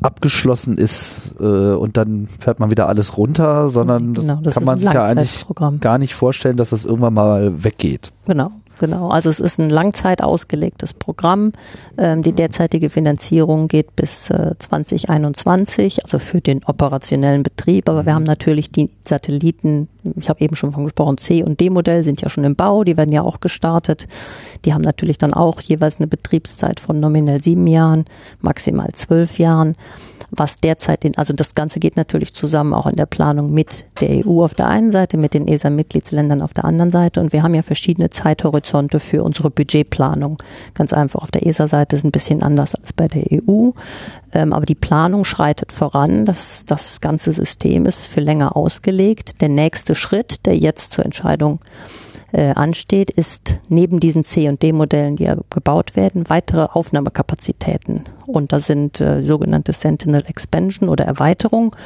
[0.00, 4.78] abgeschlossen ist äh, und dann fährt man wieder alles runter, sondern genau, das kann man
[4.78, 5.46] sich ja eigentlich
[5.80, 8.12] gar nicht vorstellen, dass das irgendwann mal weggeht.
[8.26, 8.50] Genau.
[8.80, 11.52] Genau, also es ist ein langzeit ausgelegtes Programm.
[11.96, 17.88] Ähm, die derzeitige Finanzierung geht bis äh, 2021, also für den operationellen Betrieb.
[17.88, 18.16] Aber wir mhm.
[18.16, 22.28] haben natürlich die Satelliten, ich habe eben schon von gesprochen, C und D-Modell sind ja
[22.28, 24.06] schon im Bau, die werden ja auch gestartet.
[24.64, 28.04] Die haben natürlich dann auch jeweils eine Betriebszeit von nominell sieben Jahren,
[28.40, 29.76] maximal zwölf Jahren
[30.30, 34.26] was derzeit den, also das Ganze geht natürlich zusammen auch in der Planung mit der
[34.26, 37.20] EU auf der einen Seite, mit den ESA-Mitgliedsländern auf der anderen Seite.
[37.20, 40.38] Und wir haben ja verschiedene Zeithorizonte für unsere Budgetplanung.
[40.74, 43.70] Ganz einfach, auf der ESA-Seite ist ein bisschen anders als bei der EU.
[44.32, 46.24] Ähm, aber die Planung schreitet voran.
[46.24, 49.40] Das, das ganze System ist für länger ausgelegt.
[49.40, 51.60] Der nächste Schritt, der jetzt zur Entscheidung
[52.32, 58.04] äh, ansteht, ist neben diesen C- und D-Modellen, die ja gebaut werden, weitere Aufnahmekapazitäten.
[58.26, 61.76] Und das sind äh, sogenannte Sentinel Expansion oder Erweiterung.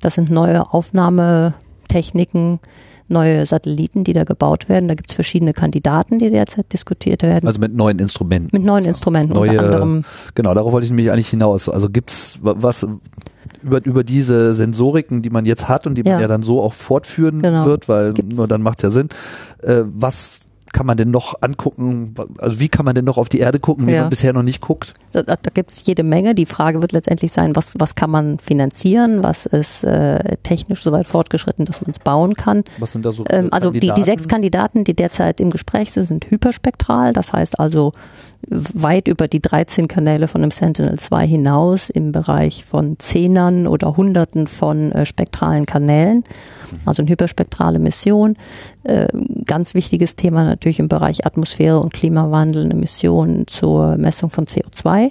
[0.00, 2.60] Das sind neue Aufnahmetechniken,
[3.08, 4.88] neue Satelliten, die da gebaut werden.
[4.88, 7.46] Da gibt es verschiedene Kandidaten, die derzeit diskutiert werden.
[7.46, 8.50] Also mit neuen Instrumenten.
[8.52, 10.04] Mit neuen Instrumenten neue, unter anderem.
[10.34, 11.68] Genau, darauf wollte ich nämlich eigentlich hinaus.
[11.68, 12.86] Also gibt's was
[13.62, 16.12] über, über diese Sensoriken, die man jetzt hat und die ja.
[16.12, 17.66] man ja dann so auch fortführen genau.
[17.66, 18.36] wird, weil Gibt's.
[18.36, 19.08] nur dann macht's ja Sinn.
[19.62, 22.14] Äh, was kann man denn noch angucken?
[22.38, 24.02] Also wie kann man denn noch auf die Erde gucken, wie ja.
[24.02, 24.92] man bisher noch nicht guckt?
[25.12, 26.34] Da, da gibt es jede Menge.
[26.34, 29.22] Die Frage wird letztendlich sein, was, was kann man finanzieren?
[29.22, 32.64] Was ist äh, technisch so weit fortgeschritten, dass man es bauen kann?
[32.78, 36.04] Was sind da so ähm, Also die, die sechs Kandidaten, die derzeit im Gespräch sind,
[36.04, 37.12] sind hyperspektral.
[37.12, 37.92] Das heißt also
[38.48, 44.46] weit über die 13 Kanäle von dem Sentinel-2 hinaus im Bereich von Zehnern oder Hunderten
[44.46, 46.24] von äh, spektralen Kanälen,
[46.84, 48.36] also eine hyperspektrale Mission.
[48.82, 49.08] Äh,
[49.46, 55.10] ganz wichtiges Thema natürlich im Bereich Atmosphäre und Klimawandel, eine Mission zur Messung von CO2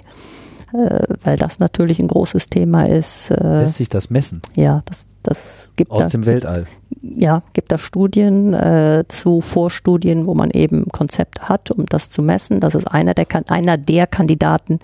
[0.74, 3.30] äh, weil das natürlich ein großes Thema ist.
[3.30, 4.42] Äh, Lässt sich das messen?
[4.56, 6.66] Ja, das, das gibt aus da, dem Weltall.
[7.02, 12.22] Ja, gibt da Studien äh, zu Vorstudien, wo man eben Konzepte hat, um das zu
[12.22, 12.60] messen.
[12.60, 14.78] Das ist einer der einer der Kandidaten,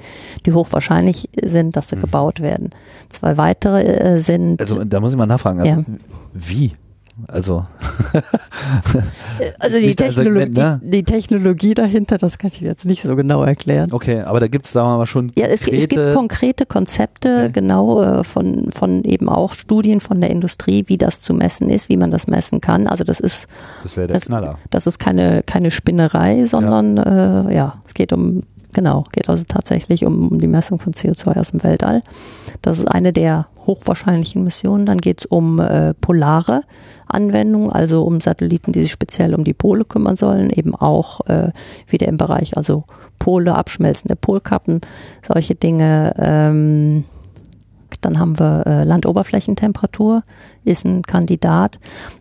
[0.46, 2.00] die hochwahrscheinlich sind, dass sie mhm.
[2.00, 2.70] gebaut werden.
[3.10, 4.60] Zwei weitere äh, sind.
[4.60, 5.60] Also da muss ich mal nachfragen.
[5.60, 5.84] Also, ja.
[6.32, 6.72] Wie?
[7.28, 7.66] Also,
[9.58, 10.80] also die, Technologie, ne?
[10.82, 13.92] die Technologie dahinter, das kann ich jetzt nicht so genau erklären.
[13.92, 17.44] Okay, aber da gibt es, sagen wir mal, schon Ja, es, es gibt konkrete Konzepte,
[17.44, 17.52] okay.
[17.52, 21.88] genau, äh, von, von eben auch Studien von der Industrie, wie das zu messen ist,
[21.88, 22.86] wie man das messen kann.
[22.86, 23.46] Also das ist
[23.82, 24.58] das, der das, Knaller.
[24.70, 27.48] das ist keine, keine Spinnerei, sondern ja.
[27.48, 28.42] Äh, ja, es geht um
[28.72, 32.02] Genau, geht also tatsächlich um, um die Messung von CO2 aus dem Weltall.
[32.62, 34.84] Das ist eine der hochwahrscheinlichen Missionen.
[34.84, 36.62] Dann geht es um äh, polare
[37.06, 41.52] Anwendungen, also um Satelliten, die sich speziell um die Pole kümmern sollen, eben auch äh,
[41.86, 42.84] wieder im Bereich, also
[43.18, 44.80] Pole, abschmelzende Polkappen,
[45.26, 46.14] solche Dinge.
[46.18, 47.04] Ähm,
[48.00, 50.22] dann haben wir äh, Landoberflächentemperatur,
[50.64, 51.78] ist ein Kandidat.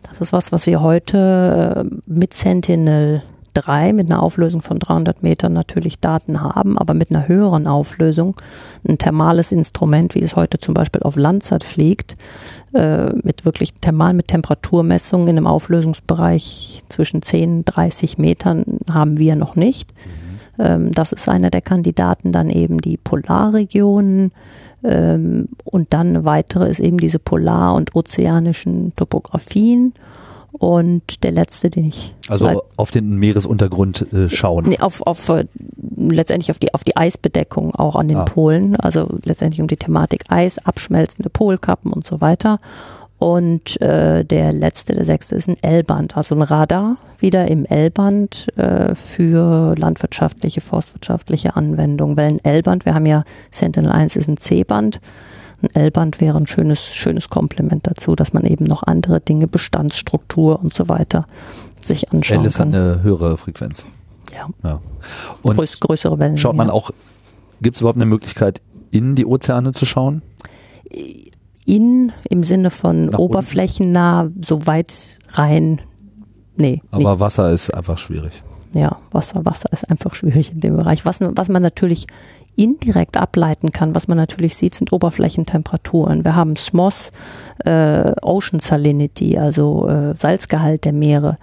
[0.08, 3.22] Das ist was, was wir heute äh, mit Sentinel
[3.54, 8.36] 3 mit einer Auflösung von 300 Metern natürlich Daten haben, aber mit einer höheren Auflösung
[8.88, 12.14] ein thermales Instrument, wie es heute zum Beispiel auf Landsat fliegt,
[12.72, 19.18] äh, mit wirklich thermal mit Temperaturmessungen in einem Auflösungsbereich zwischen 10 und 30 Metern haben
[19.18, 19.92] wir noch nicht.
[19.92, 20.30] Mhm.
[20.60, 24.32] Ähm, das ist einer der Kandidaten, dann eben die Polarregionen.
[24.82, 29.94] Ähm, und dann weitere ist eben diese polar- und ozeanischen Topografien
[30.52, 32.14] und der letzte, den ich.
[32.28, 34.68] Also auf den Meeresuntergrund äh, schauen.
[34.68, 35.46] Nee, auf, auf äh,
[35.96, 38.24] letztendlich auf die, auf die Eisbedeckung auch an den ah.
[38.24, 38.76] Polen.
[38.76, 42.60] Also letztendlich um die Thematik Eis, abschmelzende Polkappen und so weiter.
[43.18, 48.48] Und äh, der letzte, der sechste, ist ein L-Band, also ein Radar wieder im L-Band
[48.56, 52.16] äh, für landwirtschaftliche, forstwirtschaftliche Anwendungen.
[52.16, 55.00] Weil ein L-Band, wir haben ja Sentinel 1 ist ein C-Band
[55.62, 60.60] ein L-Band wäre ein schönes, schönes Komplement dazu, dass man eben noch andere Dinge, Bestandsstruktur
[60.60, 61.26] und so weiter
[61.80, 62.74] sich anschauen L ist kann.
[62.74, 63.84] eine höhere Frequenz.
[64.32, 64.48] Ja.
[64.62, 64.80] ja.
[65.42, 66.38] Und Größ, größere Wellen.
[66.38, 66.72] Schaut man ja.
[66.72, 66.90] auch,
[67.60, 68.60] gibt es überhaupt eine Möglichkeit,
[68.90, 70.22] in die Ozeane zu schauen?
[71.64, 75.80] In, im Sinne von Nach oberflächennah, so weit rein,
[76.56, 76.82] nee.
[76.90, 77.20] Aber nicht.
[77.20, 78.42] Wasser ist einfach schwierig.
[78.72, 81.04] Ja, Wasser, Wasser ist einfach schwierig in dem Bereich.
[81.04, 82.06] Was, was man natürlich
[82.56, 86.24] indirekt ableiten kann, was man natürlich sieht, sind Oberflächentemperaturen.
[86.24, 87.12] Wir haben SMOS,
[87.64, 91.38] äh, Ocean Salinity, also äh, Salzgehalt der Meere.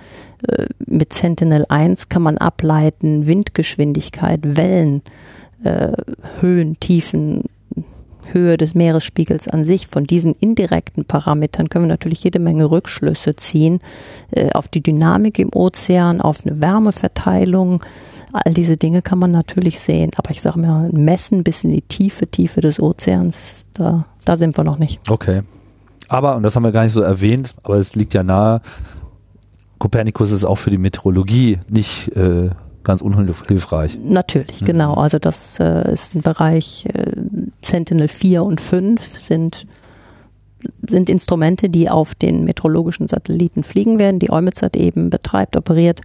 [0.48, 5.02] Äh, mit Sentinel 1 kann man ableiten Windgeschwindigkeit, Wellen,
[5.64, 5.92] äh,
[6.40, 7.44] Höhen, Tiefen,
[8.34, 9.88] Höhe des Meeresspiegels an sich.
[9.88, 13.80] Von diesen indirekten Parametern können wir natürlich jede Menge Rückschlüsse ziehen
[14.32, 17.84] äh, auf die Dynamik im Ozean, auf eine Wärmeverteilung,
[18.34, 21.82] All diese Dinge kann man natürlich sehen, aber ich sage mal, messen bis in die
[21.82, 25.00] tiefe Tiefe des Ozeans, da, da sind wir noch nicht.
[25.10, 25.44] Okay.
[26.10, 28.62] Aber, und das haben wir gar nicht so erwähnt, aber es liegt ja nahe,
[29.78, 32.50] Kopernikus ist auch für die Meteorologie nicht äh,
[32.84, 34.00] ganz unhilfreich.
[34.02, 34.66] Natürlich, mhm.
[34.66, 34.94] genau.
[34.96, 37.12] Also das äh, ist ein Bereich, äh,
[37.64, 39.68] Sentinel 4 und 5 sind
[40.88, 46.02] sind Instrumente, die auf den meteorologischen Satelliten fliegen werden, die EUMETSAT eben betreibt, operiert.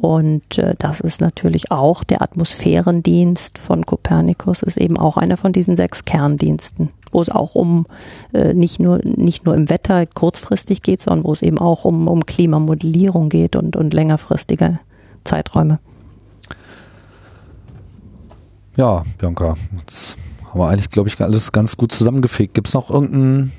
[0.00, 5.52] Und äh, das ist natürlich auch der Atmosphärendienst von Copernicus, ist eben auch einer von
[5.52, 7.86] diesen sechs Kerndiensten, wo es auch um
[8.34, 12.08] äh, nicht, nur, nicht nur im Wetter kurzfristig geht, sondern wo es eben auch um,
[12.08, 14.80] um Klimamodellierung geht und, und längerfristige
[15.24, 15.78] Zeiträume.
[18.76, 22.52] Ja, Bianca, jetzt haben wir eigentlich, glaube ich, alles ganz gut zusammengefegt.
[22.52, 23.52] Gibt es noch irgendeinen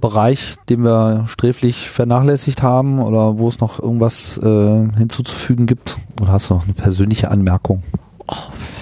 [0.00, 5.98] Bereich, den wir sträflich vernachlässigt haben oder wo es noch irgendwas äh, hinzuzufügen gibt?
[6.20, 7.82] Oder hast du noch eine persönliche Anmerkung?
[8.26, 8.34] Oh,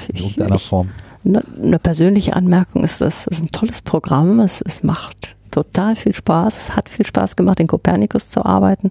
[0.08, 0.90] in irgendeiner Form?
[1.24, 4.40] Eine, eine persönliche Anmerkung ist, das ist ein tolles Programm.
[4.40, 6.62] Es, es macht total viel Spaß.
[6.62, 8.90] Es hat viel Spaß gemacht, in Copernicus zu arbeiten.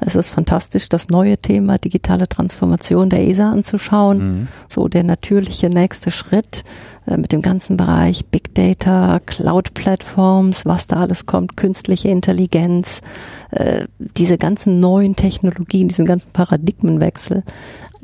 [0.00, 4.18] Es ist fantastisch, das neue Thema digitale Transformation der ESA anzuschauen.
[4.18, 4.48] Mhm.
[4.68, 6.64] So der natürliche nächste Schritt
[7.06, 13.00] äh, mit dem ganzen Bereich Big Data, Cloud Platforms, was da alles kommt, künstliche Intelligenz,
[13.50, 17.42] äh, diese ganzen neuen Technologien, diesen ganzen Paradigmenwechsel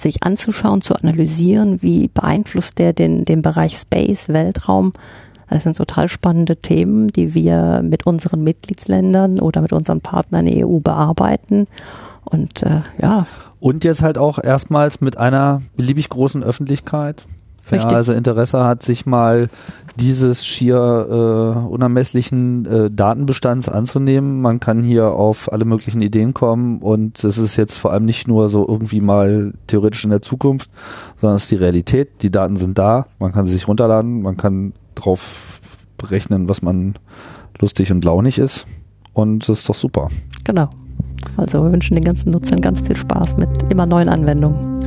[0.00, 4.92] sich anzuschauen, zu analysieren, wie beeinflusst der den, den Bereich Space, Weltraum,
[5.51, 10.56] das sind total spannende Themen, die wir mit unseren Mitgliedsländern oder mit unseren Partnern in
[10.56, 11.66] der EU bearbeiten.
[12.24, 13.27] Und äh, ja.
[13.59, 17.24] Und jetzt halt auch erstmals mit einer beliebig großen Öffentlichkeit.
[17.68, 19.48] Wer also Interesse hat, sich mal
[19.97, 24.40] dieses schier äh, unermesslichen äh, Datenbestands anzunehmen.
[24.40, 28.27] Man kann hier auf alle möglichen Ideen kommen und es ist jetzt vor allem nicht
[28.27, 30.70] nur so irgendwie mal theoretisch in der Zukunft,
[31.20, 32.22] sondern es ist die Realität.
[32.22, 35.60] Die Daten sind da, man kann sie sich runterladen, man kann drauf
[35.98, 36.94] berechnen, was man
[37.59, 38.66] lustig und launig ist
[39.12, 40.09] und das ist doch super.
[40.44, 40.68] Genau.
[41.36, 44.81] Also wir wünschen den ganzen Nutzern ganz viel Spaß mit immer neuen Anwendungen.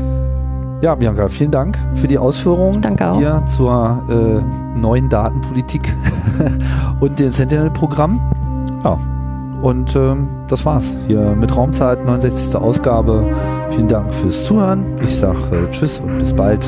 [0.82, 3.18] Ja, Bianca, vielen Dank für die Ausführungen Danke auch.
[3.18, 5.82] hier zur äh, neuen Datenpolitik
[7.00, 8.20] und dem Sentinel-Programm.
[8.84, 9.00] Ja,
[9.62, 12.54] und ähm, das war's hier mit Raumzeit, 69.
[12.58, 13.34] Ausgabe.
[13.72, 14.84] Vielen Dank fürs Zuhören.
[15.02, 16.68] Ich sage äh, Tschüss und bis bald.